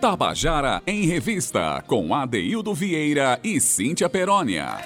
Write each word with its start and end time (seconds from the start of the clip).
Tabajara 0.00 0.80
em 0.86 1.06
Revista, 1.06 1.82
com 1.84 2.14
Adeildo 2.14 2.72
Vieira 2.72 3.40
e 3.42 3.60
Cíntia 3.60 4.08
Perónia. 4.08 4.78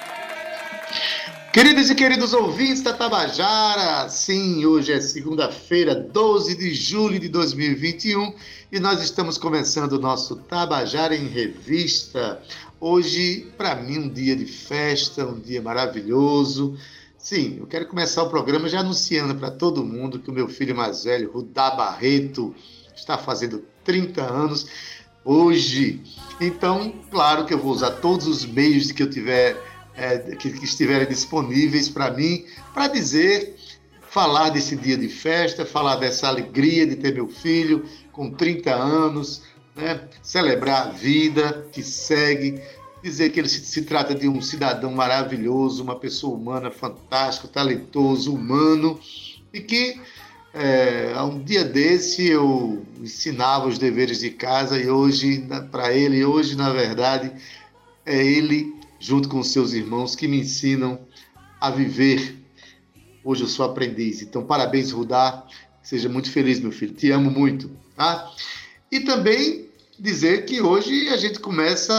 Queridos 1.53 1.91
e 1.91 1.93
queridos 1.93 2.33
ouvintes 2.33 2.81
da 2.81 2.93
Tabajara, 2.93 4.09
sim, 4.09 4.65
hoje 4.65 4.91
é 4.91 4.99
segunda-feira, 4.99 5.93
12 5.93 6.57
de 6.57 6.73
julho 6.73 7.19
de 7.19 7.29
2021 7.29 8.33
e 8.71 8.79
nós 8.79 9.03
estamos 9.03 9.37
começando 9.37 9.93
o 9.93 9.99
nosso 9.99 10.35
Tabajara 10.35 11.15
em 11.15 11.27
Revista. 11.27 12.41
Hoje, 12.79 13.47
para 13.55 13.75
mim, 13.75 13.99
um 13.99 14.09
dia 14.09 14.35
de 14.35 14.47
festa, 14.47 15.27
um 15.27 15.39
dia 15.39 15.61
maravilhoso. 15.61 16.75
Sim, 17.19 17.57
eu 17.59 17.67
quero 17.67 17.85
começar 17.85 18.23
o 18.23 18.29
programa 18.31 18.67
já 18.67 18.79
anunciando 18.79 19.35
para 19.35 19.51
todo 19.51 19.85
mundo 19.85 20.17
que 20.17 20.31
o 20.31 20.33
meu 20.33 20.49
filho 20.49 20.75
mais 20.75 21.03
velho, 21.03 21.31
Rudá 21.31 21.69
Barreto, 21.69 22.55
está 22.95 23.15
fazendo 23.15 23.63
30 23.83 24.23
anos 24.23 24.67
hoje. 25.23 26.01
Então, 26.39 26.93
claro 27.09 27.45
que 27.45 27.53
eu 27.53 27.57
vou 27.57 27.71
usar 27.71 27.91
todos 27.91 28.27
os 28.27 28.45
meios 28.45 28.91
que 28.91 29.03
eu 29.03 29.09
tiver, 29.09 29.57
é, 29.95 30.17
que, 30.35 30.51
que 30.51 30.65
estiverem 30.65 31.07
disponíveis 31.07 31.87
para 31.87 32.11
mim, 32.11 32.45
para 32.73 32.87
dizer, 32.87 33.55
falar 34.09 34.49
desse 34.49 34.75
dia 34.75 34.97
de 34.97 35.07
festa, 35.07 35.65
falar 35.65 35.95
dessa 35.95 36.27
alegria 36.27 36.85
de 36.85 36.95
ter 36.95 37.13
meu 37.13 37.27
filho 37.27 37.85
com 38.11 38.29
30 38.29 38.73
anos, 38.73 39.41
né? 39.75 40.07
celebrar 40.21 40.87
a 40.87 40.89
vida 40.91 41.67
que 41.71 41.81
segue, 41.81 42.61
dizer 43.01 43.31
que 43.31 43.39
ele 43.39 43.49
se, 43.49 43.65
se 43.65 43.81
trata 43.81 44.13
de 44.13 44.27
um 44.27 44.41
cidadão 44.41 44.91
maravilhoso, 44.91 45.83
uma 45.83 45.97
pessoa 45.97 46.35
humana 46.35 46.69
fantástica, 46.69 47.47
talentoso, 47.47 48.33
humano, 48.33 48.99
e 49.51 49.61
que 49.61 49.99
é, 50.53 51.19
um 51.23 51.43
dia 51.43 51.63
desse 51.63 52.27
eu 52.27 52.85
ensinava 53.01 53.67
os 53.67 53.79
deveres 53.79 54.19
de 54.19 54.29
casa 54.29 54.79
e 54.79 54.87
hoje, 54.87 55.45
para 55.71 55.91
ele, 55.91 56.23
hoje 56.23 56.55
na 56.55 56.71
verdade, 56.71 57.31
é 58.05 58.23
ele, 58.23 58.73
junto 58.99 59.27
com 59.27 59.41
seus 59.41 59.73
irmãos, 59.73 60.15
que 60.15 60.27
me 60.27 60.39
ensinam 60.39 60.99
a 61.59 61.71
viver. 61.71 62.37
Hoje 63.23 63.41
eu 63.41 63.47
sou 63.47 63.65
aprendiz. 63.65 64.21
Então, 64.21 64.45
parabéns, 64.45 64.91
Rudá. 64.91 65.43
Seja 65.81 66.07
muito 66.07 66.29
feliz, 66.29 66.59
meu 66.59 66.71
filho. 66.71 66.93
Te 66.93 67.09
amo 67.09 67.31
muito. 67.31 67.71
Tá? 67.95 68.31
E 68.91 68.99
também 68.99 69.69
dizer 69.97 70.45
que 70.45 70.61
hoje 70.61 71.09
a 71.09 71.17
gente 71.17 71.39
começa. 71.39 71.93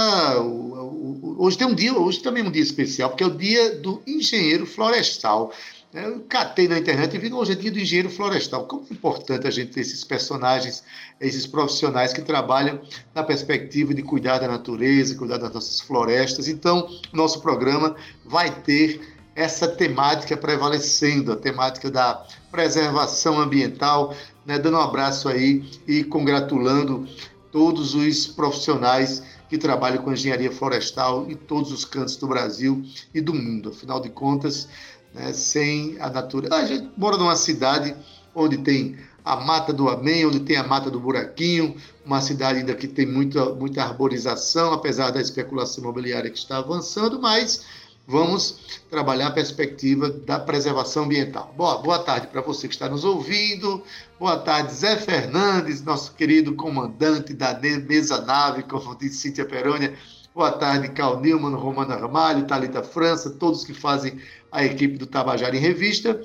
Hoje 1.38 1.58
tem 1.58 1.66
um 1.66 1.74
dia, 1.74 1.92
hoje 1.92 2.20
também 2.20 2.44
é 2.44 2.46
um 2.46 2.50
dia 2.50 2.62
especial, 2.62 3.10
porque 3.10 3.24
é 3.24 3.26
o 3.26 3.36
dia 3.36 3.76
do 3.76 4.02
engenheiro 4.06 4.66
florestal. 4.66 5.52
Eu 5.94 6.24
catei 6.28 6.66
na 6.66 6.76
internet 6.76 7.14
e 7.14 7.18
vi 7.20 7.32
hoje 7.32 7.52
é 7.52 7.54
dia 7.54 7.70
do 7.70 7.78
engenheiro 7.78 8.10
florestal. 8.10 8.66
Como 8.66 8.84
é 8.90 8.92
importante 8.92 9.46
a 9.46 9.50
gente 9.50 9.70
ter 9.70 9.80
esses 9.80 10.02
personagens, 10.02 10.82
esses 11.20 11.46
profissionais 11.46 12.12
que 12.12 12.20
trabalham 12.20 12.80
na 13.14 13.22
perspectiva 13.22 13.94
de 13.94 14.02
cuidar 14.02 14.40
da 14.40 14.48
natureza, 14.48 15.14
cuidar 15.14 15.38
das 15.38 15.54
nossas 15.54 15.80
florestas. 15.80 16.48
Então, 16.48 16.88
nosso 17.12 17.40
programa 17.40 17.94
vai 18.24 18.50
ter 18.62 19.14
essa 19.36 19.68
temática 19.68 20.36
prevalecendo, 20.36 21.30
a 21.30 21.36
temática 21.36 21.88
da 21.88 22.26
preservação 22.50 23.38
ambiental, 23.38 24.16
né? 24.44 24.58
dando 24.58 24.76
um 24.76 24.80
abraço 24.80 25.28
aí 25.28 25.64
e 25.86 26.02
congratulando 26.02 27.06
todos 27.52 27.94
os 27.94 28.26
profissionais 28.26 29.22
que 29.48 29.56
trabalham 29.56 30.02
com 30.02 30.12
engenharia 30.12 30.50
florestal 30.50 31.30
em 31.30 31.36
todos 31.36 31.70
os 31.70 31.84
cantos 31.84 32.16
do 32.16 32.26
Brasil 32.26 32.84
e 33.14 33.20
do 33.20 33.32
mundo. 33.32 33.68
Afinal 33.68 34.00
de 34.00 34.08
contas, 34.08 34.68
né, 35.14 35.32
sem 35.32 35.96
a 36.00 36.10
natureza. 36.10 36.54
A 36.54 36.66
gente 36.66 36.90
mora 36.96 37.16
numa 37.16 37.36
cidade 37.36 37.94
onde 38.34 38.58
tem 38.58 38.98
a 39.24 39.36
Mata 39.36 39.72
do 39.72 39.88
Amém, 39.88 40.26
onde 40.26 40.40
tem 40.40 40.56
a 40.56 40.64
Mata 40.64 40.90
do 40.90 41.00
Buraquinho, 41.00 41.74
uma 42.04 42.20
cidade 42.20 42.58
ainda 42.58 42.74
que 42.74 42.86
tem 42.86 43.06
muita, 43.06 43.54
muita 43.54 43.82
arborização, 43.82 44.72
apesar 44.74 45.10
da 45.10 45.20
especulação 45.20 45.82
imobiliária 45.82 46.30
que 46.30 46.36
está 46.36 46.58
avançando, 46.58 47.18
mas 47.18 47.64
vamos 48.06 48.82
trabalhar 48.90 49.28
a 49.28 49.30
perspectiva 49.30 50.10
da 50.10 50.38
preservação 50.38 51.04
ambiental. 51.04 51.54
Boa, 51.56 51.78
boa 51.78 52.00
tarde 52.00 52.26
para 52.26 52.42
você 52.42 52.68
que 52.68 52.74
está 52.74 52.86
nos 52.86 53.02
ouvindo. 53.02 53.82
Boa 54.20 54.36
tarde, 54.36 54.74
Zé 54.74 54.96
Fernandes, 54.96 55.82
nosso 55.82 56.12
querido 56.12 56.54
comandante 56.54 57.32
da 57.32 57.58
mesa 57.58 58.20
nave, 58.20 58.64
como 58.64 58.94
disse 58.94 59.20
Cíntia 59.20 59.46
Perônia. 59.46 59.94
Boa 60.34 60.50
tarde, 60.50 60.88
Cal 60.88 61.20
Nilman, 61.20 61.54
Romana 61.54 61.96
Ramalho, 61.96 62.44
Talita 62.44 62.82
França, 62.82 63.30
todos 63.30 63.64
que 63.64 63.72
fazem 63.72 64.18
a 64.54 64.64
equipe 64.64 64.96
do 64.96 65.06
Tabajara 65.06 65.56
em 65.56 65.60
Revista. 65.60 66.18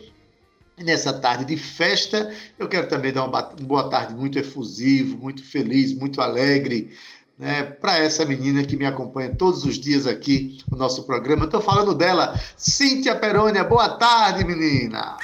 Nessa 0.78 1.12
tarde 1.12 1.44
de 1.44 1.58
festa, 1.58 2.34
eu 2.58 2.70
quero 2.70 2.88
também 2.88 3.12
dar 3.12 3.26
uma 3.26 3.42
boa 3.42 3.90
tarde 3.90 4.14
muito 4.14 4.40
efusivo, 4.40 5.18
muito 5.18 5.44
feliz, 5.44 5.94
muito 5.94 6.22
alegre, 6.22 6.96
né, 7.38 7.64
para 7.64 7.98
essa 7.98 8.24
menina 8.24 8.64
que 8.64 8.78
me 8.78 8.86
acompanha 8.86 9.36
todos 9.36 9.66
os 9.66 9.78
dias 9.78 10.08
aqui 10.08 10.60
no 10.72 10.78
nosso 10.78 11.04
programa. 11.04 11.46
Estou 11.46 11.60
falando 11.60 11.94
dela, 11.94 12.40
Cíntia 12.56 13.16
Perônia. 13.16 13.64
Boa 13.64 13.90
tarde, 13.90 14.46
menina! 14.46 15.18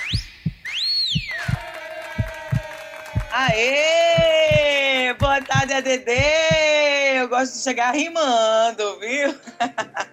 Aê! 3.31 4.54
Boa 5.19 5.41
tarde, 5.41 5.73
ADD! 5.73 6.09
Eu 7.15 7.29
gosto 7.29 7.53
de 7.53 7.59
chegar 7.59 7.93
rimando, 7.93 8.99
viu? 8.99 9.33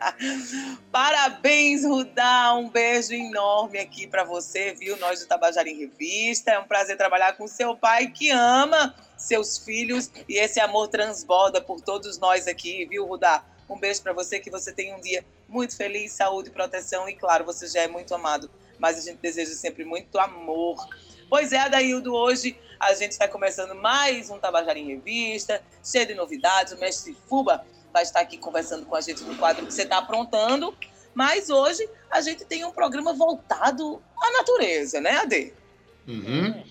Parabéns, 0.93 1.85
Rudá! 1.85 2.55
Um 2.55 2.69
beijo 2.69 3.13
enorme 3.13 3.79
aqui 3.79 4.07
para 4.07 4.23
você, 4.23 4.75
viu? 4.75 4.97
Nós 4.99 5.21
do 5.21 5.27
Tabajara 5.27 5.69
em 5.69 5.77
Revista. 5.77 6.53
É 6.53 6.59
um 6.59 6.65
prazer 6.65 6.97
trabalhar 6.97 7.33
com 7.33 7.49
seu 7.49 7.77
pai 7.77 8.09
que 8.09 8.31
ama 8.31 8.95
seus 9.17 9.59
filhos 9.59 10.11
e 10.29 10.39
esse 10.39 10.61
amor 10.61 10.89
transborda 10.89 11.61
por 11.61 11.81
todos 11.81 12.19
nós 12.19 12.47
aqui, 12.47 12.87
viu, 12.87 13.05
Rudá? 13.07 13.45
Um 13.69 13.79
beijo 13.79 14.03
para 14.03 14.13
você, 14.13 14.39
que 14.39 14.51
você 14.51 14.73
tenha 14.73 14.97
um 14.97 15.01
dia 15.01 15.25
muito 15.49 15.77
feliz, 15.77 16.13
saúde, 16.13 16.51
proteção 16.51 17.09
e, 17.09 17.15
claro, 17.15 17.45
você 17.45 17.67
já 17.67 17.81
é 17.81 17.89
muito 17.89 18.15
amado, 18.15 18.51
mas 18.79 18.99
a 18.99 19.01
gente 19.01 19.19
deseja 19.19 19.53
sempre 19.53 19.85
muito 19.85 20.19
amor 20.19 20.77
Pois 21.29 21.53
é, 21.53 21.59
Adaildo, 21.59 22.15
hoje 22.15 22.57
a 22.79 22.95
gente 22.95 23.13
está 23.13 23.29
começando 23.29 23.75
mais 23.75 24.31
um 24.31 24.39
Tabajara 24.39 24.79
em 24.79 24.87
Revista, 24.87 25.63
cheio 25.85 26.07
de 26.07 26.15
novidades. 26.15 26.73
O 26.73 26.79
mestre 26.79 27.17
Fuba 27.29 27.65
vai 27.93 28.03
estar 28.03 28.21
aqui 28.21 28.37
conversando 28.37 28.87
com 28.87 28.95
a 28.95 29.01
gente 29.01 29.23
no 29.23 29.37
quadro 29.37 29.67
que 29.67 29.73
você 29.73 29.83
está 29.83 29.99
aprontando. 29.99 30.75
Mas 31.15 31.51
hoje 31.51 31.89
a 32.11 32.21
gente 32.21 32.45
tem 32.45 32.65
um 32.65 32.71
programa 32.71 33.13
voltado 33.13 34.03
à 34.21 34.33
natureza, 34.33 35.01
né, 35.01 35.19
Ade? 35.19 35.53
Uhum. 36.07 36.63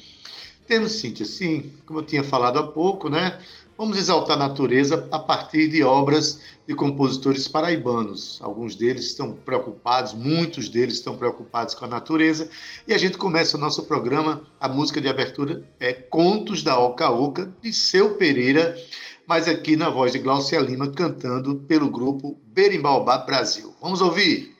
Temos, 0.68 0.94
Cíntia, 0.94 1.26
sim, 1.26 1.74
como 1.86 2.00
eu 2.00 2.06
tinha 2.06 2.24
falado 2.24 2.60
há 2.60 2.68
pouco, 2.68 3.10
né? 3.10 3.40
Vamos 3.82 3.98
exaltar 3.98 4.36
a 4.36 4.48
natureza 4.48 5.08
a 5.12 5.18
partir 5.18 5.68
de 5.68 5.84
obras 5.84 6.40
de 6.68 6.76
compositores 6.76 7.48
paraibanos. 7.48 8.38
Alguns 8.40 8.76
deles 8.76 9.06
estão 9.08 9.34
preocupados, 9.34 10.14
muitos 10.14 10.70
deles 10.70 10.94
estão 10.94 11.18
preocupados 11.18 11.74
com 11.74 11.86
a 11.86 11.88
natureza. 11.88 12.48
E 12.88 12.94
a 12.94 12.98
gente 13.00 13.18
começa 13.18 13.58
o 13.58 13.60
nosso 13.60 13.82
programa, 13.88 14.44
a 14.60 14.70
música 14.70 15.02
de 15.02 15.08
abertura 15.08 15.68
é 15.80 15.94
Contos 15.94 16.62
da 16.62 16.78
Oca 16.78 17.10
Oca, 17.10 17.52
de 17.60 17.74
Seu 17.74 18.14
Pereira, 18.18 18.78
mas 19.26 19.48
aqui 19.48 19.76
na 19.76 19.90
voz 19.90 20.12
de 20.12 20.20
Glaucia 20.20 20.60
Lima, 20.60 20.92
cantando 20.92 21.56
pelo 21.68 21.90
grupo 21.90 22.40
Berimbaubá 22.54 23.18
Brasil. 23.18 23.74
Vamos 23.82 24.00
ouvir? 24.00 24.51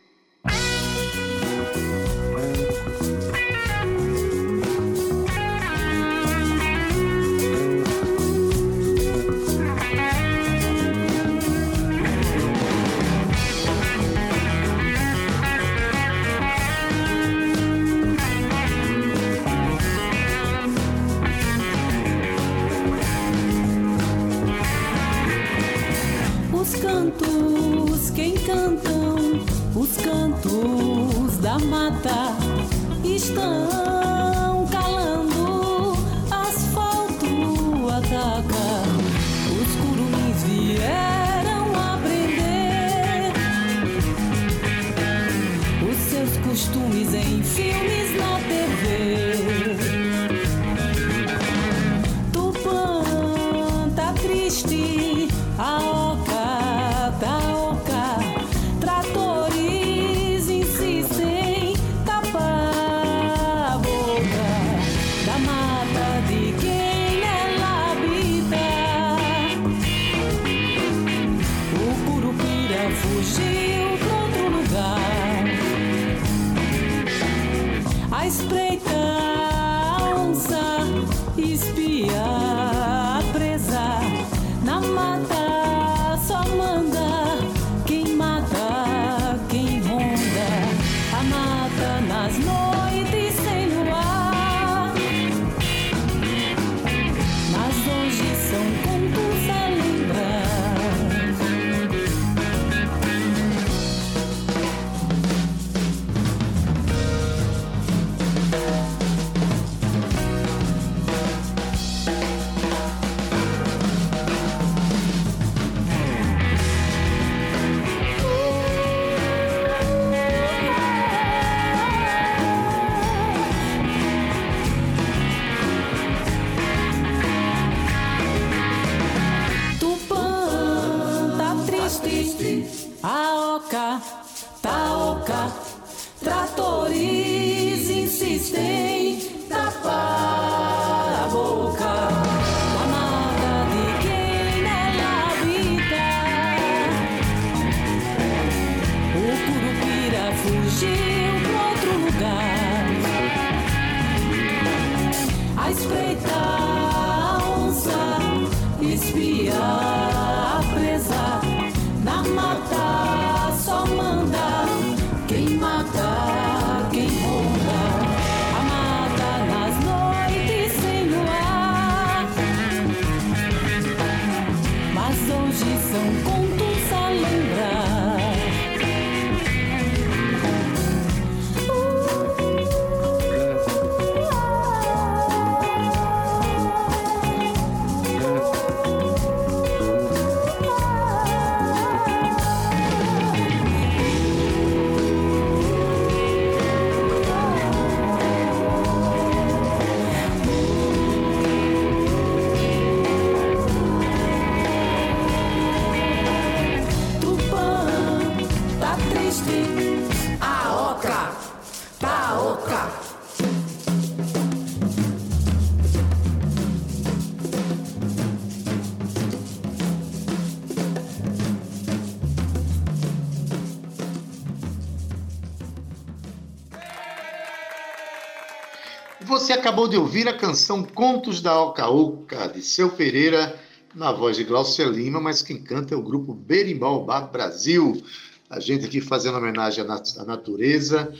Você 229.52 229.60
acabou 229.60 229.86
de 229.86 229.98
ouvir 229.98 230.30
a 230.30 230.34
canção 230.34 230.82
Contos 230.82 231.42
da 231.42 231.62
Oca 231.62 232.48
de 232.48 232.64
Seu 232.64 232.90
Pereira, 232.90 233.54
na 233.94 234.10
voz 234.10 234.38
de 234.38 234.46
Glaucia 234.46 234.86
Lima, 234.86 235.20
mas 235.20 235.42
quem 235.42 235.62
canta 235.62 235.94
é 235.94 235.98
o 235.98 236.02
grupo 236.02 236.34
Berimbau 236.34 237.04
Bar 237.04 237.30
Brasil. 237.30 238.02
A 238.50 238.62
gente 238.62 238.86
aqui 238.86 239.02
fazendo 239.02 239.38
homenagem 239.38 239.84
à 239.84 240.24
natureza, 240.24 241.14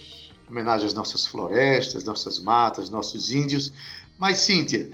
homenagem 0.50 0.88
às 0.88 0.94
nossas 0.94 1.28
florestas, 1.28 2.06
nossas 2.06 2.40
matas, 2.40 2.90
nossos 2.90 3.34
índios. 3.34 3.74
Mas, 4.18 4.38
Cíntia, 4.38 4.90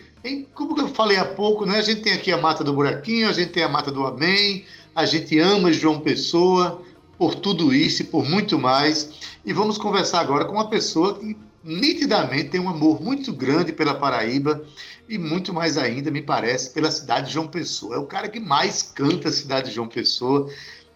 como 0.55 0.75
eu 0.81 0.87
falei 0.87 1.17
há 1.17 1.25
pouco, 1.25 1.63
né, 1.63 1.77
a 1.77 1.83
gente 1.83 2.01
tem 2.01 2.13
aqui 2.13 2.31
a 2.31 2.39
Mata 2.39 2.63
do 2.63 2.73
Buraquinho, 2.73 3.29
a 3.29 3.33
gente 3.33 3.51
tem 3.51 3.61
a 3.61 3.69
Mata 3.69 3.91
do 3.91 4.03
Amém, 4.03 4.65
a 4.95 5.05
gente 5.05 5.37
ama 5.37 5.71
João 5.71 5.99
Pessoa 5.99 6.81
por 7.19 7.35
tudo 7.35 7.71
isso 7.71 8.01
e 8.01 8.05
por 8.05 8.27
muito 8.27 8.57
mais. 8.57 9.11
E 9.45 9.53
vamos 9.53 9.77
conversar 9.77 10.21
agora 10.21 10.45
com 10.45 10.53
uma 10.53 10.71
pessoa 10.71 11.19
que 11.19 11.37
nitidamente 11.63 12.49
tem 12.49 12.59
um 12.59 12.69
amor 12.69 13.01
muito 13.01 13.33
grande 13.33 13.73
pela 13.73 13.95
Paraíba 13.95 14.63
e 15.07 15.17
muito 15.17 15.53
mais 15.53 15.77
ainda, 15.77 16.11
me 16.11 16.21
parece, 16.21 16.71
pela 16.71 16.91
cidade 16.91 17.27
de 17.27 17.33
João 17.33 17.47
Pessoa. 17.47 17.95
É 17.95 17.97
o 17.97 18.05
cara 18.05 18.27
que 18.27 18.39
mais 18.39 18.81
canta 18.83 19.29
a 19.29 19.31
cidade 19.31 19.69
de 19.69 19.75
João 19.75 19.87
Pessoa, 19.87 20.49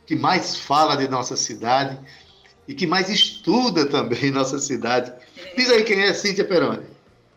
que 0.06 0.16
mais 0.16 0.56
fala 0.56 0.96
de 0.96 1.08
nossa 1.08 1.36
cidade 1.36 1.98
e 2.68 2.74
que 2.74 2.86
mais 2.86 3.10
estuda 3.10 3.86
também 3.86 4.30
nossa 4.32 4.60
cidade. 4.60 5.12
Diz 5.56 5.70
aí 5.70 5.84
quem 5.84 6.02
é 6.02 6.14
Cíntia 6.14 6.46
Peroni. 6.46 6.86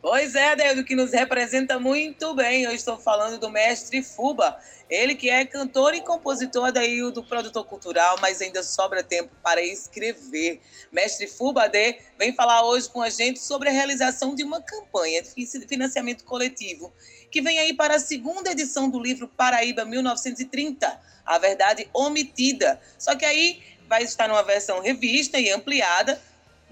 Pois 0.05 0.35
é, 0.35 0.55
Deus, 0.55 0.85
que 0.85 0.95
nos 0.95 1.13
representa 1.13 1.81
muito 1.81 2.35
bem. 2.35 2.65
Eu 2.65 2.73
estou 2.73 2.99
falando 2.99 3.41
do 3.41 3.49
mestre 3.49 4.03
Fuba. 4.03 4.55
Ele 4.91 5.15
que 5.15 5.31
é 5.31 5.47
cantor 5.47 5.95
e 5.95 6.03
compositor 6.03 6.71
do 7.11 7.25
produtor 7.25 7.65
cultural, 7.65 8.19
mas 8.21 8.39
ainda 8.43 8.63
sobra 8.63 9.03
tempo 9.03 9.31
para 9.43 9.63
escrever. 9.63 10.61
Mestre 10.93 11.27
Fuba 11.27 11.71
D 11.71 11.97
vem 12.19 12.35
falar 12.35 12.67
hoje 12.67 12.87
com 12.91 13.01
a 13.01 13.09
gente 13.09 13.41
sobre 13.41 13.71
a 13.71 13.73
realização 13.73 14.35
de 14.35 14.45
uma 14.45 14.61
campanha 14.61 15.23
de 15.23 15.67
financiamento 15.67 16.23
coletivo 16.25 16.93
que 17.31 17.41
vem 17.41 17.59
aí 17.59 17.73
para 17.73 17.95
a 17.95 17.99
segunda 17.99 18.51
edição 18.51 18.91
do 18.91 19.01
livro 19.01 19.27
Paraíba 19.27 19.87
1930, 19.87 21.01
A 21.25 21.39
Verdade 21.39 21.89
Omitida. 21.95 22.79
Só 22.99 23.17
que 23.17 23.25
aí 23.25 23.63
vai 23.89 24.03
estar 24.03 24.29
numa 24.29 24.43
versão 24.43 24.83
revista 24.83 25.41
e 25.41 25.51
ampliada 25.51 26.21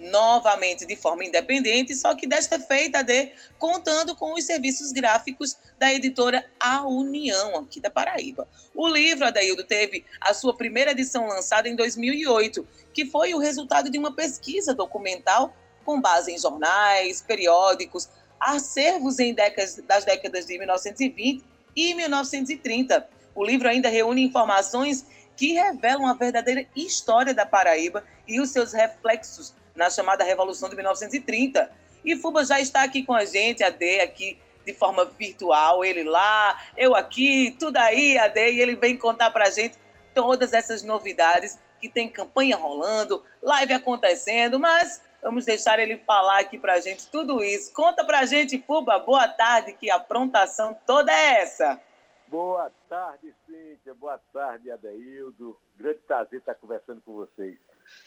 novamente 0.03 0.85
de 0.85 0.97
forma 0.97 1.25
independente, 1.25 1.95
só 1.95 2.15
que 2.15 2.27
desta 2.27 2.59
feita 2.59 3.03
de 3.03 3.31
contando 3.59 4.17
com 4.17 4.35
os 4.35 4.45
serviços 4.45 4.91
gráficos 4.91 5.57
da 5.79 5.93
editora 5.93 6.45
A 6.59 6.85
União, 6.85 7.57
aqui 7.59 7.81
da 7.81 7.89
Paraíba. 7.89 8.49
O 8.75 8.89
livro, 8.89 9.25
Adaildo, 9.25 9.65
teve 9.65 10.05
a 10.21 10.35
sua 10.35 10.57
primeira 10.57 10.91
edição 10.91 11.29
lançada 11.29 11.69
em 11.69 11.77
2008, 11.77 12.67
que 12.93 13.07
foi 13.07 13.33
o 13.33 13.39
resultado 13.39 13.89
de 13.89 13.99
uma 13.99 14.13
pesquisa 14.13 14.75
documental 14.75 15.55
com 15.85 16.01
base 16.01 16.33
em 16.33 16.39
jornais, 16.39 17.23
periódicos, 17.23 18.09
acervos 18.41 19.21
em 19.21 19.33
décadas, 19.33 19.77
das 19.87 20.05
décadas 20.05 20.47
de 20.47 20.59
1920 20.59 21.45
e 21.77 21.95
1930. 21.95 23.09
O 23.35 23.45
livro 23.45 23.69
ainda 23.69 23.89
reúne 23.89 24.23
informações 24.23 25.07
que 25.37 25.53
revelam 25.53 26.07
a 26.07 26.15
verdadeira 26.15 26.67
história 26.75 27.33
da 27.33 27.47
Paraíba 27.47 28.05
e 28.27 28.41
os 28.41 28.51
seus 28.51 28.73
reflexos 28.73 29.55
na 29.75 29.91
chamada 29.91 30.25
Revolução 30.25 30.69
de 30.69 30.77
1930. 30.77 31.71
E 32.05 32.17
Fuba 32.17 32.45
já 32.45 32.61
está 32.61 32.83
aqui 32.83 33.05
com 33.05 33.15
a 33.15 33.25
gente, 33.25 33.63
a 33.63 33.71
D, 33.71 34.01
aqui 34.01 34.39
de 34.65 34.73
forma 34.73 35.05
virtual, 35.05 35.85
ele 35.85 36.05
lá, 36.05 36.61
eu 36.77 36.95
aqui, 36.95 37.57
tudo 37.59 37.77
aí, 37.77 38.17
a 38.19 38.29
D, 38.29 38.53
e 38.53 38.61
ele 38.61 38.77
vem 38.77 38.97
contar 38.97 39.31
para 39.31 39.47
a 39.47 39.51
gente 39.51 39.77
todas 40.15 40.53
essas 40.53 40.83
novidades, 40.83 41.59
que 41.81 41.89
tem 41.89 42.09
campanha 42.09 42.57
rolando, 42.57 43.25
live 43.43 43.73
acontecendo, 43.73 44.61
mas 44.61 45.03
vamos 45.21 45.45
deixar 45.45 45.79
ele 45.81 45.97
falar 45.99 46.41
aqui 46.41 46.59
para 46.59 46.75
a 46.75 46.81
gente 46.81 47.09
tudo 47.09 47.43
isso. 47.43 47.73
Conta 47.73 48.05
para 48.05 48.21
a 48.21 48.25
gente, 48.25 48.63
Fuba, 48.65 48.99
boa 49.01 49.27
tarde, 49.27 49.73
que 49.73 49.91
aprontação 49.91 50.77
toda 50.87 51.13
é 51.13 51.43
essa? 51.43 51.81
Boa 52.29 52.71
tarde, 52.89 53.35
Cíntia, 53.47 53.95
boa 53.95 54.19
tarde, 54.33 54.71
Adeildo, 54.71 55.59
grande 55.77 55.99
prazer 56.07 56.39
estar 56.39 56.55
conversando 56.55 57.03
com 57.03 57.15
vocês. 57.15 57.59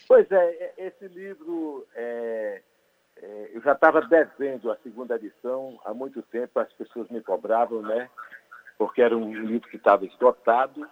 Pois 0.08 0.30
é, 0.32 0.36
é, 0.38 0.74
esse 0.77 1.08
livro, 1.08 1.86
é, 1.96 2.62
é, 3.18 3.50
eu 3.54 3.62
já 3.62 3.74
estava 3.74 4.01
devendo 4.01 4.72
a 4.72 4.77
segunda 4.77 5.15
edição 5.15 5.80
há 5.86 5.94
muito 5.94 6.22
tempo, 6.24 6.60
as 6.60 6.72
pessoas 6.74 7.10
me 7.10 7.22
cobravam, 7.22 7.82
né? 7.82 8.10
Porque 8.77 9.01
era 9.01 9.15
um 9.15 9.34
livro 9.34 9.70
que 9.70 9.77
estava 9.77 10.06
esgotado. 10.06 10.88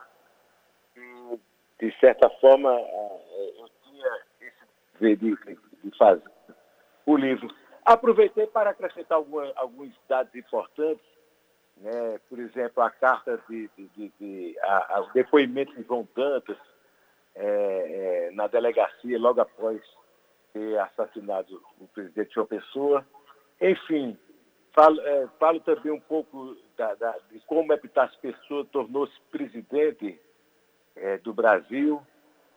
E, 0.96 1.40
de 1.80 2.00
certa 2.00 2.30
forma, 2.40 2.70
eu 2.72 3.70
tinha 3.84 4.20
esse 4.42 5.00
dever 5.00 5.18
de, 5.84 5.98
fazer 5.98 6.24
o 7.06 7.18
livro. 7.18 7.54
Aproveitei 7.86 8.48
para 8.48 8.70
acrescentar 8.70 9.18
alguma, 9.18 9.52
alguns 9.56 9.94
dados 10.08 10.34
importantes 10.34 11.14
né? 11.78 12.20
por 12.30 12.40
exemplo, 12.40 12.84
a 12.84 12.90
carta 12.90 13.40
de, 13.50 13.70
de, 13.78 13.88
de, 13.90 14.14
de 14.20 14.60
a, 14.62 14.98
a, 14.98 15.10
depoimento 15.14 15.74
de 15.76 15.84
João 15.84 16.08
Dantas 16.16 16.58
é, 17.36 18.28
é, 18.28 18.32
na 18.32 18.48
delegacia 18.48 19.20
logo 19.20 19.42
após 19.42 19.82
ter 20.54 20.80
assassinado 20.80 21.62
o 21.80 21.88
presidente 21.88 22.34
João 22.34 22.46
Pessoa. 22.46 23.06
Enfim, 23.60 24.18
falo, 24.72 25.00
é, 25.02 25.28
falo 25.40 25.60
também 25.62 25.92
um 25.92 26.00
pouco 26.00 26.56
da, 26.78 26.94
da, 26.96 27.18
de 27.32 27.40
como 27.42 27.74
Epitácio 27.74 28.20
Pessoa 28.20 28.66
tornou-se 28.66 29.14
presidente 29.32 30.20
é, 30.96 31.18
do 31.18 31.34
Brasil 31.34 32.02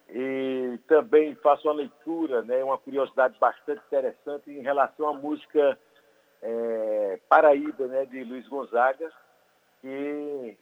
e 0.09 0.78
também 0.87 1.35
faço 1.37 1.66
uma 1.66 1.75
leitura, 1.75 2.42
né, 2.42 2.62
uma 2.62 2.78
curiosidade 2.78 3.37
bastante 3.38 3.83
interessante 3.87 4.50
em 4.50 4.61
relação 4.61 5.09
à 5.09 5.12
música 5.12 5.78
é, 6.42 7.18
Paraíba, 7.28 7.87
né, 7.87 8.04
de 8.04 8.23
Luiz 8.23 8.47
Gonzaga, 8.47 9.11
que 9.80 10.56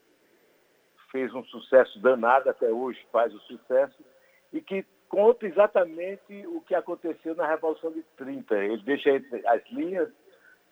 fez 1.15 1.33
um 1.33 1.45
sucesso 1.45 1.97
danado, 2.01 2.51
até 2.51 2.73
hoje 2.73 2.99
faz 3.13 3.33
o 3.33 3.39
sucesso, 3.43 4.05
e 4.53 4.61
que 4.61 4.85
conta 5.09 5.47
exatamente 5.47 6.45
o 6.49 6.61
que 6.63 6.75
aconteceu 6.75 7.37
na 7.37 7.47
Revolução 7.47 7.93
de 7.93 8.03
30. 8.17 8.57
Ele 8.57 8.83
deixa 8.83 9.11
as 9.47 9.63
linhas, 9.71 10.11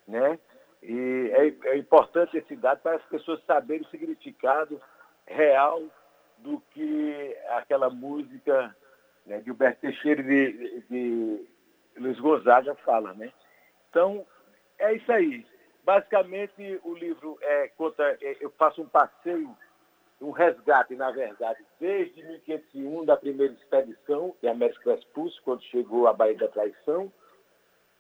né? 0.09 0.37
E 0.83 1.31
é, 1.33 1.69
é 1.69 1.77
importante 1.79 2.37
esse 2.37 2.57
dado 2.57 2.81
para 2.81 2.97
as 2.97 3.05
pessoas 3.05 3.41
saberem 3.45 3.87
o 3.87 3.91
significado 3.91 4.83
real 5.29 5.81
do 6.39 6.61
que 6.73 7.37
aquela 7.51 7.89
música 7.89 8.75
né, 9.25 9.39
de 9.39 9.45
Gilberto 9.45 9.81
Teixeira 9.83 10.23
e 10.23 10.25
de, 10.25 10.81
de 10.91 11.47
Luiz 11.99 12.19
Gonzaga 12.19 12.75
fala, 12.85 13.15
né? 13.15 13.33
Então, 13.89 14.27
é 14.77 14.93
isso 14.95 15.13
aí. 15.13 15.47
Basicamente, 15.85 16.81
o 16.83 16.95
livro 16.95 17.39
é, 17.41 17.69
conta, 17.77 18.03
é, 18.21 18.39
eu 18.41 18.51
faço 18.59 18.83
um 18.83 18.89
passeio, 18.89 19.57
um 20.23 20.31
resgate, 20.31 20.95
na 20.95 21.11
verdade, 21.11 21.65
desde 21.81 22.23
1501, 22.23 23.05
da 23.05 23.17
primeira 23.17 23.53
expedição 23.53 24.35
de 24.41 24.49
Américo 24.49 24.85
Vespucci, 24.85 25.41
quando 25.43 25.63
chegou 25.65 26.07
à 26.07 26.13
Baía 26.13 26.37
da 26.37 26.49
Traição, 26.49 27.13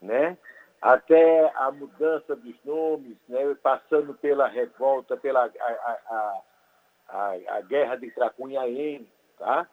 né? 0.01 0.39
até 0.81 1.53
a 1.55 1.71
mudança 1.71 2.35
dos 2.35 2.57
nomes, 2.65 3.17
né? 3.29 3.55
passando 3.63 4.15
pela 4.15 4.49
revolta, 4.49 5.17
pela 5.17 5.45
a, 5.45 5.49
a, 5.51 6.43
a, 7.09 7.57
a 7.57 7.61
guerra 7.63 7.97
de 7.97 8.11
Tracunhaém, 8.11 9.07
tá? 9.39 9.69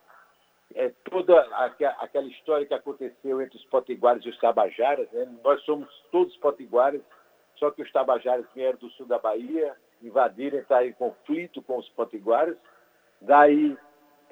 é 0.76 0.90
toda 1.06 1.40
aquela 2.00 2.28
história 2.28 2.66
que 2.66 2.74
aconteceu 2.74 3.42
entre 3.42 3.58
os 3.58 3.66
potiguares 3.66 4.24
e 4.24 4.30
os 4.30 4.40
tabajaras. 4.40 5.10
Né? 5.12 5.28
Nós 5.44 5.62
somos 5.64 5.90
todos 6.12 6.36
potiguares, 6.38 7.02
só 7.56 7.72
que 7.72 7.82
os 7.82 7.92
tabajaras 7.92 8.46
vieram 8.54 8.78
do 8.78 8.90
sul 8.92 9.08
da 9.08 9.18
Bahia, 9.18 9.76
invadiram, 10.02 10.60
entraram 10.60 10.88
em 10.88 10.94
conflito 10.94 11.62
com 11.62 11.78
os 11.78 11.90
potiguares. 11.90 12.58
Daí, 13.22 13.78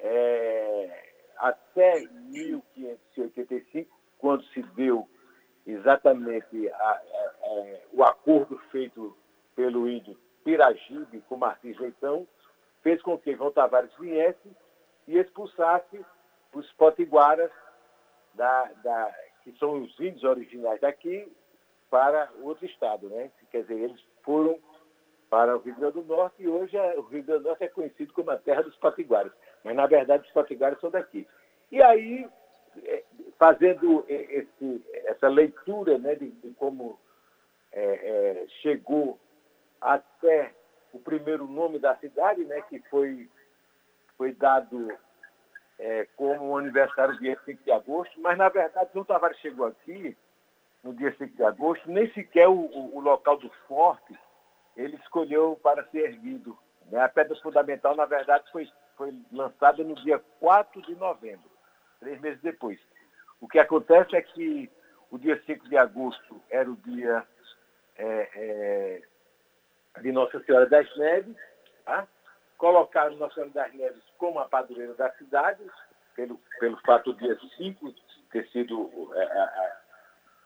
é, 0.00 1.12
até 1.36 2.00
1585, 2.06 3.90
quando 4.18 4.44
se 4.46 4.62
deu 4.74 5.08
exatamente 5.66 6.68
a, 6.70 6.74
a, 6.74 6.92
a, 6.92 7.78
o 7.92 8.02
acordo 8.02 8.58
feito 8.70 9.16
pelo 9.54 9.88
índio 9.88 10.18
Piragibe 10.44 11.20
com 11.28 11.36
Martins 11.36 11.78
Leitão, 11.78 12.26
fez 12.82 13.02
com 13.02 13.18
que 13.18 13.36
João 13.36 13.50
Tavares 13.50 13.90
viesse 13.98 14.50
e 15.06 15.18
expulsasse 15.18 16.04
os 16.54 16.70
potiguaras, 16.72 17.50
da, 18.34 18.70
da, 18.84 19.14
que 19.42 19.52
são 19.58 19.82
os 19.82 20.00
índios 20.00 20.24
originais 20.24 20.80
daqui, 20.80 21.30
para 21.90 22.30
outro 22.40 22.64
estado. 22.66 23.08
Né? 23.08 23.30
Quer 23.50 23.62
dizer, 23.62 23.78
eles 23.78 24.00
foram 24.22 24.58
para 25.30 25.56
o 25.56 25.60
Rio 25.60 25.74
Grande 25.76 25.94
do 25.94 26.04
Norte 26.04 26.42
e 26.42 26.48
hoje 26.48 26.76
é, 26.76 26.98
o 26.98 27.02
Rio 27.02 27.22
Grande 27.22 27.42
do 27.42 27.48
Norte 27.48 27.64
é 27.64 27.68
conhecido 27.68 28.12
como 28.12 28.30
a 28.30 28.36
terra 28.36 28.62
dos 28.62 28.76
potiguares. 28.76 29.32
Mas, 29.64 29.76
na 29.76 29.86
verdade, 29.86 30.26
os 30.26 30.32
potiguares 30.32 30.80
são 30.80 30.90
daqui. 30.90 31.26
E 31.70 31.82
aí, 31.82 32.28
é, 32.84 33.04
fazendo 33.38 34.04
esse, 34.08 34.84
essa 35.04 35.28
leitura 35.28 35.98
né, 35.98 36.14
de, 36.14 36.30
de 36.30 36.50
como 36.54 36.98
é, 37.72 37.82
é, 37.82 38.46
chegou 38.62 39.18
até 39.80 40.52
o 40.92 40.98
primeiro 40.98 41.46
nome 41.46 41.78
da 41.78 41.94
cidade, 41.96 42.44
né, 42.44 42.62
que 42.62 42.78
foi, 42.90 43.28
foi 44.16 44.32
dado 44.32 44.90
é, 45.78 46.06
como 46.16 46.56
aniversário 46.56 47.18
dia 47.18 47.38
5 47.44 47.62
de 47.62 47.70
agosto, 47.70 48.20
mas 48.20 48.36
na 48.36 48.48
verdade 48.48 48.90
João 48.92 49.04
Tavares 49.04 49.38
chegou 49.38 49.66
aqui 49.66 50.16
no 50.82 50.94
dia 50.94 51.14
5 51.16 51.36
de 51.36 51.44
agosto, 51.44 51.90
nem 51.90 52.10
sequer 52.12 52.48
o, 52.48 52.54
o, 52.54 52.96
o 52.96 53.00
local 53.00 53.36
do 53.36 53.50
forte 53.68 54.18
ele 54.78 54.96
escolheu 54.96 55.58
para 55.62 55.84
ser 55.88 56.10
erguido. 56.10 56.56
Né? 56.86 57.00
A 57.00 57.08
pedra 57.08 57.36
fundamental, 57.36 57.96
na 57.96 58.06
verdade, 58.06 58.50
foi, 58.52 58.66
foi 58.96 59.12
lançada 59.32 59.82
no 59.82 59.94
dia 59.96 60.18
4 60.40 60.80
de 60.82 60.94
novembro, 60.94 61.50
três 62.00 62.20
meses 62.20 62.40
depois. 62.40 62.78
O 63.40 63.48
que 63.48 63.58
acontece 63.58 64.16
é 64.16 64.22
que 64.22 64.70
o 65.10 65.18
dia 65.18 65.42
5 65.44 65.68
de 65.68 65.76
agosto 65.76 66.40
era 66.48 66.70
o 66.70 66.76
dia 66.76 67.26
é, 67.96 68.30
é, 68.34 69.02
de 70.00 70.12
Nossa 70.12 70.40
Senhora 70.44 70.66
das 70.66 70.96
Neves, 70.96 71.36
tá? 71.84 72.06
colocaram 72.56 73.16
Nossa 73.16 73.34
Senhora 73.34 73.52
das 73.52 73.74
Neves 73.74 74.02
como 74.16 74.38
a 74.38 74.48
padroeira 74.48 74.94
da 74.94 75.10
cidade, 75.12 75.62
pelo, 76.14 76.40
pelo 76.60 76.76
fato 76.78 77.12
do 77.12 77.18
dia 77.18 77.38
5 77.56 77.94
ter 78.30 78.46
sido 78.48 78.90
é, 79.14 79.22
é, 79.22 79.76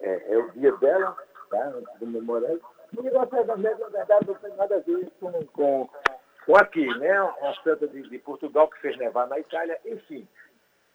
é, 0.01 0.35
é, 0.35 0.39
o 0.39 0.51
dia 0.53 0.73
dela, 0.77 1.17
tá? 1.51 1.73
memorial. 2.01 2.59
E 2.93 3.45
das 3.45 3.59
Neves, 3.59 3.79
na 3.81 3.89
verdade, 3.89 4.27
não 4.27 4.35
tem 4.35 4.55
nada 4.57 4.77
a 4.77 4.81
ver 4.81 5.11
com, 5.19 5.47
com, 5.47 5.91
com 6.47 6.57
aqui, 6.57 6.87
né? 6.99 7.23
Uma 7.23 7.55
santa 7.63 7.89
de, 7.89 8.03
de 8.03 8.19
Portugal 8.19 8.69
que 8.69 8.81
fez 8.81 8.97
nevar 8.99 9.27
na 9.29 9.39
Itália, 9.39 9.79
enfim 9.87 10.27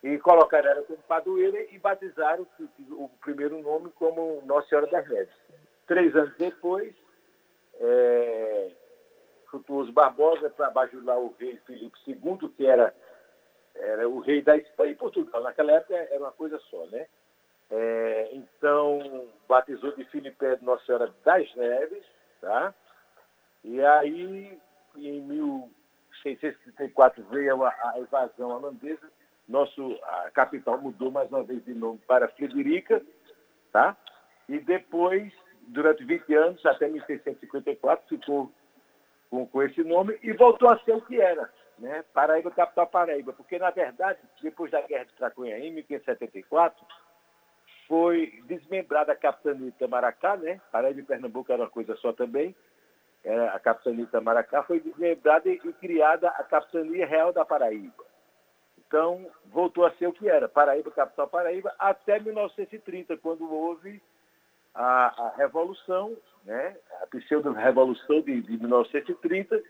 e 0.03 0.17
colocaram 0.19 0.69
ela 0.69 0.83
como 0.83 0.99
padroeira 0.99 1.59
e 1.71 1.79
batizaram 1.79 2.45
o, 2.59 3.03
o, 3.05 3.09
primeiro 3.21 3.61
nome 3.61 3.89
como 3.91 4.41
Nossa 4.45 4.67
Senhora 4.67 4.87
das 4.87 5.07
Neves. 5.09 5.33
Três 5.87 6.15
anos 6.15 6.35
depois, 6.37 6.93
é, 7.79 8.71
Frutuoso 9.49 9.91
Barbosa, 9.91 10.49
para 10.49 10.69
bajular 10.69 11.17
o 11.17 11.35
rei 11.39 11.57
Filipe 11.65 11.97
II, 12.05 12.49
que 12.55 12.65
era, 12.65 12.93
era 13.75 14.07
o 14.07 14.19
rei 14.19 14.41
da 14.41 14.55
Espanha 14.55 14.91
e 14.91 14.95
Portugal. 14.95 15.41
Naquela 15.41 15.71
época 15.73 15.95
era 15.95 16.19
uma 16.19 16.31
coisa 16.31 16.59
só, 16.69 16.85
né? 16.87 17.07
Batizou 19.57 19.91
de 19.93 20.05
Filipe 20.05 20.45
Nossa 20.61 20.85
Senhora 20.85 21.11
das 21.25 21.53
Neves, 21.55 22.05
tá? 22.39 22.71
E 23.63 23.83
aí, 23.83 24.55
em 24.95 25.21
1634, 25.21 27.23
veio 27.25 27.63
a, 27.63 27.69
a 27.69 27.99
invasão 27.99 28.51
holandesa, 28.51 29.09
nosso, 29.47 29.97
a 30.03 30.29
capital 30.29 30.79
mudou 30.79 31.09
mais 31.09 31.27
uma 31.29 31.41
vez 31.43 31.65
de 31.65 31.73
nome 31.73 31.99
para 32.07 32.27
Frederica, 32.27 33.01
tá? 33.71 33.97
E 34.47 34.59
depois, 34.59 35.33
durante 35.69 36.03
20 36.03 36.35
anos, 36.35 36.63
até 36.63 36.87
1654, 36.87 38.07
ficou 38.07 38.51
com, 39.31 39.47
com 39.47 39.63
esse 39.63 39.83
nome 39.83 40.19
e 40.21 40.33
voltou 40.33 40.69
a 40.69 40.77
ser 40.79 40.93
o 40.93 41.01
que 41.01 41.19
era, 41.19 41.51
né? 41.79 42.05
Paraíba, 42.13 42.51
capital 42.51 42.85
Paraíba. 42.85 43.33
Porque, 43.33 43.57
na 43.57 43.71
verdade, 43.71 44.19
depois 44.39 44.69
da 44.69 44.81
Guerra 44.81 45.05
de 45.05 45.13
Tracunhaí, 45.13 45.67
em 45.67 45.73
1574, 45.73 46.85
foi 47.87 48.43
desmembrada 48.47 49.13
a 49.13 49.15
capitania 49.15 49.69
Itamaracá, 49.69 50.35
né? 50.35 50.61
Paraíba 50.71 50.99
e 50.99 51.03
Pernambuco 51.03 51.51
era 51.51 51.63
uma 51.63 51.69
coisa 51.69 51.95
só 51.97 52.11
também. 52.11 52.55
Era 53.23 53.53
a 53.53 53.59
capitania 53.59 54.03
Itamaracá 54.03 54.63
foi 54.63 54.79
desmembrada 54.79 55.49
e, 55.49 55.57
criada 55.57 56.29
a 56.29 56.43
capitania 56.43 57.05
real 57.05 57.33
da 57.33 57.45
Paraíba. 57.45 58.05
Então, 58.87 59.25
voltou 59.45 59.85
a 59.85 59.91
ser 59.95 60.07
o 60.07 60.13
que 60.13 60.29
era, 60.29 60.47
Paraíba, 60.47 60.89
capital 60.91 61.27
Paraíba, 61.27 61.73
até 61.77 62.19
1930, 62.19 63.17
quando 63.17 63.51
houve 63.51 64.01
a, 64.73 65.25
a 65.25 65.33
Revolução, 65.35 66.15
né, 66.45 66.77
a 67.01 67.07
pseudo-revolução 67.07 68.21
de, 68.21 68.41
de 68.41 68.57
1930, 68.57 69.61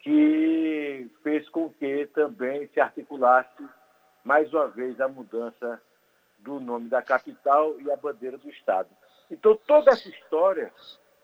que 0.00 1.08
fez 1.22 1.48
com 1.50 1.70
que 1.70 2.06
também 2.06 2.66
se 2.68 2.80
articulasse 2.80 3.64
mais 4.24 4.52
uma 4.52 4.66
vez 4.66 5.00
a 5.00 5.06
mudança 5.06 5.80
do 6.42 6.60
nome 6.60 6.88
da 6.88 7.00
capital 7.00 7.80
e 7.80 7.90
a 7.90 7.96
bandeira 7.96 8.36
do 8.36 8.50
Estado. 8.50 8.88
Então, 9.30 9.58
toda 9.66 9.90
essa 9.90 10.08
história 10.08 10.72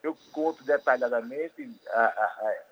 eu 0.02 0.16
conto 0.32 0.64
detalhadamente, 0.64 1.68
a, 1.90 2.00
a, 2.00 2.06
a, 2.06 2.62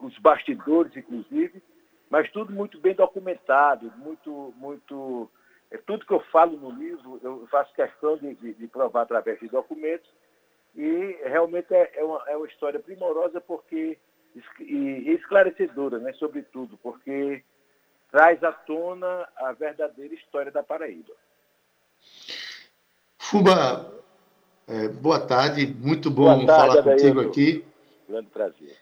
os 0.00 0.16
bastidores, 0.18 0.96
inclusive, 0.96 1.62
mas 2.08 2.30
tudo 2.30 2.52
muito 2.52 2.78
bem 2.78 2.94
documentado, 2.94 3.92
muito, 3.96 4.54
muito. 4.56 5.28
É, 5.70 5.78
tudo 5.78 6.06
que 6.06 6.12
eu 6.12 6.20
falo 6.30 6.56
no 6.56 6.70
livro, 6.70 7.20
eu 7.22 7.46
faço 7.48 7.74
questão 7.74 8.16
de, 8.16 8.34
de, 8.36 8.54
de 8.54 8.66
provar 8.68 9.02
através 9.02 9.40
de 9.40 9.48
documentos, 9.48 10.08
e 10.74 11.18
realmente 11.24 11.74
é, 11.74 11.92
é, 11.94 12.04
uma, 12.04 12.22
é 12.28 12.36
uma 12.36 12.46
história 12.46 12.80
primorosa 12.80 13.40
porque 13.40 13.98
e 14.58 15.12
esclarecedora, 15.12 15.98
né, 15.98 16.12
sobretudo, 16.14 16.76
porque 16.78 17.44
traz 18.10 18.42
à 18.42 18.52
tona 18.52 19.28
a 19.36 19.52
verdadeira 19.52 20.14
história 20.14 20.50
da 20.50 20.62
Paraíba. 20.62 21.12
Fuba, 23.18 23.92
é, 24.66 24.88
boa 24.88 25.20
tarde, 25.20 25.66
muito 25.66 26.10
bom 26.10 26.46
tarde, 26.46 26.72
falar 26.74 26.82
contigo 26.82 27.20
aqui. 27.20 27.64
Grande 28.08 28.28
prazer. 28.28 28.76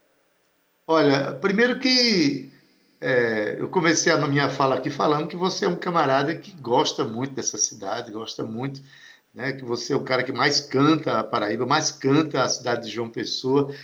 Olha, 0.87 1.33
primeiro 1.33 1.79
que 1.79 2.53
é, 3.01 3.57
eu 3.59 3.69
comecei 3.69 4.13
a 4.13 4.19
minha 4.27 4.49
fala 4.49 4.77
aqui 4.77 4.91
falando 4.91 5.27
que 5.27 5.37
você 5.37 5.65
é 5.65 5.69
um 5.69 5.77
camarada 5.77 6.35
que 6.37 6.53
gosta 6.53 7.05
muito 7.05 7.35
dessa 7.35 7.59
cidade, 7.59 8.13
gosta 8.13 8.45
muito, 8.45 8.81
né, 9.35 9.53
que 9.53 9.65
você 9.65 9.93
é 9.93 9.97
o 9.97 10.05
cara 10.05 10.23
que 10.23 10.33
mais 10.33 10.61
canta 10.61 11.19
a 11.19 11.25
Paraíba, 11.25 11.67
mais 11.67 11.91
canta 11.91 12.43
a 12.43 12.49
cidade 12.49 12.87
de 12.87 12.95
João 12.95 13.09
Pessoa. 13.09 13.75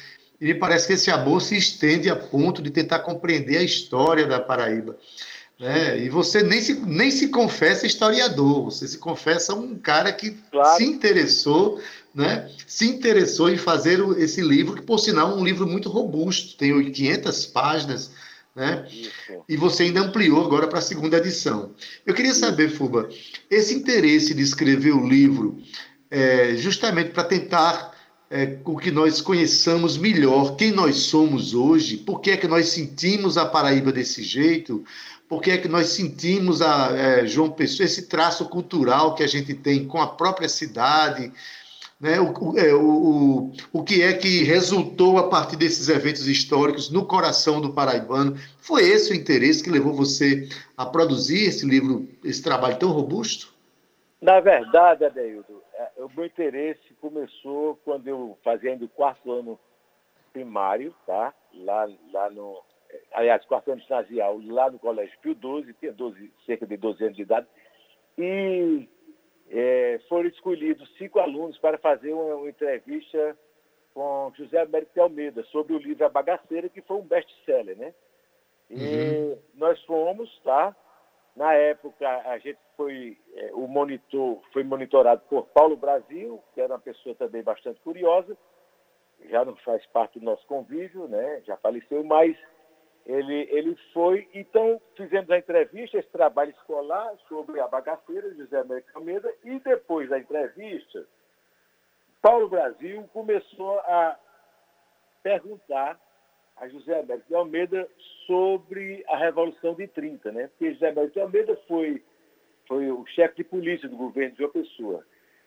E 0.41 0.45
me 0.45 0.55
parece 0.55 0.87
que 0.87 0.93
esse 0.93 1.11
amor 1.11 1.41
se 1.41 1.57
estende 1.57 2.09
a 2.09 2.15
ponto 2.15 2.63
de 2.63 2.71
tentar 2.71 3.01
compreender 3.01 3.57
a 3.59 3.63
história 3.63 4.25
da 4.25 4.39
Paraíba. 4.39 4.97
Né? 5.59 6.05
E 6.05 6.09
você 6.09 6.43
nem 6.43 6.61
se, 6.61 6.75
nem 6.75 7.11
se 7.11 7.29
confessa 7.29 7.87
historiador, 7.87 8.65
você 8.65 8.87
se 8.87 8.97
confessa 8.97 9.55
um 9.55 9.77
cara 9.77 10.13
que 10.13 10.31
claro. 10.53 10.77
se 10.77 10.85
interessou, 10.85 11.81
né? 12.15 12.49
se 12.65 12.87
interessou 12.89 13.51
em 13.51 13.57
fazer 13.57 14.01
esse 14.19 14.41
livro, 14.41 14.77
que 14.77 14.83
por 14.83 14.99
sinal 14.99 15.33
é 15.33 15.35
um 15.35 15.45
livro 15.45 15.67
muito 15.67 15.89
robusto, 15.89 16.57
tem 16.57 16.93
500 16.93 17.47
páginas, 17.47 18.13
né? 18.55 18.87
E 19.49 19.57
você 19.57 19.85
ainda 19.85 20.01
ampliou 20.01 20.45
agora 20.45 20.67
para 20.67 20.81
a 20.81 20.83
segunda 20.83 21.19
edição. 21.19 21.75
Eu 22.05 22.13
queria 22.13 22.35
saber, 22.35 22.69
Fuba, 22.69 23.09
esse 23.49 23.73
interesse 23.73 24.35
de 24.35 24.43
escrever 24.43 24.93
o 24.93 25.07
livro, 25.07 25.59
é, 26.11 26.57
justamente 26.57 27.11
para 27.11 27.23
tentar 27.23 27.97
é, 28.31 28.47
com 28.47 28.77
que 28.77 28.91
nós 28.91 29.21
conheçamos 29.21 29.97
melhor 29.97 30.57
quem 30.57 30.73
nós 30.73 30.97
somos 30.97 31.55
hoje, 31.55 31.99
por 31.99 32.21
que 32.21 32.33
é 32.33 32.37
que 32.37 32.49
nós 32.49 32.69
sentimos 32.69 33.39
a 33.39 33.47
Paraíba 33.47 33.93
desse 33.93 34.23
jeito, 34.23 34.85
por 35.29 35.43
que 35.43 35.51
é 35.51 35.59
que 35.59 35.69
nós 35.69 35.89
sentimos 35.89 36.63
a 36.63 36.97
é, 36.97 37.27
João 37.27 37.51
Pessoa, 37.51 37.85
esse 37.85 38.09
traço 38.09 38.49
cultural 38.49 39.15
que 39.15 39.23
a 39.23 39.27
gente 39.27 39.55
tem 39.55 39.87
com 39.87 40.01
a 40.01 40.07
própria 40.07 40.49
cidade, 40.49 41.33
né, 42.01 42.19
o, 42.21 42.59
é, 42.59 42.73
o, 42.73 42.81
o, 42.81 43.53
o 43.73 43.85
que 43.85 44.03
é 44.03 44.13
que 44.13 44.45
resultou 44.45 45.19
a 45.19 45.29
partir 45.29 45.57
desses 45.57 45.89
eventos 45.89 46.27
históricos 46.27 46.91
no 46.91 47.05
coração 47.05 47.61
do 47.61 47.73
paraibano. 47.73 48.37
Foi 48.59 48.85
esse 48.85 49.13
o 49.13 49.17
interesse 49.17 49.63
que 49.63 49.71
levou 49.71 49.93
você 49.93 50.49
a 50.77 50.87
produzir 50.87 51.49
esse 51.49 51.67
livro, 51.67 52.09
esse 52.25 52.43
trabalho 52.43 52.79
tão 52.79 52.91
robusto? 52.91 53.53
Na 54.21 54.41
verdade, 54.41 55.05
Adeildo, 55.05 55.63
é, 55.75 56.03
o 56.03 56.09
meu 56.17 56.25
interesse 56.25 56.95
começou 57.01 57.79
quando 57.85 58.09
eu 58.09 58.39
fazia 58.43 58.71
ainda 58.71 58.85
o 58.85 58.89
quarto 58.89 59.31
ano 59.31 59.59
primário, 60.33 60.95
tá? 61.07 61.35
lá, 61.55 61.89
lá 62.13 62.31
no. 62.31 62.63
Aliás, 63.13 63.45
quarto 63.47 63.73
ano 63.73 63.81
ginasial, 63.81 64.41
lá 64.47 64.71
no 64.71 64.79
Colégio 64.79 65.19
Pio 65.21 65.35
12, 65.35 65.75
tinha 65.75 65.93
12, 65.93 66.33
cerca 66.47 66.67
de 66.67 66.77
12 66.77 67.05
anos 67.05 67.17
de 67.17 67.23
idade. 67.23 67.47
E 68.17 68.89
é, 69.51 70.01
foram 70.09 70.29
escolhidos 70.29 70.89
cinco 70.97 71.19
alunos 71.19 71.59
para 71.59 71.79
fazer 71.79 72.13
uma, 72.13 72.37
uma, 72.37 72.49
entrevista 72.49 73.37
com 73.95 74.33
José 74.37 74.61
Américo 74.61 74.93
de 74.95 75.01
Almeida 75.01 75.43
sobre 75.45 75.75
o 75.75 75.79
livro 75.79 76.05
A 76.05 76.09
Bagaceira, 76.09 76.69
que 76.69 76.83
foi 76.83 76.97
um 76.99 77.07
best-seller, 77.07 77.77
né? 77.77 77.95
E 78.71 78.75
uhum. 78.75 79.39
nós 79.55 79.83
fomos, 79.85 80.31
tá? 80.45 80.77
Na 81.35 81.55
época, 81.55 82.07
a 82.27 82.39
gente 82.39 82.59
foi, 82.77 83.17
é, 83.35 83.51
o 83.55 83.67
monitor 83.67 84.41
foi 84.53 84.65
monitorado 84.65 85.23
por 85.29 85.47
Paulo 85.49 85.77
Brasil, 85.77 86.43
que 86.53 86.61
era 86.61 86.75
uma 86.75 86.81
pessoa 86.81 87.15
também 87.15 87.43
bastante 87.43 87.81
curiosa, 87.81 88.37
já 89.31 89.45
não 89.45 89.57
faz 89.57 89.85
parte 89.87 90.19
do 90.19 90.25
nosso 90.25 90.47
convívio, 90.47 91.09
né? 91.09 91.43
Já 91.47 91.57
faleceu, 91.57 92.05
mas 92.05 92.37
ele, 93.09 93.49
ele 93.51 93.75
foi, 93.95 94.29
então 94.35 94.79
fizemos 94.95 95.31
a 95.31 95.39
entrevista, 95.39 95.97
esse 95.97 96.11
trabalho 96.11 96.51
escolar 96.51 97.11
sobre 97.27 97.59
a 97.59 97.67
bagaceira, 97.67 98.35
José 98.35 98.59
Américo 98.59 98.91
Almeida, 98.95 99.33
e 99.43 99.59
depois 99.61 100.11
da 100.11 100.19
entrevista, 100.19 101.07
Paulo 102.21 102.51
Brasil 102.51 103.09
começou 103.15 103.79
a 103.81 104.15
perguntar 105.23 105.99
a 106.59 106.69
José 106.69 107.01
Américo 107.01 107.29
de 107.29 107.35
Almeida 107.35 107.89
sobre 108.27 109.03
a 109.09 109.17
Revolução 109.17 109.75
de 109.75 109.87
30, 109.87 110.31
né? 110.31 110.49
Porque 110.49 110.75
José 110.75 110.91
Américo 110.91 111.15
de 111.15 111.21
Almeida 111.21 111.57
foi, 111.67 112.03
foi 112.67 112.91
o 112.91 113.07
chefe 113.07 113.37
de 113.37 113.45
polícia 113.45 113.89
do 113.89 113.97
governo 113.97 114.37
de 114.37 114.43
uma 114.43 114.53
pessoa. 114.53 115.03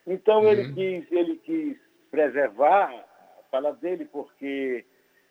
Então 0.07 0.41
uhum. 0.41 0.49
ele, 0.49 0.73
quis, 0.73 1.11
ele 1.11 1.37
quis 1.37 1.77
preservar 2.09 2.89
a 2.91 3.43
fala 3.51 3.71
dele 3.73 4.05
porque 4.05 4.83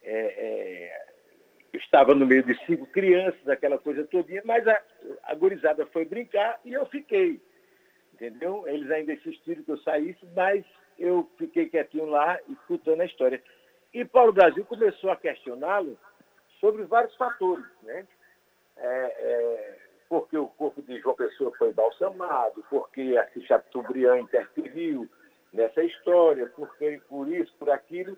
é, 0.02 0.12
é, 0.12 1.10
estava 1.72 2.14
no 2.14 2.26
meio 2.26 2.42
de 2.42 2.54
cinco 2.66 2.87
crianças, 2.87 3.48
aquela 3.48 3.78
coisa 3.78 4.04
todinha, 4.06 4.42
mas 4.44 4.66
a, 4.66 4.83
a 5.24 5.35
gurizada 5.35 5.87
foi 5.87 6.04
brincar 6.04 6.61
e 6.64 6.72
eu 6.72 6.87
fiquei. 6.87 7.40
Entendeu? 8.14 8.64
Eles 8.66 8.90
ainda 8.90 9.12
insistiram 9.12 9.62
que 9.62 9.70
eu 9.70 9.78
saísse, 9.78 10.26
mas 10.35 10.64
eu 10.98 11.28
fiquei 11.38 11.68
quietinho 11.68 12.06
lá, 12.06 12.38
escutando 12.48 13.00
a 13.00 13.06
história. 13.06 13.42
E 13.94 14.04
Paulo 14.04 14.33
Brasil 14.33 14.64
começou 14.64 15.11
a 15.11 15.16
questioná-lo 15.16 15.98
sobre 16.61 16.85
vários 16.85 17.14
fatores, 17.16 17.64
né? 17.83 18.06
É, 18.76 18.87
é, 18.87 19.78
porque 20.09 20.37
o 20.37 20.48
corpo 20.48 20.83
de 20.83 20.98
João 21.00 21.14
Pessoa 21.14 21.52
foi 21.56 21.72
balsamado, 21.72 22.64
porque 22.68 23.16
a 23.16 23.40
Chateaubriand 23.46 24.20
interferiu 24.20 25.09
nessa 25.52 25.83
história, 25.83 26.46
porque 26.54 27.00
por 27.09 27.28
isso, 27.28 27.52
por 27.59 27.70
aquilo. 27.70 28.16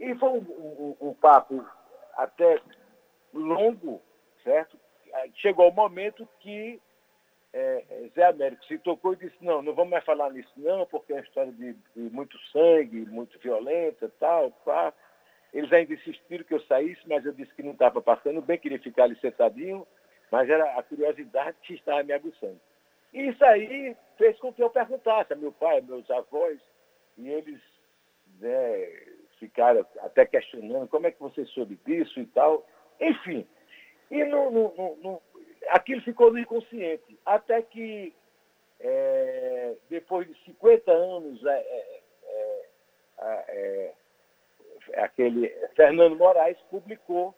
E 0.00 0.14
foi 0.14 0.28
um, 0.30 0.38
um, 0.38 1.08
um 1.08 1.14
papo 1.14 1.64
até 2.16 2.60
longo, 3.34 4.00
certo? 4.42 4.78
Chegou 5.36 5.68
o 5.68 5.74
momento 5.74 6.28
que 6.40 6.80
é, 7.52 7.84
é, 7.88 8.08
Zé 8.14 8.24
Américo 8.24 8.64
se 8.64 8.78
tocou 8.78 9.12
e 9.12 9.16
disse, 9.16 9.36
não, 9.40 9.62
não 9.62 9.72
vamos 9.74 9.92
mais 9.92 10.04
falar 10.04 10.30
nisso 10.30 10.50
não, 10.56 10.84
porque 10.86 11.12
é 11.12 11.16
uma 11.16 11.22
história 11.22 11.52
de, 11.52 11.72
de 11.72 12.00
muito 12.10 12.36
sangue, 12.50 13.06
muito 13.06 13.38
violenta 13.38 14.10
tal, 14.18 14.50
pá. 14.64 14.92
Eles 15.52 15.72
ainda 15.72 15.94
insistiram 15.94 16.44
que 16.44 16.52
eu 16.52 16.60
saísse, 16.62 17.00
mas 17.06 17.24
eu 17.24 17.32
disse 17.32 17.54
que 17.54 17.62
não 17.62 17.70
estava 17.70 18.02
passando 18.02 18.42
bem, 18.42 18.58
queria 18.58 18.80
ficar 18.80 19.04
ali 19.04 19.16
sentadinho, 19.20 19.86
mas 20.32 20.50
era 20.50 20.76
a 20.76 20.82
curiosidade 20.82 21.56
que 21.62 21.74
estava 21.74 22.02
me 22.02 22.12
aguçando. 22.12 22.60
E 23.12 23.28
isso 23.28 23.44
aí 23.44 23.96
fez 24.18 24.36
com 24.40 24.52
que 24.52 24.60
eu 24.60 24.68
perguntasse 24.68 25.32
a 25.32 25.36
meu 25.36 25.52
pai, 25.52 25.78
a 25.78 25.82
meus 25.82 26.10
avós, 26.10 26.60
e 27.16 27.28
eles 27.28 27.60
né, 28.40 28.86
ficaram 29.38 29.86
até 30.00 30.26
questionando 30.26 30.88
como 30.88 31.06
é 31.06 31.12
que 31.12 31.20
você 31.20 31.44
soube 31.46 31.78
disso 31.86 32.18
e 32.18 32.26
tal. 32.26 32.66
Enfim, 33.00 33.46
e 34.10 34.24
no, 34.24 34.50
no, 34.50 34.96
no, 34.96 35.22
aquilo 35.70 36.00
ficou 36.02 36.32
no 36.32 36.38
inconsciente. 36.38 37.18
Até 37.24 37.62
que, 37.62 38.14
é, 38.80 39.74
depois 39.88 40.26
de 40.26 40.34
50 40.44 40.92
anos, 40.92 41.44
é, 41.44 41.58
é, 41.58 42.02
é, 43.18 43.94
é, 44.92 45.00
aquele 45.00 45.48
Fernando 45.74 46.16
Moraes 46.16 46.58
publicou 46.70 47.34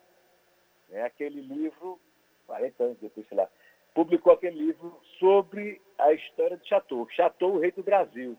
né, 0.88 1.02
aquele 1.02 1.40
livro, 1.40 1.98
40 2.46 2.84
anos 2.84 2.98
depois, 2.98 3.26
sei 3.28 3.36
lá, 3.36 3.48
publicou 3.94 4.32
aquele 4.32 4.58
livro 4.58 5.00
sobre 5.18 5.80
a 5.98 6.12
história 6.12 6.56
de 6.56 6.68
Chateau, 6.68 7.08
Chateau, 7.10 7.54
o 7.54 7.58
rei 7.58 7.72
do 7.72 7.82
Brasil. 7.82 8.36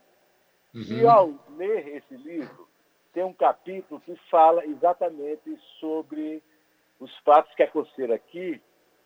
Uhum. 0.74 0.82
E 0.88 1.06
ao 1.06 1.34
ler 1.56 1.96
esse 1.96 2.14
livro, 2.14 2.68
tem 3.12 3.24
um 3.24 3.32
capítulo 3.32 4.00
que 4.00 4.14
fala 4.30 4.64
exatamente 4.64 5.58
sobre 5.80 6.42
os 7.00 7.16
fatos 7.18 7.54
que 7.54 7.62
aconteceram 7.62 8.14
aqui, 8.14 8.60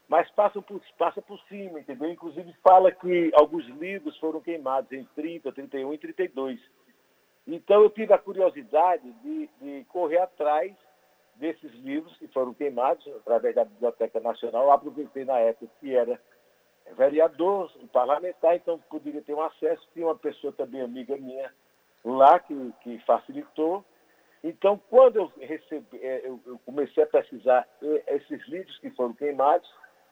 mas 0.09 0.31
passam 0.33 0.63
por, 0.63 0.81
passa 0.99 1.23
por 1.23 1.41
cima, 1.43 1.81
entendeu? 1.81 2.11
Inclusive 2.11 2.53
fala 2.63 2.91
que 2.93 3.31
alguns 3.35 3.67
livros 3.67 4.17
foram 4.19 4.41
queimados 4.41 4.91
em 4.93 5.05
30, 5.15 5.53
31 5.53 5.95
e 5.95 5.99
32. 5.99 6.61
Então 7.47 7.83
eu 7.83 7.91
tive 7.91 8.13
a 8.13 8.19
curiosidade 8.19 9.11
de, 9.23 9.49
de 9.61 9.85
correr 9.87 10.19
atrás 10.19 10.73
desses 11.37 11.73
livros 11.77 12.17
que 12.19 12.29
foram 12.29 12.55
queimados 12.55 13.07
através 13.17 13.55
da 13.55 13.65
Biblioteca 13.65 14.21
Nacional. 14.21 14.65
Eu 14.65 14.73
aproveitei 14.73 15.25
na 15.25 15.39
época 15.39 15.73
que 15.81 15.95
era 15.95 16.21
vereador, 16.97 17.71
parlamentar, 17.93 18.57
então 18.57 18.79
poderia 18.91 19.23
ter 19.23 19.35
um 19.35 19.43
acesso. 19.43 19.89
Tinha 19.93 20.07
uma 20.07 20.17
pessoa 20.17 20.53
também, 20.53 20.81
amiga 20.81 21.17
minha, 21.17 21.53
lá 22.05 22.39
que, 22.39 22.55
que 22.83 22.99
facilitou. 23.01 23.85
Então, 24.43 24.81
quando 24.91 25.17
eu, 25.17 25.33
recebi, 25.41 25.99
é, 26.03 26.27
eu 26.27 26.61
comecei 26.67 27.05
a 27.05 27.07
pesquisar 27.07 27.69
esses 28.09 28.47
livros 28.49 28.77
que 28.79 28.91
foram 28.91 29.13
queimados, 29.13 29.69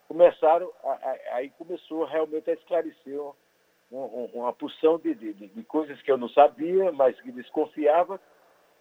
começaram, 0.07 0.71
aí 1.33 1.51
começou 1.51 2.05
realmente 2.05 2.51
a 2.51 2.55
esclarecer 2.55 3.21
uma 3.91 4.53
porção 4.53 4.99
de, 4.99 5.15
de, 5.15 5.33
de 5.33 5.65
coisas 5.65 6.01
que 6.03 6.11
eu 6.11 6.17
não 6.17 6.29
sabia, 6.29 6.93
mas 6.93 7.21
que 7.21 7.33
desconfiava. 7.33 8.21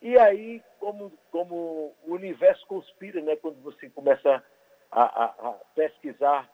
E 0.01 0.17
aí, 0.17 0.63
como, 0.79 1.11
como 1.31 1.93
o 2.05 2.13
universo 2.13 2.65
conspira, 2.67 3.21
né, 3.21 3.35
quando 3.35 3.61
você 3.61 3.89
começa 3.89 4.43
a, 4.91 5.03
a, 5.03 5.25
a 5.49 5.51
pesquisar 5.75 6.49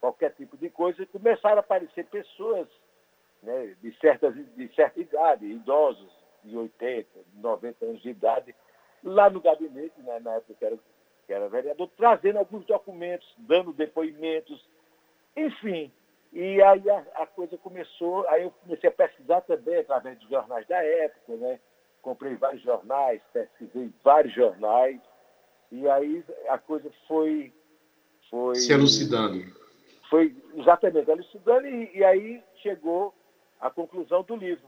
qualquer 0.00 0.32
tipo 0.34 0.56
de 0.56 0.70
coisa, 0.70 1.04
começaram 1.06 1.56
a 1.56 1.60
aparecer 1.60 2.06
pessoas 2.06 2.68
né, 3.42 3.76
de, 3.82 3.96
certas, 3.98 4.34
de 4.34 4.74
certa 4.74 5.00
idade, 5.00 5.46
idosos, 5.46 6.12
de 6.46 6.56
80, 6.56 7.08
90 7.34 7.84
anos 7.84 8.02
de 8.02 8.10
idade, 8.10 8.54
lá 9.02 9.30
no 9.30 9.40
gabinete, 9.40 10.00
né, 10.02 10.18
na 10.20 10.34
época 10.34 10.54
que 10.54 10.64
era, 10.64 10.78
que 11.26 11.32
era 11.32 11.48
vereador, 11.48 11.88
trazendo 11.96 12.38
alguns 12.38 12.64
documentos, 12.66 13.26
dando 13.38 13.72
depoimentos, 13.72 14.64
enfim. 15.36 15.92
E 16.32 16.60
aí 16.62 16.90
a, 16.90 16.98
a, 17.22 17.26
coisa 17.26 17.56
começou, 17.58 18.26
aí 18.28 18.42
eu 18.42 18.50
comecei 18.62 18.88
a 18.88 18.92
pesquisar 18.92 19.40
também 19.42 19.78
através 19.78 20.18
dos 20.18 20.28
jornais 20.28 20.66
da 20.66 20.82
época, 20.82 21.36
né? 21.36 21.60
Comprei 22.02 22.34
vários 22.34 22.62
jornais, 22.62 23.20
pesquisei 23.32 23.90
vários 24.04 24.34
jornais, 24.34 25.00
E 25.72 25.88
aí 25.88 26.24
a 26.48 26.58
coisa 26.58 26.90
foi. 27.08 27.52
foi 28.30 28.54
Se 28.56 28.72
elucidando. 28.72 29.44
Foi 30.08 30.36
exatamente 30.54 31.10
elucidando, 31.10 31.66
e, 31.66 31.96
e 31.96 32.04
aí 32.04 32.42
chegou 32.62 33.14
a 33.60 33.70
conclusão 33.70 34.22
do 34.22 34.36
livro. 34.36 34.66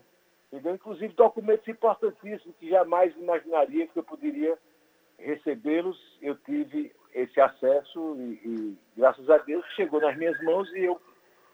Entendeu? 0.53 0.75
Inclusive 0.75 1.13
documentos 1.15 1.69
importantíssimos 1.69 2.57
que 2.59 2.71
jamais 2.71 3.15
imaginaria 3.17 3.87
que 3.87 3.99
eu 3.99 4.03
poderia 4.03 4.57
recebê-los. 5.19 5.99
Eu 6.23 6.37
tive 6.37 6.93
esse 7.15 7.41
acesso 7.41 8.17
e, 8.19 8.41
e, 8.45 8.79
graças 8.97 9.29
a 9.29 9.39
Deus, 9.39 9.65
chegou 9.75 10.01
nas 10.01 10.17
minhas 10.17 10.41
mãos 10.43 10.69
e 10.75 10.85
eu 10.85 11.01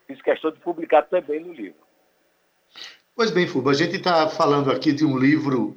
fiz 0.06 0.20
questão 0.22 0.50
de 0.50 0.60
publicar 0.60 1.02
também 1.02 1.40
no 1.40 1.52
livro. 1.52 1.84
Pois 3.16 3.30
bem, 3.30 3.46
Fuba, 3.46 3.70
a 3.70 3.74
gente 3.74 3.96
está 3.96 4.28
falando 4.28 4.70
aqui 4.70 4.92
de 4.92 5.04
um 5.04 5.16
livro 5.16 5.76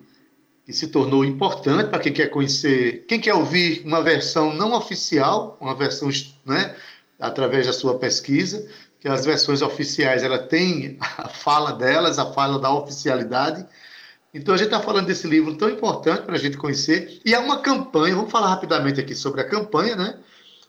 que 0.65 0.73
se 0.73 0.91
tornou 0.91 1.23
importante 1.23 1.89
para 1.89 1.99
quem 1.99 2.12
quer 2.12 2.27
conhecer, 2.27 3.06
quem 3.08 3.21
quer 3.21 3.34
ouvir 3.34 3.84
uma 3.86 4.01
versão 4.01 4.53
não 4.53 4.73
oficial, 4.73 5.58
uma 5.62 5.73
versão 5.73 6.10
né, 6.45 6.75
através 7.19 7.67
da 7.67 7.73
sua 7.73 7.97
pesquisa, 7.97 8.69
as 9.08 9.26
versões 9.26 9.62
oficiais 9.62 10.24
ela 10.24 10.39
tem 10.39 10.98
a 11.00 11.28
fala 11.28 11.72
delas, 11.72 12.20
a 12.20 12.32
fala 12.34 12.60
da 12.60 12.72
oficialidade. 12.72 13.65
Então 14.34 14.54
a 14.54 14.58
gente 14.58 14.67
está 14.67 14.80
falando 14.80 15.08
desse 15.08 15.28
livro 15.28 15.56
tão 15.56 15.70
importante 15.70 16.24
para 16.24 16.36
a 16.36 16.39
gente 16.39 16.58
conhecer 16.58 17.20
e 17.26 17.34
há 17.34 17.39
uma 17.39 17.60
campanha. 17.60 18.15
Vamos 18.15 18.32
falar 18.32 18.50
rapidamente 18.50 19.00
aqui 19.00 19.15
sobre 19.15 19.41
a 19.41 19.48
campanha, 19.48 19.96
né? 19.96 20.17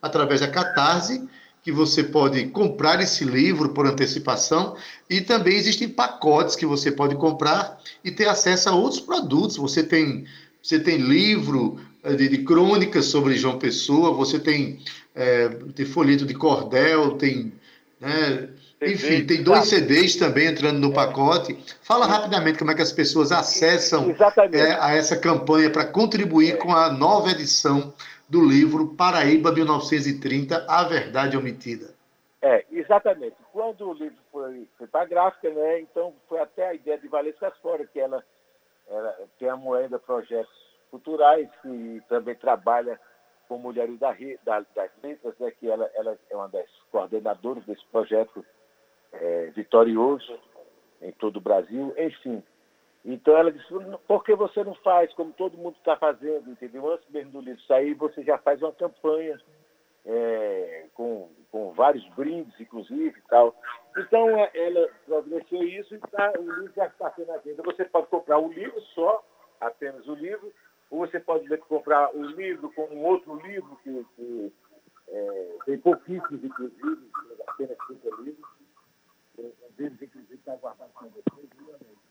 Através 0.01 0.40
da 0.40 0.48
Catarse, 0.48 1.29
que 1.62 1.72
você 1.72 2.05
pode 2.05 2.46
comprar 2.46 3.01
esse 3.01 3.24
livro 3.24 3.70
por 3.70 3.87
antecipação 3.87 4.77
e 5.11 5.20
também 5.20 5.55
existem 5.55 5.88
pacotes 5.88 6.55
que 6.55 6.64
você 6.64 6.90
pode 6.92 7.16
comprar 7.16 7.79
e 8.05 8.11
ter 8.11 8.29
acesso 8.29 8.68
a 8.68 8.74
outros 8.74 9.01
produtos. 9.01 9.57
Você 9.57 9.83
tem 9.83 10.24
você 10.62 10.79
tem 10.79 10.98
livro 10.98 11.81
eh, 12.03 12.14
de, 12.14 12.29
de 12.29 12.38
crônicas 12.38 13.07
sobre 13.07 13.37
João 13.37 13.59
Pessoa, 13.59 14.12
você 14.12 14.38
tem, 14.38 14.81
é, 15.14 15.48
tem 15.74 15.87
folheto 15.87 16.27
de 16.27 16.35
cordel, 16.35 17.12
tem 17.12 17.53
né? 18.00 18.48
Enfim, 18.80 19.26
tem 19.26 19.42
dois 19.42 19.68
CDs 19.68 20.16
também 20.16 20.46
entrando 20.46 20.78
no 20.78 20.92
é. 20.92 20.94
pacote. 20.94 21.58
Fala 21.82 22.06
rapidamente 22.06 22.58
como 22.58 22.70
é 22.70 22.74
que 22.74 22.82
as 22.82 22.92
pessoas 22.92 23.32
acessam 23.32 24.14
é, 24.52 24.78
a 24.80 24.94
essa 24.94 25.18
campanha 25.18 25.70
para 25.70 25.84
contribuir 25.84 26.54
é. 26.54 26.56
com 26.56 26.72
a 26.72 26.92
nova 26.92 27.30
edição 27.30 27.92
do 28.28 28.44
livro 28.44 28.94
Paraíba 28.94 29.50
1930, 29.52 30.66
A 30.68 30.84
Verdade 30.84 31.37
Omitida. 31.37 31.94
É, 32.40 32.64
exatamente. 32.70 33.37
Quando 33.52 33.88
o 33.88 33.94
livro 33.94 34.18
foi, 34.30 34.68
foi 34.76 34.87
para 34.87 35.02
a 35.02 35.06
gráfica, 35.06 35.50
né, 35.50 35.80
então 35.80 36.14
foi 36.28 36.38
até 36.38 36.68
a 36.68 36.74
ideia 36.74 36.98
de 36.98 37.08
Valesca 37.08 37.50
Fora, 37.62 37.84
que 37.84 37.98
ela, 37.98 38.22
ela 38.88 39.16
tem 39.40 39.48
a 39.48 39.56
moeda 39.56 39.98
Projetos 39.98 40.52
Culturais, 40.90 41.48
que 41.62 42.00
também 42.08 42.37
trabalha 42.37 43.00
com 43.48 43.58
Mulheres 43.58 43.98
da, 43.98 44.14
da, 44.44 44.61
das 44.74 44.90
Letras, 45.02 45.34
né, 45.40 45.50
que 45.58 45.68
ela, 45.68 45.90
ela 45.94 46.16
é 46.30 46.37
uma 46.37 46.48
das 46.48 46.68
coordenadoras 46.90 47.64
desse 47.64 47.85
projeto 47.87 48.44
é, 49.12 49.46
vitorioso 49.55 50.38
em 51.01 51.12
todo 51.12 51.37
o 51.37 51.40
Brasil, 51.40 51.94
enfim. 51.96 52.42
Então 53.05 53.37
ela 53.37 53.53
disse, 53.53 53.66
por 54.07 54.24
que 54.24 54.35
você 54.35 54.62
não 54.64 54.74
faz 54.74 55.12
como 55.14 55.33
todo 55.33 55.57
mundo 55.57 55.77
está 55.79 55.96
fazendo, 55.96 56.51
entendeu? 56.51 56.92
Antes 56.92 57.09
mesmo 57.11 57.33
do 57.33 57.40
livro 57.40 57.62
sair, 57.62 57.94
você 57.94 58.22
já 58.22 58.37
faz 58.38 58.61
uma 58.61 58.72
campanha 58.72 59.40
é, 60.05 60.87
com, 60.94 61.29
com 61.51 61.72
vários 61.72 62.07
brindes, 62.11 62.59
inclusive, 62.61 63.18
e 63.18 63.29
tal. 63.29 63.55
Então 63.96 64.29
é, 64.31 64.51
ela 64.55 64.88
providenciou 65.07 65.62
isso 65.62 65.94
e 65.94 65.98
tá, 65.98 66.33
o 66.38 66.42
livro 66.42 66.72
já 66.74 66.87
está 66.87 67.11
sendo 67.12 67.33
à 67.33 67.38
venda. 67.38 67.62
Você 67.62 67.85
pode 67.85 68.07
comprar 68.09 68.38
o 68.38 68.53
livro 68.53 68.81
só, 68.94 69.24
apenas 69.61 70.07
o 70.07 70.14
livro, 70.14 70.53
ou 70.90 71.01
você 71.01 71.20
pode 71.20 71.48
comprar 71.59 72.14
o 72.14 72.22
livro 72.22 72.72
com 72.72 72.83
um 72.85 73.05
outro 73.05 73.37
livro 73.46 73.79
que, 73.83 74.07
tem 75.78 75.80
pouquíssimos, 75.80 76.44
inclusive, 76.44 77.10
apenas 77.46 77.78
30 77.86 78.08
livros. 78.22 78.48
Um 79.38 79.52
deles, 79.76 80.02
inclusive, 80.02 80.34
está 80.34 80.56
guardado 80.56 80.92
com 80.94 81.08
vocês, 81.08 81.48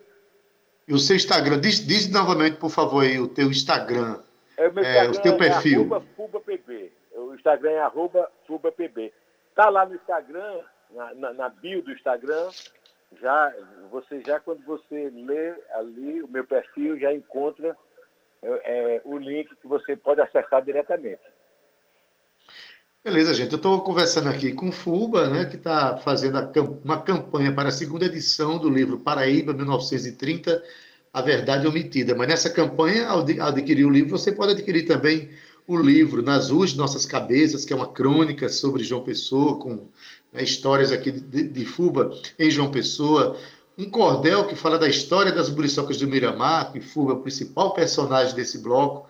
E 0.87 0.93
o 0.93 0.99
seu 0.99 1.15
Instagram, 1.15 1.59
diz, 1.59 1.85
diz 1.85 2.11
novamente, 2.11 2.57
por 2.57 2.69
favor, 2.69 3.03
aí, 3.03 3.19
o 3.19 3.27
teu 3.27 3.49
Instagram. 3.49 4.21
É, 4.57 4.67
o, 4.67 4.73
meu 4.73 4.83
é, 4.83 5.07
o 5.07 5.21
teu 5.21 5.37
perfil. 5.37 5.89
É. 5.95 7.00
O 7.31 7.35
Instagram 7.35 7.71
é 7.71 7.91
FubaPB. 8.45 9.13
Está 9.49 9.69
lá 9.69 9.85
no 9.85 9.95
Instagram, 9.95 10.59
na, 10.91 11.13
na, 11.13 11.33
na, 11.33 11.49
bio 11.49 11.81
do 11.81 11.93
Instagram, 11.93 12.49
já, 13.21 13.53
você 13.89 14.21
já 14.21 14.37
quando 14.39 14.63
você 14.65 15.09
lê 15.09 15.55
ali 15.75 16.21
o 16.21 16.27
meu 16.27 16.45
perfil, 16.45 16.99
já 16.99 17.13
encontra 17.13 17.77
é, 18.41 18.49
é 18.97 19.01
o 19.05 19.17
link 19.17 19.55
que 19.55 19.67
você 19.67 19.95
pode 19.95 20.19
acessar 20.19 20.61
diretamente. 20.61 21.21
Beleza, 23.01 23.33
gente. 23.33 23.53
Eu 23.53 23.57
estou 23.57 23.81
conversando 23.81 24.29
aqui 24.29 24.53
com 24.53 24.67
o 24.67 24.71
Fuba, 24.73 25.29
né, 25.29 25.45
que 25.45 25.55
está 25.55 25.97
fazendo 25.97 26.37
uma 26.83 27.01
campanha 27.01 27.55
para 27.55 27.69
a 27.69 27.71
segunda 27.71 28.05
edição 28.05 28.59
do 28.59 28.69
livro 28.69 28.99
Paraíba 28.99 29.53
1930 29.53 30.61
a 31.13 31.21
verdade 31.21 31.65
omitida. 31.65 32.13
Mas 32.13 32.27
nessa 32.27 32.49
campanha, 32.49 33.07
ao 33.07 33.21
adquirir 33.21 33.85
o 33.85 33.89
livro, 33.89 34.17
você 34.17 34.31
pode 34.31 34.51
adquirir 34.51 34.85
também 34.85 35.29
o 35.71 35.81
livro 35.81 36.21
Nas 36.21 36.49
Ruas 36.49 36.71
de 36.71 36.77
Nossas 36.77 37.05
Cabeças, 37.05 37.63
que 37.63 37.71
é 37.71 37.75
uma 37.75 37.87
crônica 37.87 38.49
sobre 38.49 38.83
João 38.83 39.03
Pessoa, 39.03 39.57
com 39.57 39.87
né, 40.33 40.43
histórias 40.43 40.91
aqui 40.91 41.11
de, 41.11 41.43
de, 41.43 41.65
Fuba 41.65 42.13
em 42.37 42.51
João 42.51 42.69
Pessoa. 42.69 43.37
Um 43.77 43.89
cordel 43.89 44.47
que 44.47 44.55
fala 44.55 44.77
da 44.77 44.89
história 44.89 45.31
das 45.31 45.49
buriçocas 45.49 45.97
do 45.97 46.07
Miramar, 46.07 46.73
que 46.73 46.81
Fuba 46.81 47.11
é 47.11 47.15
o 47.15 47.21
principal 47.21 47.73
personagem 47.73 48.35
desse 48.35 48.57
bloco. 48.57 49.07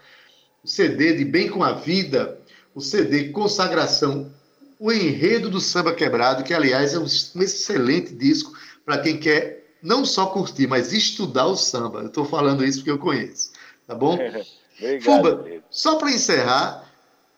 O 0.63 0.67
CD 0.67 1.15
de 1.15 1.25
Bem 1.25 1.49
com 1.49 1.63
a 1.63 1.73
Vida, 1.73 2.39
o 2.75 2.81
CD 2.81 3.29
Consagração, 3.29 4.31
o 4.79 4.91
enredo 4.91 5.49
do 5.49 5.59
Samba 5.59 5.93
Quebrado, 5.93 6.43
que 6.43 6.53
aliás 6.53 6.93
é 6.93 6.99
um 6.99 7.05
excelente 7.05 8.13
disco 8.13 8.53
para 8.85 8.99
quem 8.99 9.17
quer 9.17 9.61
não 9.81 10.05
só 10.05 10.27
curtir, 10.27 10.67
mas 10.67 10.93
estudar 10.93 11.47
o 11.47 11.55
samba. 11.55 12.01
Eu 12.01 12.07
estou 12.07 12.23
falando 12.23 12.63
isso 12.63 12.79
porque 12.79 12.91
eu 12.91 12.99
conheço, 12.99 13.51
tá 13.87 13.95
bom? 13.95 14.17
Obrigado, 14.79 15.03
Fuba, 15.03 15.63
só 15.69 15.97
para 15.97 16.11
encerrar, 16.11 16.91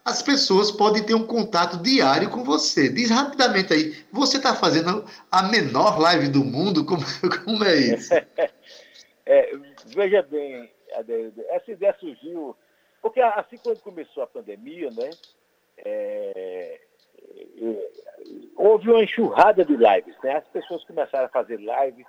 as 0.05 0.21
pessoas 0.21 0.71
podem 0.71 1.03
ter 1.03 1.13
um 1.13 1.25
contato 1.25 1.77
diário 1.77 2.29
com 2.29 2.43
você. 2.43 2.89
Diz 2.89 3.09
rapidamente 3.09 3.73
aí, 3.73 3.95
você 4.11 4.37
está 4.37 4.55
fazendo 4.55 5.05
a 5.31 5.43
menor 5.43 5.99
live 5.99 6.27
do 6.29 6.43
mundo? 6.43 6.85
Como, 6.85 7.01
como 7.45 7.63
é 7.63 7.75
isso? 7.75 8.13
É, 9.25 9.53
veja 9.85 10.21
bem, 10.21 10.69
essa 11.49 11.71
ideia 11.71 11.95
surgiu 11.97 12.53
porque 13.03 13.19
assim 13.19 13.57
quando 13.57 13.81
começou 13.81 14.23
a 14.23 14.27
pandemia, 14.27 14.89
né, 14.91 15.09
é, 15.77 16.79
é, 17.61 17.89
houve 18.55 18.89
uma 18.89 19.03
enxurrada 19.03 19.65
de 19.65 19.75
lives, 19.75 20.15
né? 20.23 20.37
As 20.37 20.47
pessoas 20.47 20.85
começaram 20.85 21.25
a 21.25 21.29
fazer 21.29 21.57
lives 21.57 22.07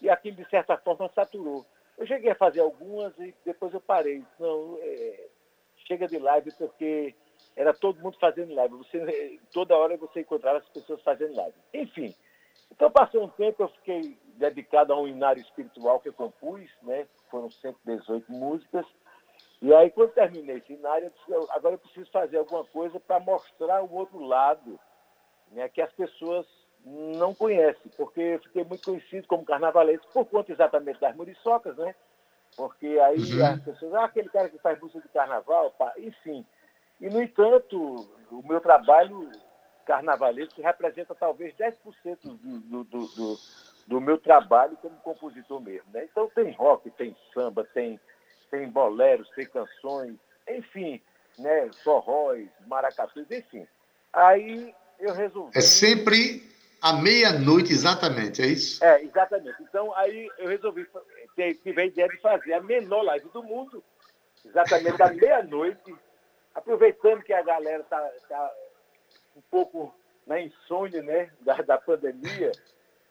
e 0.00 0.08
aquilo, 0.08 0.36
de 0.36 0.48
certa 0.48 0.76
forma, 0.78 1.10
saturou. 1.12 1.66
Eu 1.98 2.06
cheguei 2.06 2.30
a 2.30 2.36
fazer 2.36 2.60
algumas 2.60 3.16
e 3.18 3.34
depois 3.44 3.72
eu 3.72 3.80
parei. 3.80 4.24
Não, 4.38 4.78
é, 4.80 5.28
chega 5.86 6.06
de 6.06 6.18
live 6.18 6.52
porque 6.58 7.14
era 7.56 7.72
todo 7.72 8.02
mundo 8.02 8.18
fazendo 8.18 8.54
live. 8.54 8.74
Você, 8.76 9.40
toda 9.52 9.76
hora 9.76 9.96
você 9.96 10.20
encontrava 10.20 10.58
as 10.58 10.68
pessoas 10.68 11.00
fazendo 11.02 11.36
live. 11.36 11.56
Enfim, 11.72 12.14
então 12.70 12.90
passou 12.90 13.24
um 13.24 13.28
tempo, 13.28 13.62
eu 13.62 13.68
fiquei 13.68 14.18
dedicado 14.34 14.92
a 14.92 15.00
um 15.00 15.08
inário 15.08 15.40
espiritual 15.40 16.00
que 16.00 16.08
eu 16.08 16.12
compus, 16.12 16.70
né? 16.82 17.06
Foram 17.30 17.50
118 17.50 18.30
músicas. 18.30 18.86
E 19.62 19.72
aí, 19.72 19.90
quando 19.90 20.12
terminei 20.12 20.58
esse 20.58 20.74
inário, 20.74 21.06
eu 21.06 21.10
disse, 21.10 21.50
agora 21.52 21.74
eu 21.74 21.78
preciso 21.78 22.10
fazer 22.10 22.36
alguma 22.36 22.64
coisa 22.64 23.00
para 23.00 23.18
mostrar 23.18 23.82
o 23.82 23.92
outro 23.94 24.20
lado, 24.20 24.78
né? 25.50 25.68
Que 25.68 25.80
as 25.80 25.92
pessoas 25.92 26.46
não 26.86 27.34
conhece, 27.34 27.80
porque 27.96 28.20
eu 28.20 28.38
fiquei 28.38 28.64
muito 28.64 28.84
conhecido 28.84 29.26
como 29.26 29.44
carnavalesco 29.44 30.06
por 30.12 30.24
conta 30.26 30.52
exatamente 30.52 31.00
das 31.00 31.16
muriçocas, 31.16 31.76
né? 31.76 31.94
Porque 32.56 32.86
aí 32.86 33.18
uhum. 33.34 33.44
as 33.44 33.60
pessoas, 33.60 33.94
ah, 33.94 34.04
aquele 34.04 34.28
cara 34.28 34.48
que 34.48 34.58
faz 34.58 34.80
música 34.80 35.00
de 35.00 35.08
carnaval, 35.08 35.72
pá, 35.72 35.92
enfim. 35.98 36.46
E, 37.00 37.10
no 37.10 37.20
entanto, 37.20 38.08
o 38.30 38.42
meu 38.46 38.60
trabalho 38.60 39.30
carnavalesco 39.84 40.62
representa 40.62 41.14
talvez 41.14 41.54
10% 41.56 41.76
do, 42.22 42.84
do, 42.84 43.06
do, 43.06 43.38
do, 43.86 44.00
meu 44.00 44.16
trabalho 44.16 44.76
como 44.76 44.96
compositor 44.98 45.60
mesmo. 45.60 45.90
Né? 45.92 46.04
Então 46.10 46.30
tem 46.34 46.52
rock, 46.52 46.88
tem 46.92 47.16
samba, 47.34 47.64
tem, 47.74 48.00
tem 48.50 48.68
boleros, 48.68 49.28
tem 49.30 49.46
canções, 49.46 50.16
enfim, 50.48 51.02
né? 51.38 51.68
forróis, 51.84 52.48
maracatus, 52.66 53.30
enfim. 53.30 53.66
Aí 54.12 54.74
eu 54.98 55.12
resolvi... 55.12 55.56
É 55.56 55.60
sempre 55.60 56.55
à 56.86 56.92
meia-noite, 56.92 57.72
exatamente, 57.72 58.40
é 58.40 58.46
isso? 58.46 58.84
É, 58.84 59.02
exatamente. 59.02 59.60
Então, 59.60 59.92
aí 59.96 60.30
eu 60.38 60.48
resolvi, 60.48 60.86
tive 61.34 61.80
a 61.80 61.84
ideia 61.84 62.08
de 62.08 62.16
fazer 62.18 62.52
a 62.52 62.62
menor 62.62 63.02
live 63.02 63.28
do 63.30 63.42
mundo, 63.42 63.82
exatamente 64.44 65.02
à 65.02 65.10
meia-noite, 65.12 65.92
aproveitando 66.54 67.24
que 67.24 67.32
a 67.32 67.42
galera 67.42 67.82
está 67.82 67.98
tá 68.28 68.52
um 69.36 69.40
pouco 69.50 69.92
na 70.24 70.40
insônia 70.40 71.02
né, 71.02 71.30
da, 71.40 71.56
da 71.56 71.76
pandemia, 71.76 72.52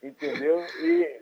entendeu? 0.02 0.58
E 0.82 1.22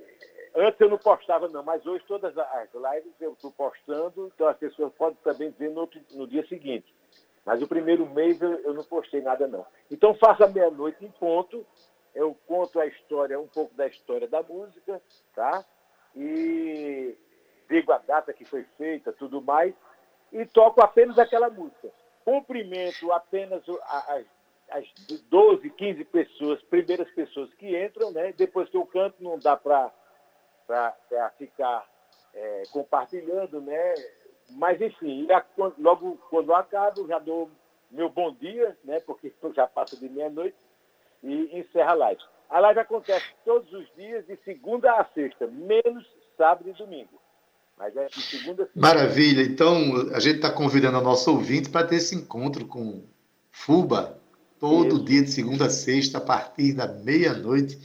antes 0.56 0.80
eu 0.80 0.89
não 0.92 1.00
postava, 1.00 1.48
não, 1.50 1.63
mas 1.63 1.84
hoje 1.88 2.06
todas 2.08 2.38
as 2.38 2.70
lives 2.72 3.13
eu 3.20 3.34
estou 3.34 3.52
postando, 3.52 4.32
então 4.34 4.48
as 4.48 4.58
pessoas 4.58 4.94
podem 4.94 5.18
também 5.24 5.50
ver 5.58 5.72
no, 5.72 5.82
outro, 5.82 6.00
no 6.12 6.28
dia 6.28 6.46
seguinte. 6.48 6.94
Mas 7.44 7.63
o 7.63 7.68
primeiro 7.68 8.08
mês 8.08 8.39
eu, 8.39 8.54
eu 8.60 8.74
não 8.76 8.84
postei 8.84 9.22
nada, 9.22 9.48
não. 9.48 9.66
Então 9.89 10.13
faça 10.13 10.48
meia-noite 10.48 11.04
em 11.04 11.12
ponto, 11.12 11.66
eu 12.13 12.38
conto 12.47 12.80
a 12.80 12.86
história, 12.86 13.39
um 13.39 13.47
pouco 13.47 13.73
da 13.76 13.88
história 13.88 14.28
da 14.28 14.43
música, 14.43 15.02
tá? 15.34 15.65
E 16.15 17.17
digo 17.69 17.91
a 17.91 17.97
data 17.97 18.34
que 18.34 18.45
foi 18.45 18.63
feita, 18.78 19.12
tudo 19.12 19.41
mais, 19.41 19.73
e 20.32 20.45
toco 20.45 20.82
apenas 20.82 21.17
aquela 21.17 21.49
música. 21.49 21.89
Cumprimento 22.23 23.12
apenas 23.12 23.63
as, 23.88 24.26
as 24.69 24.86
12, 25.30 25.69
15 25.69 26.04
pessoas, 26.06 26.62
primeiras 26.63 27.10
pessoas 27.12 27.54
que 27.56 27.78
entram, 27.78 28.12
né? 28.12 28.34
Depois 28.34 28.69
que 28.69 28.78
eu 28.78 28.86
canto, 28.86 29.15
não 29.19 29.38
dá 29.38 29.58
para 29.58 29.91
ficar 31.38 31.88
é, 32.34 32.63
compartilhando, 32.71 33.62
né? 33.62 33.93
Mas, 34.52 34.80
enfim, 34.82 35.28
logo 35.78 36.17
quando 36.30 36.49
eu 36.49 36.56
acabo, 36.56 37.08
já 37.08 37.19
dou 37.19 37.49
meu 37.89 38.10
bom 38.10 38.34
dia, 38.34 38.78
né? 38.84 38.99
Porque 38.99 39.32
já 39.56 39.67
passa 39.67 39.97
de 39.97 40.10
meia-noite, 40.10 40.56
e 41.23 41.59
encerra 41.59 41.91
a 41.91 41.95
live. 41.95 42.21
A 42.49 42.59
live 42.59 42.79
acontece 42.79 43.25
todos 43.45 43.71
os 43.71 43.88
dias, 43.95 44.25
de 44.27 44.38
segunda 44.43 44.91
a 44.91 45.05
sexta, 45.05 45.47
menos 45.47 46.05
sábado 46.38 46.69
e 46.69 46.73
domingo. 46.73 47.21
Mas 47.77 47.95
é 47.95 48.05
de 48.07 48.21
segunda 48.21 48.63
a 48.63 48.65
sexta. 48.65 48.79
Maravilha. 48.79 49.41
Então, 49.41 50.09
a 50.13 50.19
gente 50.19 50.36
está 50.36 50.51
convidando 50.51 50.99
o 50.99 51.03
nosso 51.03 51.31
ouvinte 51.31 51.69
para 51.69 51.88
ter 51.88 51.95
esse 51.95 52.15
encontro 52.15 52.65
com 52.67 53.03
Fuba, 53.49 54.19
todo 54.59 54.95
Isso. 54.95 55.03
dia 55.05 55.21
de 55.23 55.31
segunda 55.31 55.65
a 55.65 55.69
sexta, 55.69 56.17
a 56.17 56.21
partir 56.21 56.73
da 56.73 56.88
meia-noite. 56.88 57.79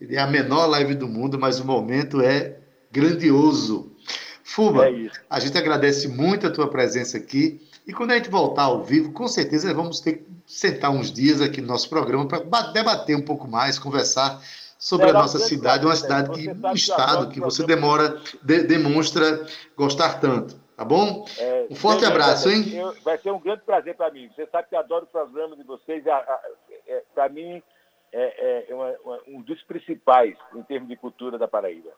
É 0.00 0.18
a 0.18 0.26
menor 0.26 0.66
live 0.66 0.94
do 0.94 1.06
mundo, 1.06 1.38
mas 1.38 1.60
o 1.60 1.66
momento 1.66 2.20
é 2.20 2.58
grandioso. 2.90 3.94
Fuba, 4.42 4.88
é 4.88 5.10
a 5.28 5.38
gente 5.38 5.56
agradece 5.56 6.08
muito 6.08 6.46
a 6.46 6.50
tua 6.50 6.68
presença 6.68 7.16
aqui. 7.16 7.60
E 7.86 7.92
quando 7.92 8.12
a 8.12 8.16
gente 8.16 8.30
voltar 8.30 8.64
ao 8.64 8.82
vivo, 8.82 9.12
com 9.12 9.26
certeza 9.26 9.72
vamos 9.74 10.00
ter 10.00 10.18
que 10.18 10.26
sentar 10.46 10.90
uns 10.90 11.12
dias 11.12 11.40
aqui 11.40 11.60
no 11.60 11.68
nosso 11.68 11.88
programa 11.88 12.26
para 12.26 12.72
debater 12.72 13.16
um 13.16 13.24
pouco 13.24 13.48
mais, 13.48 13.78
conversar 13.78 14.40
sobre 14.78 15.08
Será 15.08 15.18
a 15.18 15.22
nossa 15.22 15.38
cidade, 15.38 15.84
uma 15.84 15.94
cidade 15.94 16.30
que, 16.30 16.48
um 16.48 16.72
estado 16.72 17.28
que 17.28 17.38
você 17.38 17.64
demora, 17.64 18.20
de, 18.42 18.62
demonstra 18.62 19.46
gostar 19.76 20.20
tanto. 20.20 20.58
Tá 20.74 20.84
bom? 20.84 21.26
É, 21.38 21.66
um 21.70 21.74
forte 21.74 22.06
abraço, 22.06 22.48
hein? 22.48 22.74
Eu, 22.74 22.94
vai 23.02 23.18
ser 23.18 23.30
um 23.30 23.38
grande 23.38 23.60
prazer 23.66 23.94
para 23.94 24.10
mim. 24.10 24.30
Você 24.34 24.46
sabe 24.46 24.68
que 24.70 24.74
eu 24.74 24.78
adoro 24.78 25.04
o 25.04 25.08
programa 25.08 25.54
de 25.54 25.62
vocês. 25.62 26.02
É, 26.86 27.02
para 27.14 27.28
mim, 27.28 27.62
é, 28.10 28.64
é 28.66 28.74
uma, 28.74 28.96
uma, 29.04 29.20
um 29.28 29.42
dos 29.42 29.62
principais 29.64 30.34
em 30.54 30.62
termos 30.62 30.88
de 30.88 30.96
cultura 30.96 31.36
da 31.36 31.46
Paraíba. 31.46 31.90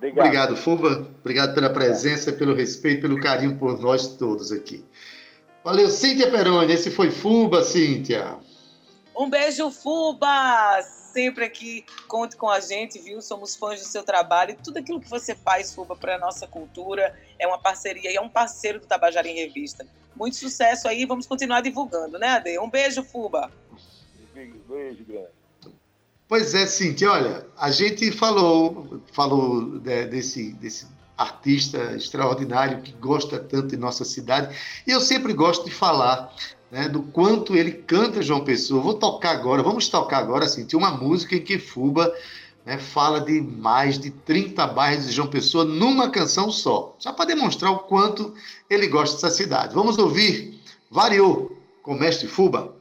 Obrigado. 0.00 0.26
Obrigado, 0.26 0.56
Fuba. 0.56 1.06
Obrigado 1.20 1.54
pela 1.54 1.68
presença, 1.68 2.32
pelo 2.32 2.54
respeito, 2.54 3.02
pelo 3.02 3.20
carinho 3.20 3.58
por 3.58 3.78
nós 3.78 4.16
todos 4.16 4.50
aqui. 4.50 4.82
Valeu, 5.62 5.90
Cíntia 5.90 6.30
Peroni. 6.30 6.72
Esse 6.72 6.90
foi 6.90 7.10
Fuba, 7.10 7.62
Cíntia. 7.62 8.38
Um 9.14 9.28
beijo, 9.28 9.70
Fuba! 9.70 10.80
Sempre 11.12 11.44
aqui, 11.44 11.84
conte 12.08 12.36
com 12.36 12.48
a 12.48 12.60
gente, 12.60 12.98
viu? 12.98 13.20
Somos 13.20 13.56
fãs 13.56 13.80
do 13.80 13.86
seu 13.86 14.02
trabalho 14.02 14.52
e 14.52 14.54
tudo 14.54 14.78
aquilo 14.78 15.00
que 15.00 15.10
você 15.10 15.34
faz, 15.34 15.74
Fuba, 15.74 15.94
para 15.94 16.14
a 16.14 16.18
nossa 16.18 16.46
cultura. 16.46 17.14
É 17.38 17.46
uma 17.46 17.58
parceria 17.58 18.10
e 18.10 18.16
é 18.16 18.20
um 18.20 18.28
parceiro 18.28 18.80
do 18.80 18.86
Tabajara 18.86 19.28
em 19.28 19.34
Revista. 19.34 19.86
Muito 20.16 20.36
sucesso 20.36 20.88
aí, 20.88 21.04
vamos 21.04 21.26
continuar 21.26 21.60
divulgando, 21.60 22.18
né, 22.18 22.28
Ade? 22.28 22.58
Um 22.58 22.70
beijo, 22.70 23.02
Fuba. 23.02 23.50
Beijo, 24.32 25.04
grande. 25.04 25.39
Pois 26.30 26.54
é, 26.54 26.64
Cintia, 26.64 27.10
olha, 27.10 27.44
a 27.58 27.72
gente 27.72 28.12
falou, 28.12 29.00
falou 29.12 29.80
de, 29.80 30.06
desse, 30.06 30.52
desse 30.52 30.86
artista 31.18 31.92
extraordinário 31.96 32.82
que 32.82 32.92
gosta 32.92 33.36
tanto 33.36 33.66
de 33.66 33.76
nossa 33.76 34.04
cidade, 34.04 34.56
e 34.86 34.92
eu 34.92 35.00
sempre 35.00 35.32
gosto 35.32 35.64
de 35.64 35.72
falar 35.72 36.32
né, 36.70 36.88
do 36.88 37.02
quanto 37.02 37.56
ele 37.56 37.72
canta 37.72 38.22
João 38.22 38.44
Pessoa. 38.44 38.80
Vou 38.80 38.94
tocar 38.94 39.32
agora, 39.32 39.60
vamos 39.60 39.88
tocar 39.88 40.18
agora, 40.18 40.46
Cintia, 40.46 40.78
uma 40.78 40.92
música 40.92 41.34
em 41.34 41.42
que 41.42 41.58
Fuba 41.58 42.14
né, 42.64 42.78
fala 42.78 43.20
de 43.20 43.40
mais 43.40 43.98
de 43.98 44.12
30 44.12 44.68
bairros 44.68 45.06
de 45.06 45.12
João 45.12 45.26
Pessoa 45.26 45.64
numa 45.64 46.10
canção 46.10 46.48
só, 46.52 46.94
só 47.00 47.12
para 47.12 47.24
demonstrar 47.24 47.72
o 47.72 47.80
quanto 47.80 48.32
ele 48.70 48.86
gosta 48.86 49.16
dessa 49.16 49.36
cidade. 49.36 49.74
Vamos 49.74 49.98
ouvir 49.98 50.60
Variou, 50.88 51.58
com 51.82 51.94
mestre 51.94 52.28
Fuba. 52.28 52.79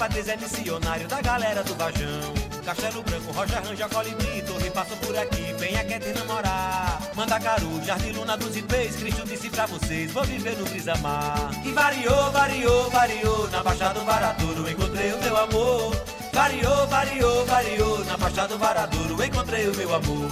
Patrícia 0.00 0.32
é 0.32 0.36
missionário 0.38 1.06
da 1.08 1.20
galera 1.20 1.62
do 1.62 1.74
Bajão. 1.74 2.32
Castelo 2.64 3.02
Branco, 3.02 3.32
Roger 3.32 3.62
Ranja, 3.62 3.86
Colibri, 3.86 4.42
Torre 4.46 4.70
por 5.04 5.18
aqui, 5.18 5.54
venha 5.58 5.84
quer 5.84 6.00
te 6.00 6.18
namorar. 6.18 7.02
Mandacaru, 7.14 7.84
Jardim 7.84 8.12
Luna 8.12 8.34
dos 8.34 8.56
Ipês, 8.56 8.96
Cristo 8.96 9.26
disse 9.26 9.50
pra 9.50 9.66
vocês, 9.66 10.10
vou 10.10 10.24
viver 10.24 10.56
no 10.56 10.64
Brisa 10.64 10.94
Mar. 11.02 11.50
E 11.62 11.70
variou, 11.72 12.32
variou, 12.32 12.88
variou, 12.88 13.50
na 13.50 13.62
Baixada 13.62 14.00
do 14.00 14.06
Varadouro 14.06 14.70
encontrei 14.70 15.12
o 15.12 15.18
meu 15.18 15.36
amor. 15.36 15.96
Variou, 16.32 16.86
variou, 16.86 17.44
variou, 17.44 18.04
na 18.06 18.16
Baixada 18.16 18.48
do 18.48 18.58
Varadouro 18.58 19.22
encontrei 19.22 19.68
o 19.68 19.76
meu 19.76 19.94
amor. 19.94 20.30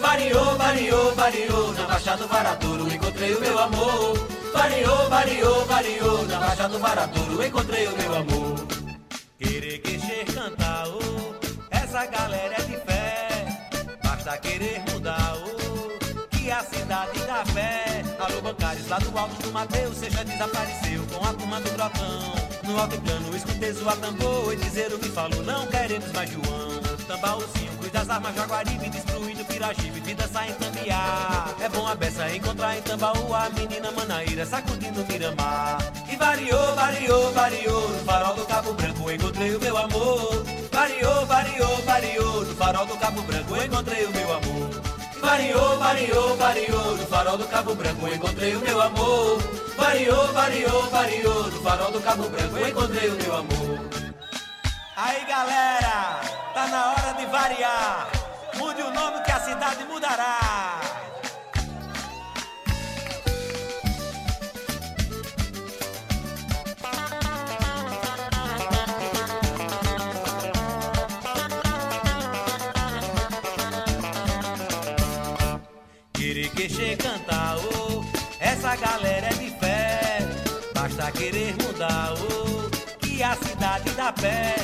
Variou, 0.00 0.56
variou, 0.56 1.14
variou, 1.16 1.72
na 1.72 1.86
Baixada 1.88 2.18
do 2.18 2.28
Varadouro 2.28 2.94
encontrei 2.94 3.34
o 3.34 3.40
meu 3.40 3.58
amor. 3.58 4.28
Variou, 4.52 5.10
variou, 5.10 5.66
variou, 5.66 6.26
na 6.28 6.38
Baixada 6.38 6.68
do 6.68 6.78
Varadouro 6.78 7.44
encontrei 7.44 7.88
o 7.88 7.96
meu 7.96 8.14
amor. 8.14 8.77
Queixer 10.08 10.24
cantar, 10.32 10.86
oh, 10.88 11.34
essa 11.70 12.06
galera 12.06 12.54
é 12.54 12.62
de 12.62 12.76
fé. 12.78 13.28
Basta 14.02 14.38
querer 14.38 14.82
mudar, 14.90 15.34
oh, 15.36 16.28
que 16.34 16.50
a 16.50 16.64
cidade 16.64 17.20
dá 17.26 17.44
fé. 17.44 18.02
Alô, 18.18 18.40
bancários 18.40 18.88
lá 18.88 18.98
do 19.00 19.18
alto 19.18 19.42
do 19.42 19.52
Mateus, 19.52 19.98
seja 19.98 20.24
desapareceu 20.24 21.04
com 21.12 21.22
a 21.26 21.34
turma 21.34 21.60
do 21.60 21.70
grotão. 21.72 22.32
No 22.64 22.80
alto 22.80 22.98
plano, 23.02 23.36
escutei 23.36 23.70
zoar 23.72 23.98
tambor 23.98 24.54
e 24.54 24.56
dizer 24.56 24.90
o 24.94 24.98
que 24.98 25.10
falou, 25.10 25.42
não 25.42 25.66
queremos 25.66 26.10
mais 26.12 26.30
João. 26.30 26.97
Tambaúzinho, 27.08 27.72
cruz 27.78 27.90
das 27.90 28.10
armas, 28.10 28.34
Jaguaribe, 28.34 28.90
destruindo 28.90 29.42
Pirajibe, 29.46 29.98
vida 30.00 30.28
sai 30.30 30.50
em 30.50 30.52
Tambiá. 30.52 31.46
É 31.58 31.66
bom 31.70 31.86
a 31.88 31.94
beça 31.94 32.30
encontrar 32.36 32.76
em 32.76 32.82
Tambaú 32.82 33.34
a 33.34 33.48
menina 33.48 33.90
Manaíra, 33.92 34.44
sacudindo 34.44 35.02
Miramar. 35.06 35.78
E 36.06 36.16
variou, 36.16 36.74
variou, 36.74 37.32
variou, 37.32 37.88
no 37.88 38.04
farol 38.04 38.34
do 38.34 38.44
Cabo 38.44 38.74
Branco 38.74 39.10
encontrei 39.10 39.56
o 39.56 39.58
meu 39.58 39.78
amor. 39.78 40.44
Variou, 40.70 41.24
variou, 41.24 41.76
variou, 41.82 42.44
no 42.44 42.54
farol 42.56 42.86
do 42.86 42.96
Cabo 42.98 43.22
Branco 43.22 43.56
encontrei 43.56 44.04
o 44.04 44.10
meu 44.10 44.32
amor. 44.34 44.82
Variou, 45.22 45.78
variou, 45.78 46.36
variou, 46.36 46.96
no 46.98 47.06
farol 47.06 47.38
do 47.38 47.46
Cabo 47.46 47.74
Branco 47.74 48.08
encontrei 48.14 48.54
o 48.54 48.60
meu 48.60 48.82
amor. 48.82 49.42
Variou, 49.78 50.32
variou, 50.34 50.90
variou, 50.90 51.50
no 51.50 51.62
farol 51.62 51.90
do 51.90 52.00
Cabo 52.02 52.28
Branco 52.28 52.68
encontrei 52.68 53.08
o 53.08 53.14
meu 53.14 53.34
amor. 53.34 53.97
Aí 55.00 55.24
galera, 55.26 56.20
tá 56.52 56.66
na 56.66 56.90
hora 56.90 57.12
de 57.12 57.26
variar. 57.26 58.08
Mude 58.56 58.82
o 58.82 58.90
nome 58.90 59.22
que 59.22 59.30
a 59.30 59.38
cidade 59.38 59.84
mudará. 59.84 60.80
Querer 76.12 76.96
cantar, 76.96 77.56
oh, 77.56 78.02
essa 78.40 78.74
galera 78.74 79.28
é 79.28 79.34
de 79.34 79.50
fé. 79.60 80.18
Basta 80.74 81.12
querer 81.12 81.54
mudar, 81.62 82.14
oh, 82.14 82.68
que 82.98 83.22
a 83.22 83.36
cidade 83.36 83.90
dá 83.90 84.12
pé. 84.12 84.57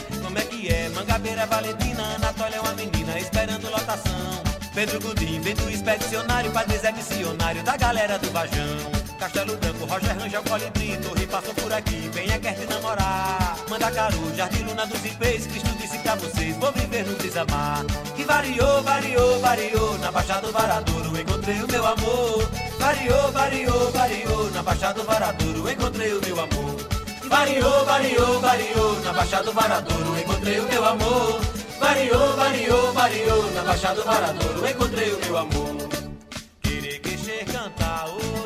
É 0.69 0.87
é? 0.87 0.89
Mangabeira, 0.89 1.45
Valentina, 1.47 2.03
Anatólia 2.17 2.57
é 2.57 2.61
uma 2.61 2.73
menina 2.73 3.19
esperando 3.19 3.71
lotação. 3.71 4.43
Pedro 4.75 4.99
Gudim, 5.01 5.41
vem 5.41 5.55
do 5.55 5.71
expedicionário, 5.71 6.51
Padre 6.53 6.79
Zé 6.79 6.91
missionário 6.91 7.63
da 7.63 7.77
galera 7.77 8.19
do 8.19 8.31
Vajão. 8.31 9.05
Castelo 9.19 9.57
Branco, 9.59 9.85
Roger 9.85 10.19
Ranja, 10.19 10.43
Colibri, 10.43 10.97
Torre 10.97 11.27
passou 11.27 11.55
por 11.55 11.73
aqui, 11.73 12.11
venha 12.13 12.39
quer 12.39 12.55
te 12.55 12.67
namorar. 12.67 13.57
Manda 13.69 13.91
Caru, 13.91 14.35
Jardim 14.35 14.63
Luna 14.65 14.87
dos 14.87 15.05
Ipês, 15.05 15.47
Cristo 15.47 15.71
disse 15.81 15.99
pra 15.99 16.15
vocês, 16.17 16.57
vou 16.57 16.73
viver 16.73 17.05
no 17.05 17.15
desamar. 17.15 17.85
Que 18.17 18.25
variou, 18.25 18.83
variou, 18.83 19.41
variou, 19.41 19.99
na 19.99 20.11
Baixada 20.11 20.47
do 20.47 20.53
Varadouro 20.53 21.21
encontrei 21.21 21.63
o 21.63 21.71
meu 21.71 21.87
amor. 21.87 22.51
Variou, 22.79 23.33
variou, 23.33 23.93
variou, 23.93 24.51
na 24.51 24.63
Baixada 24.63 24.95
do 24.95 25.05
Varadouro 25.05 25.71
encontrei 25.71 26.13
o 26.15 26.21
meu 26.21 26.41
amor. 26.41 26.84
Variou, 27.29 27.85
variou, 27.85 28.41
variou, 28.41 29.01
na 29.01 29.13
Baixada 29.13 29.45
do 29.45 29.53
Varadouro 29.53 30.19
encontrei 30.19 30.61
o 30.61 30.69
meu 30.69 30.85
amor. 30.85 31.41
Variou, 31.79 32.37
variou, 32.37 32.93
variou, 32.93 33.51
na 33.53 33.63
Baixada 33.63 33.95
do 33.95 34.05
Varadouro 34.05 34.69
encontrei 34.69 35.13
o 35.13 35.19
meu 35.19 35.39
amor. 35.39 35.77
Querer 36.63 36.99
queixer 37.01 37.45
cantar, 37.47 38.07
oh 38.09 38.45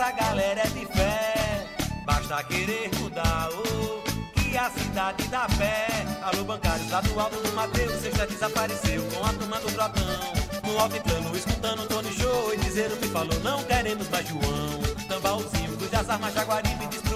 essa 0.00 0.12
galera 0.12 0.62
é 0.62 0.66
de 0.68 0.86
fé. 0.86 1.66
Basta 2.06 2.42
querer 2.44 2.90
mudar, 2.98 3.50
oh, 3.52 4.02
que 4.32 4.56
a 4.56 4.70
cidade 4.70 5.28
dá 5.28 5.46
pé. 5.58 5.88
Alô, 6.22 6.42
bancário, 6.44 6.88
lá 6.90 7.00
do 7.02 7.52
Mateus, 7.54 8.02
já 8.16 8.24
desapareceu 8.24 9.02
com 9.12 9.24
a 9.26 9.32
turma 9.34 9.60
do 9.60 9.70
Trotão. 9.72 10.32
No 10.64 10.78
altiplano, 10.80 11.36
escutando 11.36 11.86
Tony 11.86 12.12
Show 12.14 12.54
e 12.54 12.56
dizer 12.58 12.90
o 12.90 12.96
que 12.96 13.08
falou, 13.08 13.38
não 13.40 13.62
queremos 13.64 14.08
mais 14.08 14.26
João. 14.26 14.80
Tambaúzinho 15.06 15.76
do 15.76 15.90
Jazarma 15.90 16.30
Jaguaribe, 16.30 16.86
destruindo 16.86 17.09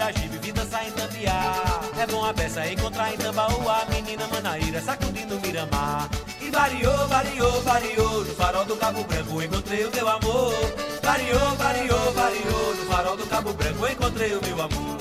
Viragibe, 0.00 0.38
vida 0.38 0.64
sai 0.64 0.88
em 0.88 0.92
Tambiá. 0.92 1.52
É 1.98 2.06
bom 2.06 2.24
a 2.24 2.32
peça 2.32 2.66
encontrar 2.66 3.12
em 3.12 3.18
Tambaú 3.18 3.68
a 3.68 3.84
menina 3.90 4.26
Manaíra, 4.28 4.80
sacudindo 4.80 5.38
Miramar. 5.40 6.08
E 6.40 6.50
variou, 6.50 7.06
variou, 7.06 7.60
variou, 7.60 8.24
no 8.24 8.34
farol 8.34 8.64
do 8.64 8.76
Cabo 8.76 9.04
Branco 9.04 9.42
encontrei 9.42 9.84
o 9.84 9.90
meu 9.90 10.08
amor. 10.08 10.54
Variou, 11.02 11.54
variou, 11.54 12.12
variou, 12.14 12.74
no 12.76 12.84
farol 12.86 13.16
do 13.18 13.26
Cabo 13.26 13.52
Branco 13.52 13.86
encontrei 13.86 14.34
o 14.34 14.40
meu 14.42 14.62
amor. 14.62 14.96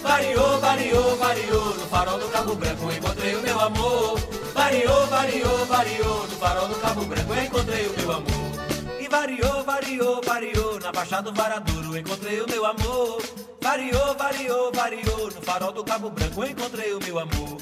Variou, 0.00 0.60
variou, 0.60 1.16
variou, 1.16 1.74
no 1.74 1.86
farol 1.88 2.18
do 2.20 2.28
Cabo 2.28 2.54
Branco 2.54 2.92
encontrei 2.92 3.34
o 3.34 3.42
meu 3.42 3.60
amor. 3.60 4.20
Variou, 4.54 5.06
variou, 5.08 5.66
variou, 5.66 6.28
no 6.28 6.36
farol 6.36 6.68
do 6.68 6.76
Cabo 6.76 7.04
Branco 7.06 7.34
encontrei 7.34 7.86
o 7.88 7.96
meu 7.98 8.12
amor. 8.12 8.73
Variou, 9.14 9.62
variou, 9.62 10.20
variou, 10.26 10.80
na 10.80 10.90
Baixada 10.90 11.30
do 11.30 11.36
Varadouro 11.36 11.96
encontrei 11.96 12.40
o 12.40 12.50
meu 12.50 12.66
amor. 12.66 13.22
Variou, 13.62 14.14
variou, 14.16 14.72
variou, 14.72 15.30
no 15.30 15.40
farol 15.40 15.72
do 15.72 15.84
Cabo 15.84 16.10
Branco 16.10 16.44
encontrei 16.44 16.92
o 16.92 16.98
meu 16.98 17.20
amor. 17.20 17.58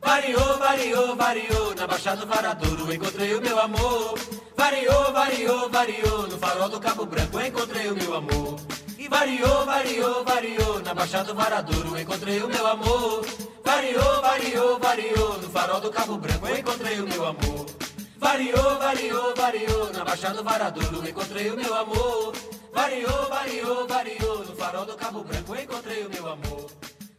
Variou, 0.00 0.58
variou, 0.58 1.14
variou, 1.14 1.74
na 1.76 1.86
Baixada 1.86 2.16
do 2.16 2.26
Varadouro 2.26 2.92
encontrei 2.92 3.36
o 3.36 3.40
meu 3.40 3.56
amor. 3.60 4.18
Variou, 4.56 5.12
variou, 5.12 5.70
variou, 5.70 6.26
no 6.26 6.38
farol 6.38 6.68
do 6.68 6.80
Cabo 6.80 7.06
Branco 7.06 7.40
encontrei 7.40 7.88
o 7.88 7.94
meu 7.94 8.14
amor. 8.16 8.60
E 8.98 9.08
variou, 9.08 9.64
variou, 9.64 10.24
variou, 10.24 10.80
na 10.80 10.92
Baixada 10.92 11.32
do 11.32 11.36
Varadouro 11.36 12.00
encontrei 12.00 12.42
o 12.42 12.48
meu 12.48 12.66
amor. 12.66 13.24
Variou, 13.64 14.22
variou, 14.22 14.78
variou, 14.80 15.38
no 15.40 15.50
farol 15.50 15.80
do 15.80 15.90
Cabo 15.92 16.18
Branco 16.18 16.48
encontrei 16.48 16.98
o 16.98 17.06
meu 17.06 17.26
amor. 17.26 17.85
Variou, 18.18 18.78
variou, 18.78 19.34
variou, 19.34 19.92
na 19.92 20.04
Baixada 20.04 20.36
do 20.36 20.44
Varadouro 20.44 21.08
encontrei 21.08 21.50
o 21.50 21.56
meu 21.56 21.74
amor. 21.74 22.34
Variou, 22.72 23.28
variou, 23.28 23.86
variou, 23.86 24.44
no 24.44 24.56
farol 24.56 24.86
do 24.86 24.96
Cabo 24.96 25.22
Branco 25.22 25.54
encontrei 25.54 26.04
o 26.04 26.10
meu 26.10 26.26
amor. 26.26 26.70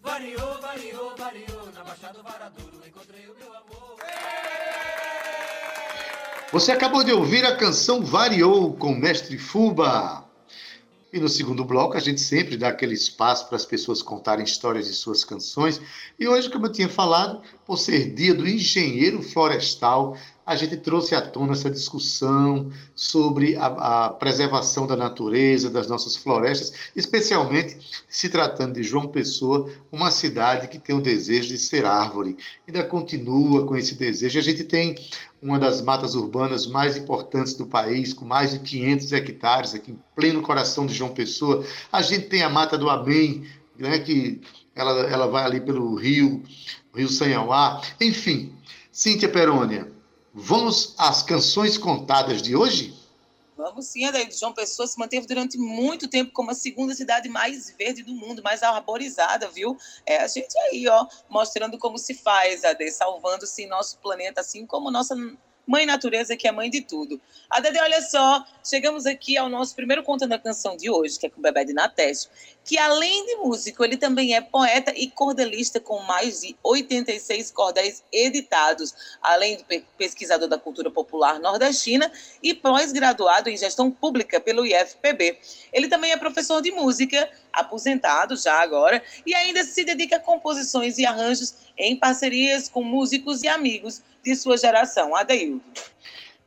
Variou, 0.02 0.62
variou, 0.62 1.16
variou, 1.16 1.72
na 1.74 1.84
Baixada 1.84 2.18
do 2.18 2.24
Varadouro 2.24 2.82
encontrei 2.88 3.28
o 3.28 3.36
meu 3.40 3.50
amor. 3.50 3.98
Você 6.52 6.72
acabou 6.72 7.04
de 7.04 7.12
ouvir 7.12 7.46
a 7.46 7.58
canção 7.58 8.04
Variou 8.04 8.74
com 8.74 8.96
Mestre 8.96 9.38
Fuba. 9.38 10.26
E 11.12 11.20
no 11.20 11.30
segundo 11.30 11.64
bloco 11.64 11.96
a 11.96 12.00
gente 12.00 12.22
sempre 12.22 12.58
dá 12.58 12.70
aquele 12.70 12.94
espaço 12.94 13.48
para 13.48 13.56
as 13.56 13.66
pessoas 13.66 14.02
contarem 14.02 14.46
histórias 14.46 14.88
de 14.88 14.94
suas 14.94 15.24
canções. 15.24 15.82
E 16.20 16.28
hoje, 16.28 16.50
como 16.50 16.66
eu 16.66 16.72
tinha 16.72 16.90
falado, 16.90 17.42
por 17.66 17.78
ser 17.78 18.14
dia 18.14 18.34
do 18.34 18.48
engenheiro 18.48 19.22
florestal, 19.22 20.18
a 20.48 20.56
gente 20.56 20.78
trouxe 20.78 21.14
à 21.14 21.20
tona 21.20 21.52
essa 21.52 21.70
discussão 21.70 22.72
sobre 22.96 23.58
a, 23.58 23.66
a, 24.06 24.10
preservação 24.12 24.88
da 24.88 24.96
natureza, 24.96 25.70
das 25.70 25.90
nossas 25.90 26.16
florestas, 26.16 26.72
especialmente 26.96 27.78
se 28.08 28.30
tratando 28.30 28.76
de 28.76 28.82
João 28.82 29.10
Pessoa, 29.10 29.70
uma 29.92 30.10
cidade 30.10 30.70
que 30.70 30.80
tem 30.80 30.96
o 30.96 31.02
desejo 31.02 31.50
de 31.50 31.58
ser 31.58 31.84
árvore. 31.86 32.38
Ainda 32.66 32.82
continua 32.86 33.68
com 33.68 33.76
esse 33.76 33.96
desejo. 33.96 34.40
A 34.40 34.42
gente 34.42 34.64
tem 34.64 34.96
uma 35.42 35.60
das 35.60 35.82
matas 35.82 36.16
urbanas 36.16 36.66
mais 36.66 36.96
importantes 36.96 37.54
do 37.54 37.66
país, 37.66 38.14
com 38.14 38.24
mais 38.24 38.52
de 38.52 38.60
500 38.60 39.12
hectares, 39.12 39.76
aqui 39.76 39.92
em 39.92 40.00
pleno 40.16 40.42
coração 40.42 40.86
de 40.86 40.94
João 40.94 41.14
Pessoa. 41.14 41.62
A 41.92 42.02
gente 42.02 42.28
tem 42.28 42.42
a 42.42 42.50
Mata 42.50 42.78
do 42.78 42.90
Amém, 42.90 43.46
né, 43.78 44.00
que 44.00 44.40
ela, 44.74 45.02
ela 45.10 45.28
vai 45.28 45.44
ali 45.44 45.60
pelo 45.60 45.94
rio, 45.96 46.42
Rio 46.96 47.10
Sanhauá. 47.10 47.82
Enfim, 48.00 48.54
Cíntia 48.94 49.28
Perônia, 49.28 49.97
Vamos 50.40 50.94
às 51.00 51.24
canções 51.24 51.80
contadas 51.80 52.44
de 52.44 52.56
hoje? 52.56 52.96
Vamos 53.58 53.88
sim, 53.88 54.06
Adair. 54.06 54.32
João 54.32 54.54
Pessoa 54.54 54.88
se 54.88 55.00
manteve 55.00 55.26
durante 55.26 55.58
muito 55.58 56.08
tempo 56.08 56.32
como 56.32 56.52
a 56.52 56.54
segunda 56.54 56.94
cidade 56.94 57.28
mais 57.28 57.72
verde 57.76 58.04
do 58.04 58.14
mundo, 58.14 58.44
mais 58.44 58.62
arborizada, 58.62 59.50
viu? 59.50 59.76
É 60.06 60.18
a 60.18 60.28
gente 60.28 60.56
aí, 60.60 60.88
ó, 60.88 61.08
mostrando 61.28 61.80
como 61.80 61.98
se 61.98 62.14
faz, 62.14 62.64
Adair, 62.64 62.94
salvando-se 62.94 63.66
nosso 63.66 63.98
planeta, 63.98 64.42
assim 64.42 64.64
como 64.64 64.92
nossa 64.92 65.16
Mãe 65.68 65.86
Natureza, 65.86 66.38
que 66.38 66.48
é 66.48 66.52
mãe 66.52 66.70
de 66.70 66.80
tudo. 66.80 67.20
A 67.50 67.60
Dede, 67.60 67.78
olha 67.78 68.02
só, 68.02 68.46
chegamos 68.64 69.06
aqui 69.06 69.38
ao 69.38 69.50
nosso 69.50 69.76
primeiro 69.76 70.02
Contando 70.02 70.32
a 70.32 70.40
Canção 70.40 70.78
de 70.78 70.90
hoje, 70.90 71.20
que 71.20 71.26
é 71.26 71.30
com 71.30 71.40
o 71.40 71.42
Bebé 71.42 71.66
de 71.66 71.74
Nateste, 71.74 72.30
que 72.64 72.78
além 72.78 73.26
de 73.26 73.36
músico, 73.36 73.84
ele 73.84 73.98
também 73.98 74.34
é 74.34 74.40
poeta 74.40 74.94
e 74.96 75.12
cordelista 75.12 75.78
com 75.78 76.00
mais 76.04 76.40
de 76.40 76.56
86 76.64 77.52
cordéis 77.52 78.02
editados, 78.14 78.96
além 79.22 79.58
de 79.58 79.84
pesquisador 79.98 80.48
da 80.48 80.58
cultura 80.58 80.90
popular 80.90 81.38
nordestina 81.38 82.10
e 82.42 82.54
pós-graduado 82.54 83.50
em 83.50 83.58
gestão 83.58 83.92
pública 83.92 84.40
pelo 84.40 84.66
IFPB. 84.66 85.38
Ele 85.74 85.90
também 85.90 86.12
é 86.12 86.18
professor 86.18 86.62
de 86.62 86.72
música, 86.72 87.30
aposentado 87.52 88.38
já 88.38 88.54
agora, 88.62 89.04
e 89.26 89.36
ainda 89.36 89.66
se 89.66 89.84
dedica 89.84 90.16
a 90.16 90.20
composições 90.20 90.98
e 90.98 91.06
arranjos 91.06 91.56
em 91.78 91.98
parcerias 91.98 92.70
com 92.70 92.82
músicos 92.82 93.44
e 93.44 93.50
amigos 93.50 94.02
de 94.28 94.36
sua 94.36 94.58
geração. 94.58 95.16
Adeildo. 95.16 95.64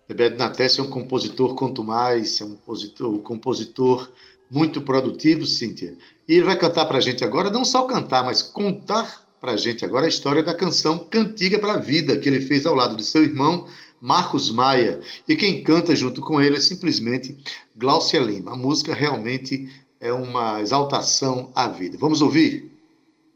Bebeto 0.07 0.37
Natés 0.37 0.79
é 0.79 0.83
um 0.83 0.90
compositor, 0.90 1.55
quanto 1.55 1.83
mais, 1.83 2.40
é 2.40 2.45
um 2.45 2.57
compositor, 2.57 3.14
um 3.14 3.23
compositor 3.23 4.11
muito 4.51 4.83
produtivo, 4.83 5.47
Cíntia. 5.47 5.97
E 6.28 6.35
ele 6.35 6.45
vai 6.45 6.59
cantar 6.59 6.85
para 6.87 6.99
a 6.99 7.01
gente 7.01 7.24
agora, 7.24 7.51
não 7.51 7.64
só 7.64 7.85
cantar, 7.87 8.24
mas 8.24 8.43
contar 8.43 9.24
para 9.41 9.53
a 9.53 9.57
gente 9.57 9.85
agora 9.85 10.07
a 10.07 10.09
história 10.09 10.43
da 10.43 10.53
canção 10.53 10.99
Cantiga 10.99 11.59
para 11.59 11.74
a 11.74 11.78
Vida, 11.78 12.18
que 12.18 12.28
ele 12.28 12.41
fez 12.41 12.66
ao 12.66 12.74
lado 12.74 12.97
de 12.97 13.05
seu 13.05 13.22
irmão 13.22 13.66
Marcos 14.01 14.51
Maia. 14.51 15.01
E 15.26 15.35
quem 15.37 15.62
canta 15.62 15.97
junto 15.97 16.20
com 16.20 16.41
ele 16.41 16.57
é 16.57 16.61
simplesmente 16.61 17.39
Glaucia 17.76 18.20
Lima. 18.20 18.53
A 18.53 18.57
música 18.57 18.93
realmente 18.93 19.70
é 20.01 20.12
uma 20.12 20.61
exaltação 20.61 21.51
à 21.55 21.68
vida. 21.68 21.97
Vamos 21.99 22.20
ouvir? 22.20 22.70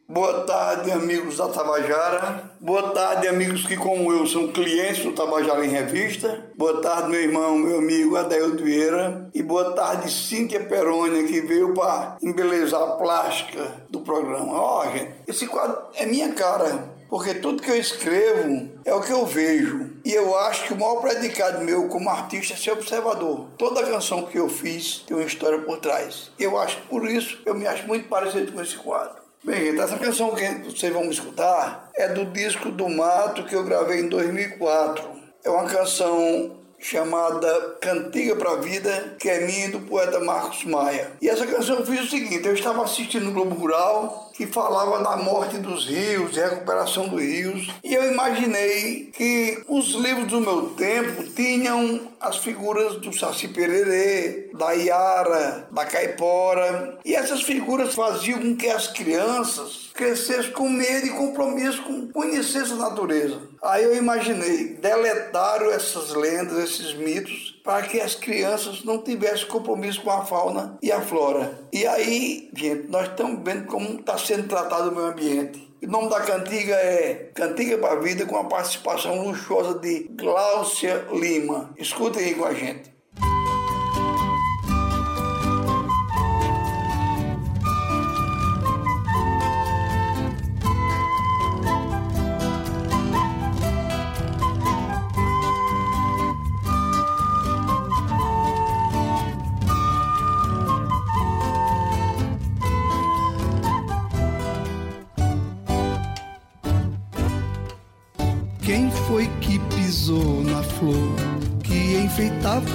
Boa 0.06 0.42
tarde, 0.42 0.92
amigos 0.92 1.38
da 1.38 1.48
Tabajara. 1.48 2.50
Boa 2.60 2.90
tarde, 2.90 3.26
amigos 3.26 3.66
que, 3.66 3.74
como 3.74 4.12
eu, 4.12 4.26
são 4.26 4.48
clientes 4.48 5.02
do 5.02 5.12
Tabajara 5.12 5.64
em 5.64 5.70
Revista. 5.70 6.44
Boa 6.54 6.82
tarde, 6.82 7.08
meu 7.08 7.22
irmão, 7.22 7.56
meu 7.56 7.78
amigo 7.78 8.14
Adelio 8.14 8.62
Vieira. 8.62 9.30
E 9.32 9.42
boa 9.42 9.72
tarde, 9.72 10.12
Cíntia 10.12 10.60
Perônia, 10.60 11.26
que 11.26 11.40
veio 11.40 11.72
para 11.72 12.18
embelezar 12.22 12.82
a 12.82 12.96
plástica 12.96 13.66
do 13.88 14.00
programa. 14.00 14.52
Ó, 14.52 14.82
oh, 14.82 14.90
gente, 14.90 15.10
esse 15.26 15.46
quadro 15.46 15.78
é 15.94 16.04
minha 16.04 16.34
cara. 16.34 16.92
Porque 17.08 17.32
tudo 17.34 17.62
que 17.62 17.70
eu 17.70 17.76
escrevo 17.76 18.68
é 18.84 18.92
o 18.92 19.00
que 19.00 19.12
eu 19.12 19.24
vejo. 19.24 19.90
E 20.04 20.12
eu 20.12 20.36
acho 20.36 20.64
que 20.64 20.74
o 20.74 20.78
maior 20.78 21.00
predicado 21.00 21.64
meu 21.64 21.88
como 21.88 22.10
artista 22.10 22.52
é 22.52 22.56
ser 22.58 22.72
observador. 22.72 23.46
Toda 23.56 23.82
canção 23.86 24.26
que 24.26 24.38
eu 24.38 24.50
fiz 24.50 24.98
tem 25.06 25.16
uma 25.16 25.24
história 25.24 25.60
por 25.60 25.78
trás. 25.78 26.30
Eu 26.38 26.58
acho 26.58 26.76
por 26.90 27.08
isso 27.08 27.38
eu 27.46 27.54
me 27.54 27.66
acho 27.66 27.86
muito 27.86 28.06
parecido 28.06 28.52
com 28.52 28.60
esse 28.60 28.76
quadro. 28.76 29.23
Bem, 29.44 29.66
gente, 29.66 29.78
essa 29.78 29.98
canção 29.98 30.34
que 30.34 30.46
vocês 30.64 30.90
vão 30.90 31.10
escutar 31.10 31.90
é 31.94 32.08
do 32.08 32.24
disco 32.24 32.70
do 32.70 32.88
Mato 32.88 33.44
que 33.44 33.54
eu 33.54 33.62
gravei 33.62 34.00
em 34.00 34.08
2004. 34.08 35.04
É 35.44 35.50
uma 35.50 35.66
canção 35.66 36.63
chamada 36.84 37.78
Cantiga 37.80 38.36
para 38.36 38.52
a 38.52 38.56
Vida, 38.56 39.16
que 39.18 39.30
é 39.30 39.46
minha 39.46 39.68
e 39.68 39.70
do 39.70 39.80
poeta 39.80 40.20
Marcos 40.20 40.64
Maia. 40.64 41.12
E 41.20 41.30
essa 41.30 41.46
canção 41.46 41.76
eu 41.76 41.86
fiz 41.86 42.02
o 42.02 42.10
seguinte: 42.10 42.46
eu 42.46 42.52
estava 42.52 42.84
assistindo 42.84 43.30
o 43.30 43.32
Globo 43.32 43.54
Rural 43.54 44.24
que 44.34 44.46
falava 44.46 45.02
da 45.02 45.16
morte 45.16 45.58
dos 45.58 45.86
rios, 45.86 46.36
recuperação 46.36 47.08
dos 47.08 47.20
rios. 47.20 47.68
E 47.82 47.94
eu 47.94 48.12
imaginei 48.12 49.10
que 49.12 49.62
os 49.68 49.94
livros 49.94 50.26
do 50.26 50.40
meu 50.40 50.70
tempo 50.70 51.22
tinham 51.34 52.12
as 52.20 52.38
figuras 52.38 52.96
do 52.96 53.16
Saci 53.16 53.48
Pererê, 53.48 54.50
da 54.54 54.72
Iara, 54.72 55.68
da 55.70 55.86
Caipora. 55.86 56.98
E 57.04 57.14
essas 57.14 57.42
figuras 57.42 57.94
faziam 57.94 58.40
com 58.40 58.56
que 58.56 58.68
as 58.68 58.88
crianças 58.88 59.90
crescessem 59.94 60.50
com 60.50 60.68
medo 60.68 61.06
e 61.06 61.10
compromisso 61.10 61.82
com 61.82 62.08
conhecer 62.08 62.62
essa 62.62 62.74
natureza. 62.74 63.40
Aí 63.64 63.82
eu 63.82 63.96
imaginei, 63.96 64.74
deletaram 64.74 65.70
essas 65.70 66.12
lendas, 66.14 66.58
esses 66.58 66.92
mitos, 66.92 67.58
para 67.64 67.86
que 67.86 67.98
as 67.98 68.14
crianças 68.14 68.84
não 68.84 68.98
tivessem 68.98 69.46
compromisso 69.46 70.02
com 70.02 70.10
a 70.10 70.22
fauna 70.22 70.76
e 70.82 70.92
a 70.92 71.00
flora. 71.00 71.58
E 71.72 71.86
aí, 71.86 72.50
gente, 72.54 72.88
nós 72.88 73.08
estamos 73.08 73.42
vendo 73.42 73.64
como 73.64 74.00
está 74.00 74.18
sendo 74.18 74.46
tratado 74.48 74.90
o 74.90 74.94
meio 74.94 75.06
ambiente. 75.06 75.74
O 75.82 75.86
nome 75.86 76.10
da 76.10 76.20
cantiga 76.20 76.74
é 76.74 77.30
Cantiga 77.34 77.78
para 77.78 77.92
a 77.92 78.00
Vida, 78.00 78.26
com 78.26 78.36
a 78.36 78.44
participação 78.44 79.26
luxuosa 79.26 79.78
de 79.78 80.10
Gláucia 80.10 81.06
Lima. 81.12 81.72
Escutem 81.78 82.22
aí 82.22 82.34
com 82.34 82.44
a 82.44 82.52
gente. 82.52 82.93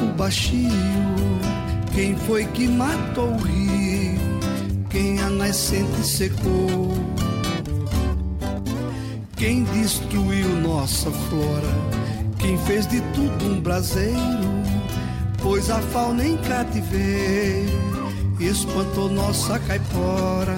O 0.05 0.13
baixio. 0.13 0.69
Quem 1.93 2.15
foi 2.15 2.45
que 2.45 2.67
matou 2.67 3.29
o 3.29 3.37
rio? 3.37 4.19
Quem 4.89 5.19
a 5.19 5.29
nascente 5.29 6.05
secou? 6.05 6.93
Quem 9.35 9.63
destruiu 9.63 10.49
nossa 10.61 11.11
flora? 11.11 11.73
Quem 12.39 12.57
fez 12.59 12.87
de 12.87 13.01
tudo 13.13 13.45
um 13.45 13.59
braseiro? 13.61 14.49
Pois 15.41 15.69
a 15.69 15.79
fauna 15.79 16.25
em 16.25 16.37
cativeiro 16.37 17.79
espantou 18.39 19.09
nossa 19.09 19.59
caipora. 19.59 20.57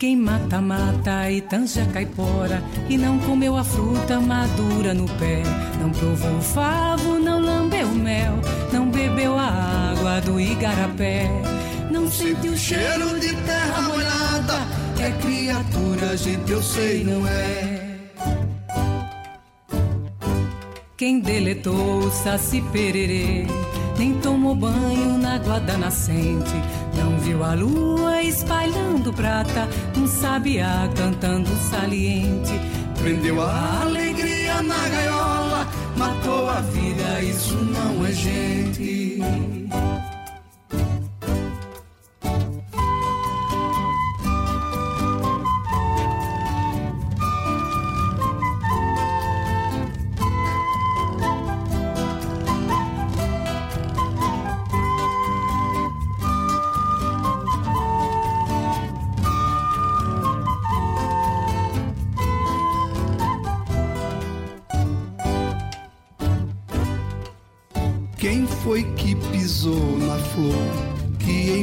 Quem 0.00 0.16
mata, 0.16 0.62
mata 0.62 1.30
e 1.30 1.42
tanja 1.42 1.84
caipora 1.92 2.62
E 2.88 2.96
não 2.96 3.18
comeu 3.18 3.54
a 3.54 3.62
fruta 3.62 4.18
madura 4.18 4.94
no 4.94 5.04
pé. 5.18 5.42
Não 5.78 5.90
provou 5.90 6.38
o 6.38 6.40
favo, 6.40 7.18
não 7.18 7.38
lambeu 7.38 7.86
o 7.86 7.94
mel 7.94 8.32
Não 8.72 8.90
bebeu 8.90 9.36
a 9.36 9.92
água 9.92 10.22
do 10.22 10.40
igarapé. 10.40 11.28
Não 11.90 12.10
sentiu 12.10 12.52
o 12.52 12.56
cheiro 12.56 13.20
de 13.20 13.36
terra 13.42 13.82
molhada 13.82 14.66
É 14.98 15.10
criatura, 15.20 16.16
gente, 16.16 16.50
eu 16.50 16.62
sei, 16.62 17.04
não 17.04 17.26
é. 17.26 17.98
Quem 20.96 21.20
deletou 21.20 21.98
o 21.98 22.10
saci 22.10 22.62
pererê 22.72 23.46
nem 24.00 24.14
tomou 24.14 24.54
banho 24.54 25.18
na 25.18 25.34
água 25.34 25.60
da 25.60 25.76
nascente. 25.76 26.54
Não 26.96 27.18
viu 27.18 27.44
a 27.44 27.52
lua 27.52 28.22
espalhando 28.22 29.12
prata, 29.12 29.68
um 30.00 30.06
sabiá 30.06 30.88
cantando 30.96 31.48
saliente. 31.70 32.58
Prendeu 32.98 33.40
a 33.40 33.82
alegria 33.82 34.62
na 34.62 34.88
gaiola, 34.88 35.68
matou 35.96 36.48
a 36.48 36.60
vida, 36.60 37.22
isso 37.22 37.56
não 37.56 38.06
é 38.06 38.12
gente. 38.12 39.18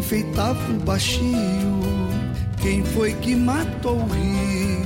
Enfeitava 0.07 0.71
o 0.71 0.79
baixio? 0.85 1.27
Quem 2.61 2.81
foi 2.81 3.13
que 3.15 3.35
matou 3.35 3.97
o 3.97 4.07
rio? 4.07 4.85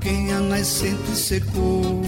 Quem 0.00 0.32
a 0.32 0.40
nascente 0.40 1.14
secou? 1.14 2.02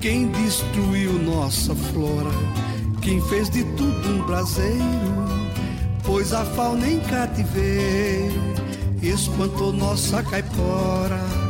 Quem 0.00 0.26
destruiu 0.32 1.12
nossa 1.22 1.72
flora? 1.76 2.32
Quem 3.00 3.20
fez 3.28 3.48
de 3.48 3.62
tudo 3.76 4.08
um 4.08 4.26
braseiro? 4.26 4.82
Pois 6.02 6.32
a 6.32 6.44
fauna 6.46 6.84
em 6.84 6.98
cativeiro 6.98 8.42
espantou 9.00 9.72
nossa 9.72 10.20
caipora. 10.24 11.41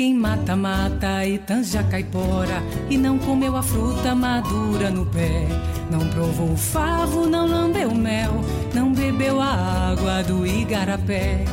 Quem 0.00 0.14
mata, 0.14 0.56
mata 0.56 1.26
e 1.26 1.36
tanja 1.36 1.82
caipora 1.82 2.62
E 2.88 2.96
não 2.96 3.18
comeu 3.18 3.54
a 3.54 3.62
fruta 3.62 4.14
madura 4.14 4.90
no 4.90 5.04
pé. 5.04 5.46
Não 5.90 6.08
provou 6.08 6.52
o 6.52 6.56
favo, 6.56 7.26
não 7.26 7.46
lambeu 7.46 7.94
mel 7.94 8.42
Não 8.72 8.94
bebeu 8.94 9.38
a 9.42 9.90
água 9.90 10.22
do 10.22 10.46
igarapé. 10.46 11.44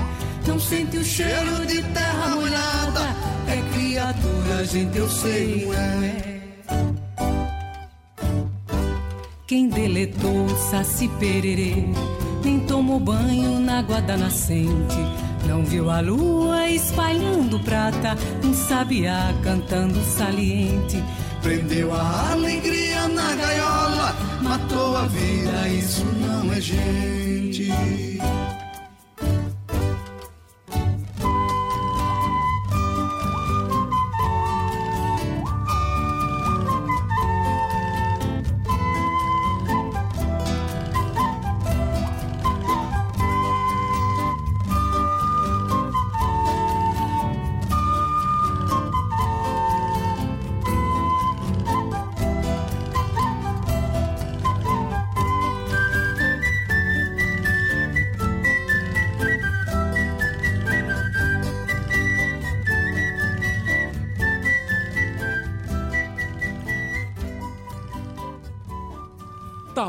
Não 0.48 0.58
sente 0.58 0.96
o 0.96 1.04
cheiro 1.04 1.66
de 1.66 1.84
terra 1.92 2.36
molhada 2.36 3.02
É 3.50 3.76
criatura, 3.76 4.64
gente, 4.64 4.98
eu 4.98 5.10
sei, 5.10 5.66
não 5.66 6.04
é. 6.04 6.38
Quem 9.46 9.68
deletou 9.68 10.48
saci 10.72 11.10
pererê 11.20 11.84
Nem 12.46 12.62
tomou 12.62 12.98
banho 12.98 13.60
na 13.60 13.80
água 13.80 14.02
da 14.02 14.16
nascente 14.16 15.27
não 15.58 15.66
viu 15.66 15.90
a 15.90 16.02
lua 16.02 16.70
espalhando 16.70 17.60
prata, 17.60 18.16
um 18.44 18.54
sabiá 18.54 19.34
cantando 19.44 20.00
saliente. 20.04 21.04
Prendeu 21.42 21.92
a 21.96 22.32
alegria 22.32 23.08
na 23.08 23.34
gaiola, 23.34 24.16
matou 24.44 24.96
a 24.96 25.08
vida, 25.08 25.68
isso 25.70 26.06
não 26.06 26.54
é 26.54 26.62
gente. 26.62 27.72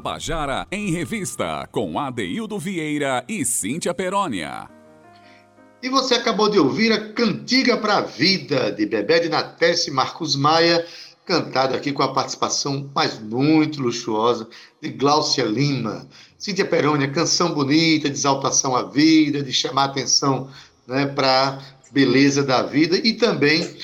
Tabajara 0.09 0.66
em 0.72 0.90
Revista, 0.90 1.68
com 1.70 1.98
Adeildo 1.98 2.59
Vieira 2.59 3.22
e 3.28 3.44
Cíntia 3.44 3.92
Perónia. 3.92 4.66
E 5.82 5.90
você 5.90 6.14
acabou 6.14 6.48
de 6.48 6.59
ouvir 6.59 6.90
a 6.90 7.12
Cantiga 7.12 7.76
para 7.76 7.98
a 7.98 8.00
Vida, 8.00 8.72
de 8.72 8.86
Bebé 8.86 9.18
de 9.18 9.28
Natesse 9.28 9.90
Marcos 9.90 10.34
Maia, 10.34 10.86
cantado 11.26 11.74
aqui 11.74 11.92
com 11.92 12.02
a 12.02 12.14
participação 12.14 12.90
mais 12.94 13.18
muito 13.18 13.82
luxuosa 13.82 14.48
de 14.80 14.88
Gláucia 14.88 15.44
Lima. 15.44 16.09
Cíntia 16.38 16.64
Perônia, 16.64 17.11
canção 17.11 17.52
bonita, 17.52 18.09
de 18.09 18.16
exaltação 18.16 18.74
à 18.74 18.84
vida, 18.84 19.42
de 19.42 19.52
chamar 19.52 19.84
atenção 19.84 20.48
né, 20.86 21.04
para 21.04 21.48
a 21.50 21.92
beleza 21.92 22.42
da 22.42 22.62
vida 22.62 22.96
e 22.96 23.12
também 23.12 23.76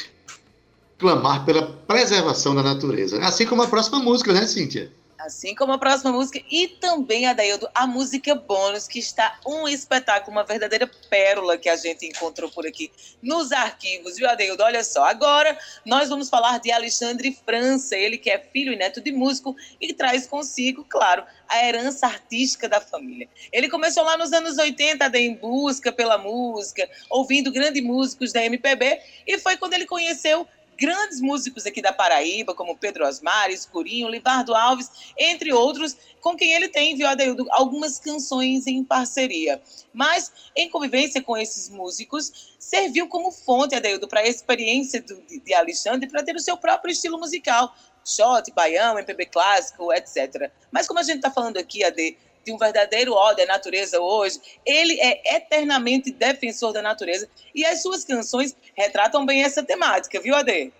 clamar 0.99 1.45
pela 1.45 1.67
preservação 1.87 2.55
da 2.55 2.63
natureza. 2.63 3.19
Assim 3.19 3.45
como 3.45 3.63
a 3.63 3.69
próxima 3.69 3.99
música, 3.99 4.33
né, 4.33 4.47
Cíntia? 4.47 4.91
Assim 5.25 5.55
como 5.55 5.73
a 5.73 5.79
próxima 5.79 6.13
música 6.13 6.39
e 6.51 6.69
também, 6.69 7.25
Adaildo, 7.25 7.67
a 7.75 7.87
música 7.87 8.35
bônus, 8.35 8.87
que 8.87 8.99
está 8.99 9.41
um 9.47 9.67
espetáculo, 9.67 10.37
uma 10.37 10.45
verdadeira 10.45 10.87
pérola 11.09 11.57
que 11.57 11.71
a 11.71 11.77
gente 11.77 12.05
encontrou 12.05 12.51
por 12.51 12.67
aqui 12.67 12.93
nos 13.23 13.51
arquivos, 13.51 14.17
viu, 14.17 14.29
Adaildo? 14.29 14.63
Olha 14.63 14.85
só, 14.85 15.03
agora 15.05 15.59
nós 15.83 16.11
vamos 16.11 16.29
falar 16.29 16.61
de 16.61 16.71
Alexandre 16.71 17.35
França, 17.43 17.97
ele 17.97 18.19
que 18.19 18.29
é 18.29 18.39
filho 18.39 18.71
e 18.71 18.77
neto 18.77 19.01
de 19.01 19.13
músico 19.13 19.57
e 19.81 19.95
traz 19.95 20.27
consigo, 20.27 20.85
claro, 20.85 21.25
a 21.49 21.65
herança 21.65 22.07
artística 22.07 22.69
da 22.69 22.83
família. 22.83 23.27
Ele 23.51 23.71
começou 23.71 24.05
lá 24.05 24.19
nos 24.19 24.31
anos 24.31 24.59
80, 24.59 25.19
em 25.19 25.37
busca 25.37 25.91
pela 25.91 26.19
música, 26.19 26.87
ouvindo 27.09 27.51
grandes 27.51 27.83
músicos 27.83 28.31
da 28.31 28.45
MPB, 28.45 29.01
e 29.27 29.39
foi 29.39 29.57
quando 29.57 29.73
ele 29.73 29.87
conheceu 29.87 30.47
grandes 30.77 31.21
músicos 31.21 31.67
aqui 31.67 31.81
da 31.81 31.93
Paraíba, 31.93 32.55
como 32.55 32.77
Pedro 32.77 33.07
Osmar, 33.07 33.51
Escurinho, 33.51 34.09
Livardo 34.09 34.55
Alves, 34.55 35.13
entre 35.19 35.53
outros, 35.53 35.97
com 36.21 36.37
quem 36.37 36.53
ele 36.53 36.69
tem, 36.69 36.97
viu, 36.97 37.07
Adeildo, 37.07 37.47
algumas 37.51 37.99
canções 37.99 38.67
em 38.67 38.83
parceria. 38.85 39.61
Mas, 39.93 40.33
em 40.57 40.69
convivência 40.69 41.23
com 41.23 41.37
esses 41.37 41.69
músicos, 41.69 42.55
serviu 42.59 43.09
como 43.09 43.31
fonte, 43.31 43.75
Adeildo, 43.75 44.09
para 44.09 44.21
a 44.21 44.27
experiência 44.29 45.03
do, 45.03 45.21
de 45.23 45.55
Alexandre, 45.55 46.09
para 46.09 46.23
ter 46.23 46.35
o 46.35 46.41
seu 46.41 46.57
próprio 46.57 46.93
estilo 46.93 47.19
musical, 47.19 47.75
shot, 48.05 48.53
baião, 48.53 48.99
MPB 48.99 49.27
clássico, 49.27 49.93
etc. 49.93 50.51
Mas 50.71 50.87
como 50.87 51.01
a 51.01 51.03
gente 51.03 51.17
está 51.17 51.31
falando 51.31 51.57
aqui, 51.57 51.83
Ade, 51.85 52.17
de 52.45 52.53
um 52.53 52.59
verdadeiro 52.59 53.13
ódio 53.13 53.45
à 53.45 53.47
natureza 53.47 54.01
hoje, 54.01 54.39
ele 54.65 54.99
é 55.01 55.37
eternamente 55.37 56.13
defensor 56.13 56.73
da 56.73 56.83
natureza 56.83 57.29
e 57.55 57.65
as 57.65 57.83
suas 57.83 58.05
canções 58.05 58.55
retratam 58.75 59.25
bem 59.25 59.43
essa 59.43 59.63
temática, 59.63 60.21
viu, 60.21 60.35
Ade? 60.35 60.73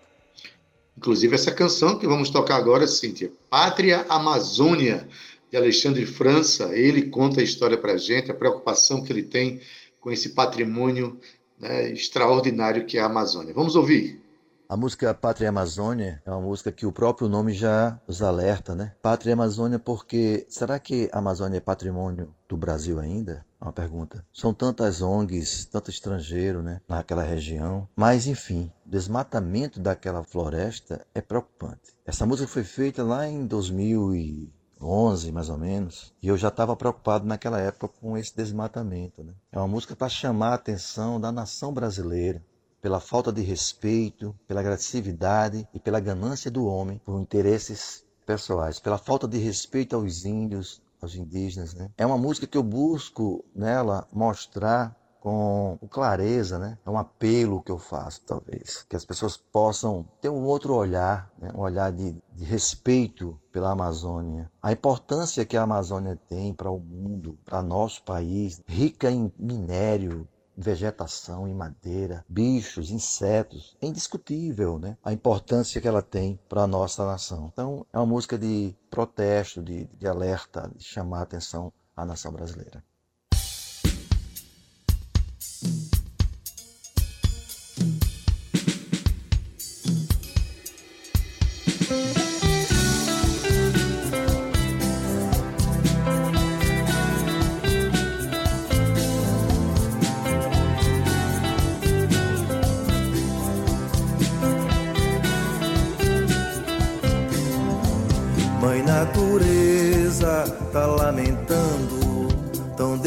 Inclusive 0.97 1.35
essa 1.35 1.53
canção 1.53 1.99
que 1.99 2.07
vamos 2.07 2.31
tocar 2.31 2.57
agora, 2.57 2.87
Cíntia, 2.87 3.33
Pátria 3.51 4.07
Amazônia, 4.09 5.09
de 5.55 5.57
Alexandre 5.57 6.05
França, 6.05 6.77
ele 6.77 7.11
conta 7.11 7.41
a 7.41 7.45
história 7.45 7.79
para 7.79 7.93
a 7.93 7.97
gente, 7.97 8.29
a 8.29 8.35
preocupação 8.35 9.05
que 9.05 9.13
ele 9.13 9.23
tem 9.23 9.61
com 10.01 10.11
esse 10.11 10.31
patrimônio 10.31 11.21
né, 11.61 11.93
extraordinário 11.93 12.87
que 12.87 12.99
é 12.99 13.01
a 13.01 13.07
Amazônia. 13.07 13.55
Vamos 13.55 13.77
ouvir. 13.77 14.21
A 14.67 14.79
música 14.79 15.13
Pátria 15.13 15.51
Amazônia 15.51 16.23
é 16.25 16.31
uma 16.31 16.41
música 16.41 16.73
que 16.73 16.87
o 16.87 16.93
próprio 16.93 17.29
nome 17.29 17.53
já 17.53 18.01
nos 18.09 18.23
alerta, 18.23 18.75
né? 18.75 18.95
Pátria 19.03 19.35
Amazônia 19.35 19.79
porque 19.79 20.47
será 20.49 20.79
que 20.79 21.11
a 21.13 21.19
Amazônia 21.19 21.59
é 21.59 21.61
patrimônio 21.61 22.35
do 22.49 22.57
Brasil 22.57 22.99
ainda? 22.99 23.45
É 23.61 23.65
uma 23.65 23.75
pergunta. 23.75 24.25
São 24.33 24.55
tantas 24.55 25.03
ONGs, 25.03 25.67
tanto 25.67 25.91
estrangeiro, 25.91 26.63
né, 26.63 26.81
naquela 26.89 27.23
região. 27.23 27.87
Mas 27.95 28.27
enfim, 28.27 28.73
o 28.87 28.89
desmatamento 28.89 29.79
daquela 29.79 30.25
floresta 30.25 31.07
é 31.15 31.21
preocupante. 31.21 31.95
Essa 32.07 32.25
música 32.25 32.49
foi 32.49 32.65
feita 32.65 33.03
lá 33.03 33.29
em 33.29 33.47
2011, 33.47 35.31
mais 35.31 35.51
ou 35.51 35.59
menos, 35.59 36.15
e 36.23 36.29
eu 36.29 36.39
já 36.39 36.49
estava 36.49 36.75
preocupado 36.75 37.27
naquela 37.27 37.61
época 37.61 37.89
com 38.01 38.17
esse 38.17 38.35
desmatamento. 38.35 39.23
Né? 39.23 39.35
É 39.53 39.59
uma 39.59 39.69
música 39.69 39.95
para 39.95 40.09
chamar 40.09 40.53
a 40.53 40.55
atenção 40.55 41.21
da 41.21 41.31
nação 41.31 41.71
brasileira 41.71 42.43
pela 42.85 43.01
falta 43.01 43.33
de 43.33 43.41
respeito, 43.41 44.39
pela 44.47 44.61
agressividade 44.61 45.67
e 45.73 45.81
pela 45.81 45.99
ganância 45.99 46.51
do 46.51 46.67
homem 46.67 47.01
por 47.03 47.19
interesses 47.19 48.05
pessoais, 48.27 48.79
pela 48.79 48.99
falta 48.99 49.27
de 49.27 49.39
respeito 49.39 49.97
aos 49.97 50.27
índios, 50.27 50.83
aos 51.01 51.15
indígenas. 51.15 51.73
Né? 51.73 51.89
É 51.97 52.05
uma 52.05 52.19
música 52.19 52.47
que 52.47 52.59
eu 52.59 52.63
busco 52.63 53.43
nela 53.57 54.07
mostrar 54.13 54.95
com 55.19 55.79
clareza, 55.89 56.59
né? 56.59 56.77
É 56.85 56.91
um 56.91 56.99
apelo 56.99 57.63
que 57.63 57.73
eu 57.73 57.79
faço, 57.79 58.21
talvez, 58.27 58.85
que 58.87 58.95
as 58.95 59.07
pessoas 59.07 59.39
possam 59.39 60.07
ter 60.21 60.29
um 60.29 60.45
outro 60.45 60.75
olhar, 60.75 61.33
né? 61.39 61.51
um 61.55 61.61
olhar 61.61 61.91
de, 61.91 62.15
de 62.35 62.45
respeito 62.45 63.41
pela 63.51 63.71
Amazônia, 63.71 64.51
a 64.63 64.71
importância 64.71 65.47
que 65.47 65.57
a 65.57 65.63
Amazônia 65.63 66.21
tem 66.29 66.53
para 66.53 66.71
o 66.71 66.79
mundo, 66.79 67.39
para 67.47 67.63
nosso 67.63 68.03
país, 68.03 68.61
rica 68.69 69.11
em 69.11 69.33
minério, 69.39 70.29
vegetação 70.57 71.49
e 71.49 71.55
madeira, 71.55 72.25
bichos, 72.29 72.91
insetos. 72.91 73.77
É 73.81 73.87
indiscutível 73.87 74.79
né? 74.79 74.97
a 75.05 75.13
importância 75.13 75.81
que 75.81 75.89
ela 75.89 76.03
tem 76.03 76.39
para 76.49 76.63
a 76.63 76.67
nossa 76.67 77.05
nação. 77.05 77.51
Então, 77.53 77.87
é 77.93 77.99
uma 77.99 78.07
música 78.07 78.39
de 78.39 78.75
protesto, 78.91 79.63
de, 79.63 79.85
de 79.85 80.07
alerta, 80.07 80.71
de 80.75 80.85
chamar 80.85 81.21
a 81.21 81.23
atenção 81.23 81.73
à 81.97 82.05
nação 82.05 82.33
brasileira. 82.33 82.83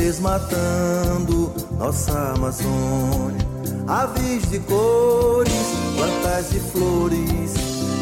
Desmatando 0.08 1.54
nossa 1.78 2.34
Amazônia. 2.34 3.46
Aves 3.88 4.50
de 4.50 4.60
cores, 4.60 5.52
plantas 5.96 6.50
de 6.50 6.60
flores, 6.60 7.54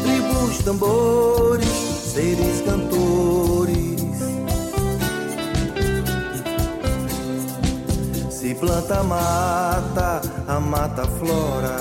tribos, 0.02 0.58
tambores, 0.64 1.68
seres 1.68 2.62
cantores. 2.64 3.76
Se 8.30 8.54
planta 8.54 9.02
mata, 9.02 10.20
a 10.46 10.60
mata 10.60 11.04
flora. 11.18 11.78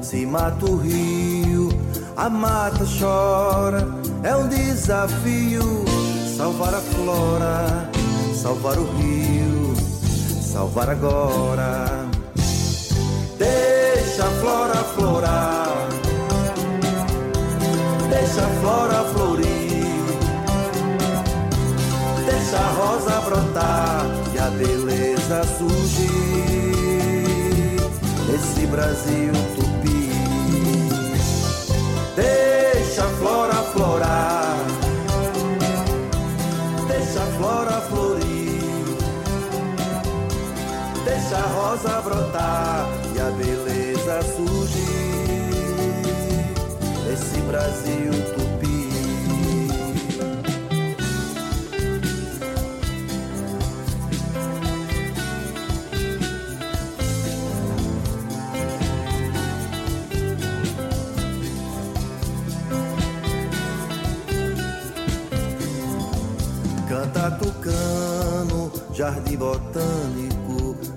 Se 0.00 0.24
mata 0.24 0.64
o 0.64 0.76
rio, 0.76 1.68
a 2.16 2.30
mata 2.30 2.84
chora. 2.98 3.86
É 4.22 4.34
um 4.34 4.48
desafio 4.48 5.89
salvar 6.50 6.74
a 6.74 6.80
flora, 6.80 7.90
salvar 8.34 8.76
o 8.76 8.84
rio 8.96 9.76
salvar 10.42 10.90
agora. 10.90 12.08
Deixa 13.38 14.24
a 14.24 14.30
flora 14.40 14.74
florar, 14.96 15.88
deixa 18.10 18.42
a 18.42 18.48
flora 18.60 19.04
florir, 19.14 20.04
deixa 22.26 22.56
a 22.56 22.70
rosa 22.72 23.20
brotar 23.20 24.06
e 24.34 24.38
a 24.38 24.50
beleza 24.50 25.44
surgir. 25.56 26.10
Esse 28.34 28.66
Brasil 28.66 29.49
a 41.40 41.46
rosa 41.46 42.00
brotar 42.02 42.86
e 43.14 43.20
a 43.20 43.30
beleza 43.30 44.20
surgir. 44.36 44.80
Esse 47.12 47.40
Brasil 47.42 48.12
tupi. 48.34 48.80
Canta 66.88 67.30
tucano, 67.30 68.70
jardim 68.92 69.36
botânico 69.36 70.29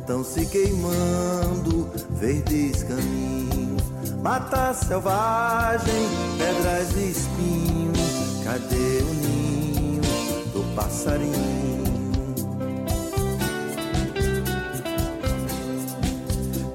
estão 0.03 0.21
se 0.21 0.45
queimando 0.45 1.89
verdes 2.11 2.83
caminhos. 2.83 3.81
Mata 4.21 4.73
selvagem, 4.73 6.07
pedras 6.37 6.91
e 6.97 7.11
espinhos. 7.11 8.43
Cadê 8.43 9.01
o 9.01 9.13
ninho 9.13 10.01
do 10.51 10.75
passarinho? 10.75 11.33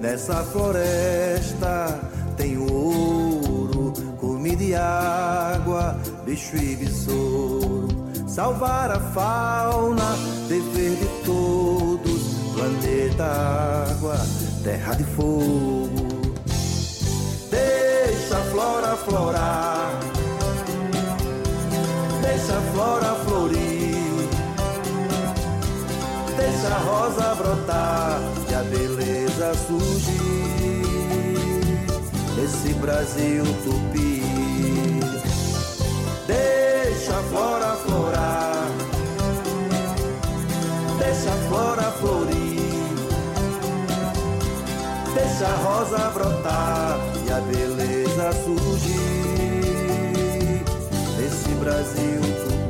Nessa 0.01 0.43
floresta 0.45 2.01
tem 2.37 2.57
ouro, 2.57 3.93
comida 4.17 4.63
e 4.63 4.75
água, 4.75 5.99
bicho 6.25 6.57
e 6.57 6.77
besouro. 6.77 7.89
Salvar 8.27 8.91
a 8.91 9.01
fauna, 9.01 10.17
dever 10.49 10.97
de 10.97 11.25
todos 11.27 11.68
d'água, 13.19 14.17
terra 14.63 14.95
de 14.95 15.03
fogo. 15.03 15.91
Deixa 17.51 18.39
a 18.39 18.45
flora 18.53 18.97
florar, 18.97 19.91
deixa 22.23 22.57
a 22.57 22.61
flora 22.73 23.15
florir, 23.27 24.29
deixa 26.37 26.69
a 26.69 26.79
rosa 26.79 27.35
brotar 27.35 28.21
e 28.51 28.55
a 28.55 28.63
beleza 28.63 29.53
surgir. 29.67 30.79
Esse 32.45 32.73
Brasil 32.75 33.45
tupi, 33.65 34.23
deixa 36.29 37.19
a 37.19 37.23
flora 37.25 37.68
Deixa 45.39 45.55
a 45.55 45.57
rosa 45.59 46.11
brotar 46.11 46.99
e 47.25 47.31
a 47.31 47.41
beleza 47.43 48.33
surgir. 48.43 49.05
Esse 51.25 51.51
Brasil 51.61 52.21
tupi. 52.43 52.68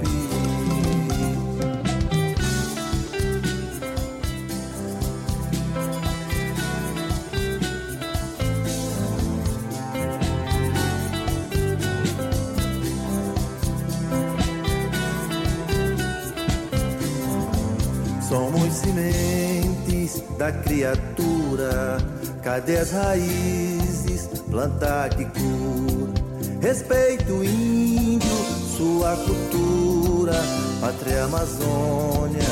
Somos 18.28 18.74
sementes 18.74 20.22
da 20.36 20.52
criatura. 20.52 21.96
Cadê 22.42 22.76
as 22.76 22.90
raízes? 22.90 24.28
Plantar 24.50 25.08
que 25.10 25.24
cura. 25.24 26.12
Respeito 26.60 27.32
o 27.32 27.42
índio, 27.42 28.28
sua 28.76 29.16
cultura. 29.16 30.34
Pátria 30.78 31.24
Amazônia, 31.24 32.42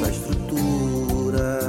nossa 0.00 0.10
estrutura. 0.10 1.60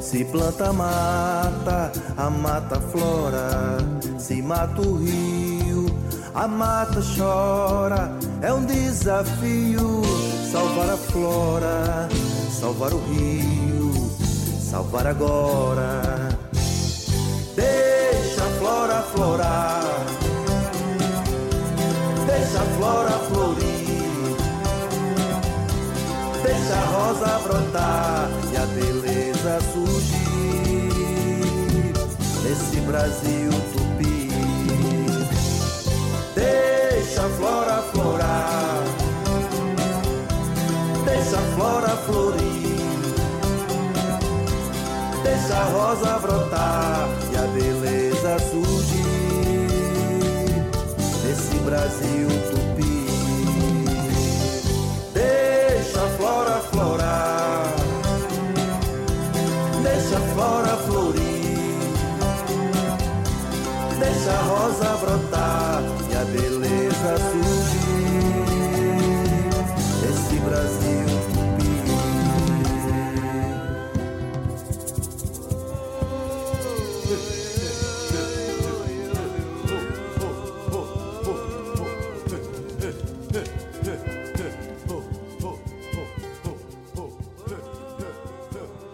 Se 0.00 0.24
planta 0.24 0.72
mata, 0.72 1.92
a 2.16 2.28
mata 2.28 2.80
flora. 2.80 3.78
Se 4.18 4.42
mata 4.42 4.82
o 4.82 4.96
rio, 4.96 5.86
a 6.34 6.48
mata 6.48 7.00
chora. 7.16 8.31
É 8.42 8.52
um 8.52 8.64
desafio 8.64 10.02
salvar 10.50 10.90
a 10.90 10.96
flora, 10.96 12.08
salvar 12.50 12.92
o 12.92 12.98
rio, 12.98 13.92
salvar 14.60 15.06
agora. 15.06 16.28
Deixa 17.54 18.42
a 18.42 18.48
flora 18.58 19.02
florar, 19.14 19.84
deixa 22.26 22.58
a 22.58 22.64
flora 22.76 23.10
florir, 23.30 24.36
deixa 26.42 26.74
a 26.74 26.84
rosa 26.86 27.38
brotar 27.46 28.28
e 28.52 28.56
a 28.56 28.66
beleza 28.66 29.60
surgir. 29.72 30.22
Nesse 32.42 32.80
Brasil 32.80 33.61
a 45.52 45.64
rosa 45.64 46.18
brotar 46.18 47.08
e 47.32 47.36
a 47.36 47.46
beleza 47.48 48.38
surgir 48.50 49.02
nesse 51.24 51.56
Brasil 51.64 52.28
tupi. 52.50 53.06
Deixa 55.12 56.02
a 56.02 56.08
flora 56.16 56.60
florar, 56.70 57.74
deixa 59.82 60.16
a 60.16 60.20
flora 60.34 60.76
florir, 60.86 61.78
deixa 63.98 64.30
a 64.30 64.42
rosa 64.42 64.96
brotar 64.96 65.91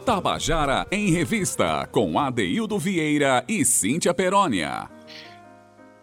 Tabajara 0.08 0.86
em 0.90 1.10
Revista, 1.10 1.86
com 1.92 2.18
Adeildo 2.18 2.78
Vieira 2.78 3.44
e 3.46 3.62
Cíntia 3.62 4.14
Perónia. 4.14 4.88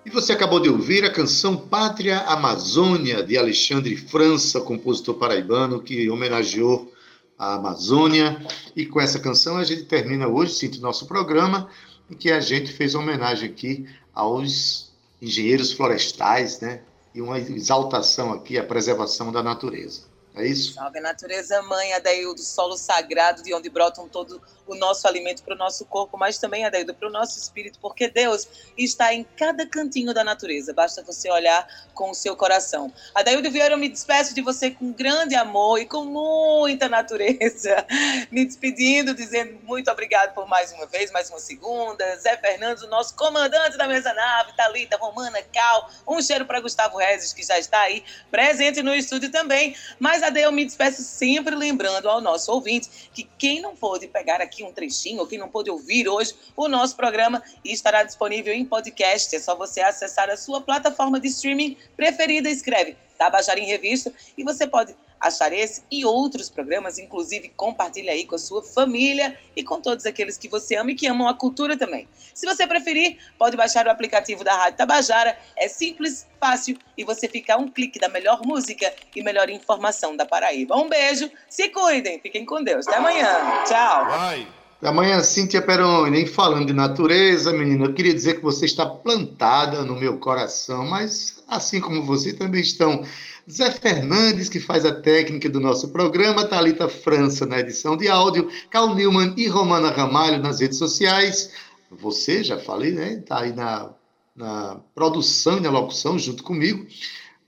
E 0.06 0.12
você 0.12 0.32
acabou 0.32 0.60
de 0.60 0.70
ouvir 0.70 1.04
a 1.04 1.12
canção 1.12 1.58
Pátria 1.58 2.20
Amazônia, 2.20 3.24
de 3.24 3.36
Alexandre 3.36 3.98
França, 3.98 4.62
compositor 4.62 5.16
paraibano, 5.16 5.82
que 5.82 6.08
homenageou 6.08 6.94
a 7.36 7.56
Amazônia. 7.56 8.46
E 8.76 8.86
com 8.86 9.02
essa 9.02 9.18
canção 9.18 9.58
a 9.58 9.64
gente 9.64 9.86
termina 9.86 10.28
hoje, 10.28 10.54
sinto 10.54 10.80
nosso 10.80 11.08
programa, 11.08 11.68
em 12.08 12.14
que 12.14 12.32
a 12.32 12.40
gente 12.40 12.72
fez 12.72 12.94
homenagem 12.94 13.50
aqui 13.50 13.88
aos 14.14 14.94
engenheiros 15.20 15.74
florestais, 15.74 16.60
né? 16.60 16.82
E 17.12 17.24
uma 17.24 17.40
exaltação 17.40 18.32
aqui 18.32 18.60
à 18.60 18.64
preservação 18.64 19.32
da 19.32 19.42
natureza. 19.42 20.02
É 20.36 20.46
isso? 20.46 20.74
Salve 20.74 21.00
a 21.00 21.02
natureza 21.02 21.62
mãe, 21.62 21.94
Adaildo, 21.94 22.42
solo 22.42 22.78
sagrado 22.78 23.42
de 23.42 23.54
onde 23.54 23.70
brotam 23.70 24.08
todo 24.08 24.42
o 24.68 24.76
nosso 24.76 25.08
alimento 25.08 25.44
para 25.44 25.54
o 25.54 25.58
nosso 25.58 25.86
corpo, 25.86 26.18
mas 26.18 26.38
também, 26.38 26.66
Adaildo, 26.66 26.94
para 26.94 27.08
o 27.08 27.12
nosso 27.12 27.38
espírito, 27.38 27.80
porque 27.80 28.08
Deus 28.08 28.48
está 28.78 29.14
em 29.14 29.24
cada 29.38 29.66
cantinho 29.66 30.14
da 30.14 30.24
natureza. 30.24 30.74
Basta 30.74 31.04
você 31.04 31.30
olhar 31.30 31.68
com 31.94 32.10
o 32.10 32.14
seu 32.16 32.36
coração. 32.36 32.92
Adaildo 33.14 33.50
Vieira, 33.52 33.76
eu 33.76 33.78
me 33.78 33.88
despeço 33.88 34.34
de 34.34 34.42
você 34.42 34.72
com 34.72 34.92
grande 34.92 35.36
amor 35.36 35.80
e 35.80 35.86
com 35.86 36.06
muita 36.06 36.90
natureza. 36.90 37.86
Me 38.32 38.46
despedindo, 38.46 39.14
dizendo 39.14 39.60
muito 39.64 39.90
obrigado 39.90 40.34
por 40.34 40.48
mais 40.48 40.72
uma 40.74 40.86
vez, 40.88 41.12
mais 41.12 41.30
uma 41.30 41.40
segunda. 41.40 42.18
Zé 42.18 42.36
Fernandes, 42.38 42.84
o 42.84 42.88
nosso 42.88 43.16
comandante 43.16 43.78
da 43.78 43.88
mesa 43.88 44.14
nave, 44.14 44.54
Thalita, 44.56 44.98
Romana, 44.98 45.42
Cal. 45.54 45.90
Um 46.08 46.22
cheiro 46.22 46.46
para 46.46 46.60
Gustavo 46.60 46.98
Rezes, 46.98 47.34
que 47.34 47.44
já 47.44 47.58
está 47.60 47.82
aí 47.82 48.04
presente 48.32 48.82
no 48.82 48.94
estúdio 48.94 49.32
também. 49.32 49.76
Mas, 50.00 50.24
Adaildo, 50.26 50.40
eu 50.40 50.52
me 50.52 50.66
despeço 50.66 51.04
sempre 51.04 51.56
lembrando 51.56 52.10
ao 52.10 52.20
nosso 52.20 52.52
ouvinte 52.52 53.10
que 53.14 53.30
quem 53.38 53.62
não 53.62 53.76
pôde 53.76 54.08
pegar 54.08 54.42
aqui 54.42 54.64
um 54.64 54.72
trechinho, 54.72 55.26
quem 55.28 55.38
não 55.38 55.48
pôde 55.48 55.70
ouvir 55.70 56.08
hoje 56.08 56.34
o 56.56 56.68
nosso 56.68 56.96
programa, 56.96 57.44
estará 57.64 58.02
disponível 58.04 58.54
em 58.54 58.66
podcast. 58.66 59.36
É 59.36 59.40
só 59.40 59.56
você 59.56 59.82
acessar 59.82 60.30
a 60.30 60.38
sua 60.38 60.62
plataforma 60.62 61.20
de 61.20 61.28
streaming 61.28 61.78
preferida, 61.96 62.50
escreve 62.50 62.98
Tabajara 63.18 63.60
em 63.60 63.66
Revista, 63.66 64.12
e 64.38 64.44
você 64.44 64.66
pode 64.68 64.96
achar 65.20 65.52
esse 65.54 65.84
e 65.92 66.06
outros 66.06 66.50
programas, 66.50 66.98
inclusive 66.98 67.50
compartilhe 67.50 68.10
aí 68.10 68.26
com 68.26 68.36
a 68.36 68.40
sua 68.40 68.64
família 68.64 69.38
e 69.56 69.64
com 69.64 69.82
todos 69.82 70.06
aqueles 70.06 70.38
que 70.38 70.48
você 70.48 70.76
ama 70.76 70.92
e 70.92 70.96
que 70.96 71.08
amam 71.08 71.28
a 71.28 71.34
cultura 71.34 71.78
também. 71.78 72.08
Se 72.34 72.46
você 72.46 72.68
preferir, 72.68 73.18
pode 73.38 73.56
baixar 73.56 73.88
o 73.88 73.90
aplicativo 73.90 74.44
da 74.44 74.56
Rádio 74.56 74.78
Tabajara, 74.78 75.38
é 75.56 75.68
simples, 75.68 76.28
fácil 76.40 76.78
e 76.98 77.04
você 77.04 77.28
fica 77.28 77.56
a 77.56 77.58
um 77.58 77.68
clique 77.68 78.00
da 78.00 78.10
melhor 78.10 78.42
música 78.46 78.94
e 79.16 79.24
melhor 79.24 79.50
informação 79.50 80.16
da 80.16 80.26
Paraíba. 80.26 80.76
Um 80.76 80.90
beijo, 80.90 81.30
se 81.50 81.70
cuidem, 81.70 82.20
fiquem 82.20 82.46
com 82.46 82.64
Deus. 82.64 82.88
Até 82.88 82.98
amanhã. 82.98 83.64
Tchau. 83.66 84.06
Vai. 84.06 84.65
Até 84.86 84.92
amanhã, 84.92 85.20
Cíntia 85.24 85.64
Peroni. 85.64 86.28
Falando 86.28 86.68
de 86.68 86.74
natureza, 86.74 87.52
menina, 87.52 87.86
eu 87.86 87.94
queria 87.96 88.14
dizer 88.14 88.36
que 88.36 88.44
você 88.44 88.66
está 88.66 88.86
plantada 88.86 89.84
no 89.84 89.96
meu 90.00 90.20
coração, 90.20 90.86
mas 90.86 91.44
assim 91.48 91.82
como 91.82 92.04
você 92.04 92.34
também 92.34 92.62
estão 92.62 93.04
Zé 93.50 93.72
Fernandes, 93.72 94.48
que 94.48 94.60
faz 94.60 94.86
a 94.86 94.94
técnica 94.94 95.50
do 95.50 95.60
nosso 95.60 95.90
programa, 95.90 96.46
Talita 96.46 96.88
França 96.88 97.48
na 97.48 97.60
edição 97.62 97.98
de 97.98 98.08
áudio, 98.08 98.48
Cal 98.70 98.94
Newman 98.94 99.34
e 99.36 99.48
Romana 99.48 99.90
Ramalho 99.90 100.38
nas 100.38 100.60
redes 100.60 100.78
sociais. 100.78 101.52
Você, 101.90 102.44
já 102.44 102.60
falei, 102.60 102.92
né? 102.92 103.14
Está 103.14 103.40
aí 103.40 103.54
na, 103.54 103.90
na 104.36 104.78
produção 104.94 105.58
e 105.58 105.62
na 105.62 105.72
locução 105.72 106.20
junto 106.20 106.44
comigo. 106.44 106.86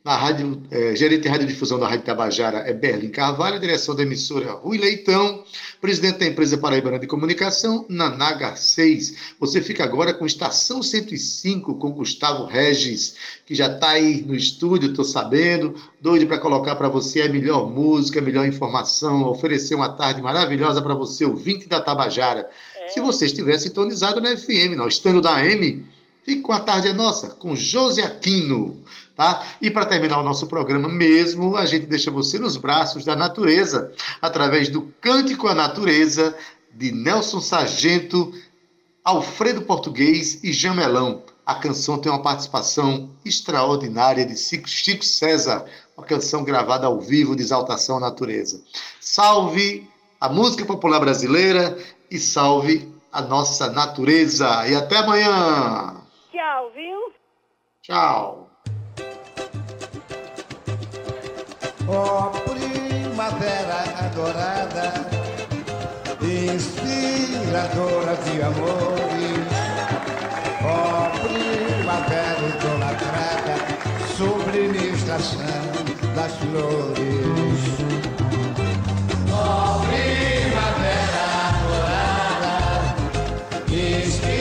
Na 0.08 0.16
rádio, 0.16 0.64
é, 0.72 0.96
gerente 0.96 1.24
de 1.24 1.28
radiodifusão 1.28 1.78
da 1.78 1.86
Rádio 1.86 2.06
Tabajara 2.06 2.60
é 2.60 2.72
Berlim 2.72 3.10
Carvalho, 3.10 3.60
direção 3.60 3.94
da 3.94 4.04
emissora 4.04 4.54
Rui 4.54 4.78
Leitão, 4.78 5.44
presidente 5.82 6.20
da 6.20 6.26
empresa 6.26 6.58
Paraibana 6.58 6.98
de 6.98 7.06
Comunicação, 7.06 7.86
Naná 7.90 8.56
6. 8.56 9.36
Você 9.38 9.62
fica 9.62 9.84
agora 9.84 10.14
com 10.14 10.26
Estação 10.26 10.82
105, 10.82 11.76
com 11.76 11.92
Gustavo 11.92 12.46
Regis, 12.46 13.16
que 13.46 13.54
já 13.54 13.68
está 13.68 13.90
aí 13.90 14.22
no 14.26 14.34
estúdio, 14.34 14.92
estou 14.92 15.04
sabendo, 15.04 15.76
doido 16.00 16.26
para 16.26 16.38
colocar 16.38 16.78
para 16.78 16.88
você 16.88 17.24
a 17.24 17.30
melhor 17.30 17.70
música, 17.70 18.20
a 18.20 18.24
melhor 18.24 18.48
informação, 18.48 19.26
oferecer 19.26 19.76
uma 19.76 19.90
tarde 19.90 20.22
maravilhosa 20.22 20.82
para 20.82 20.96
você, 20.96 21.26
ouvinte 21.26 21.68
da 21.68 21.82
Tabajara. 21.82 22.50
É. 22.78 22.88
Se 22.88 23.02
você 23.02 23.26
estiver 23.26 23.58
sintonizado 23.58 24.22
na 24.22 24.38
FM, 24.38 24.78
não 24.78 24.88
estando 24.88 25.20
da 25.20 25.36
AM, 25.36 25.86
fique 26.24 26.44
com 26.44 26.54
a 26.54 26.62
tarde 26.62 26.88
é 26.88 26.94
nossa, 26.94 27.32
com 27.32 27.54
José 27.58 28.04
Aquino. 28.04 28.82
Tá? 29.18 29.44
E 29.60 29.72
para 29.72 29.88
terminar 29.88 30.20
o 30.20 30.24
nosso 30.24 30.46
programa 30.46 30.88
mesmo, 30.88 31.58
a 31.58 31.66
gente 31.66 31.88
deixa 31.88 32.12
você 32.12 32.38
nos 32.38 32.56
braços 32.56 33.04
da 33.04 33.16
natureza, 33.16 33.92
através 34.22 34.70
do 34.70 34.94
Cântico 35.02 35.48
à 35.48 35.56
Natureza 35.56 36.38
de 36.72 36.92
Nelson 36.92 37.42
Sargento, 37.42 38.32
Alfredo 39.04 39.64
Português 39.64 40.44
e 40.44 40.54
Jamelão. 40.54 41.24
A 41.44 41.56
canção 41.56 41.98
tem 41.98 42.12
uma 42.12 42.22
participação 42.22 43.10
extraordinária 43.26 44.24
de 44.24 44.38
Chico 44.38 45.04
César, 45.04 45.66
uma 45.98 46.06
canção 46.06 46.44
gravada 46.44 46.86
ao 46.86 47.02
vivo 47.02 47.36
de 47.36 47.42
exaltação 47.42 47.98
à 47.98 48.00
natureza. 48.00 48.62
Salve 49.02 49.90
a 50.22 50.30
música 50.30 50.64
popular 50.64 51.00
brasileira 51.00 51.76
e 52.12 52.20
salve 52.20 52.94
a 53.12 53.24
nossa 53.24 53.72
natureza. 53.72 54.68
E 54.68 54.76
até 54.76 54.98
amanhã. 54.98 56.04
Tchau, 56.32 56.72
viu? 56.76 57.14
Tchau. 57.82 58.47
Ó 61.90 61.94
oh, 61.94 62.32
primavera 62.52 63.80
adorada, 63.98 64.94
inspiradora 66.22 68.14
de 68.26 68.44
amores. 68.44 69.48
Ó 70.64 70.68
oh, 70.68 71.10
primavera 71.24 72.44
idolatrada, 72.50 73.56
subliminação 74.18 75.64
das 76.14 76.34
flores. 76.36 77.64
Ó 79.32 79.34
oh, 79.38 79.80
primavera 79.88 81.24
adorada, 81.48 82.56
inspiradora 83.72 84.37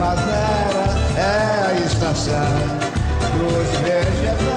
primavera 0.00 0.96
é 1.14 1.66
a 1.66 1.74
estação 1.84 2.32
dos 3.36 3.68
vegetais. 3.80 4.40
É 4.46 4.49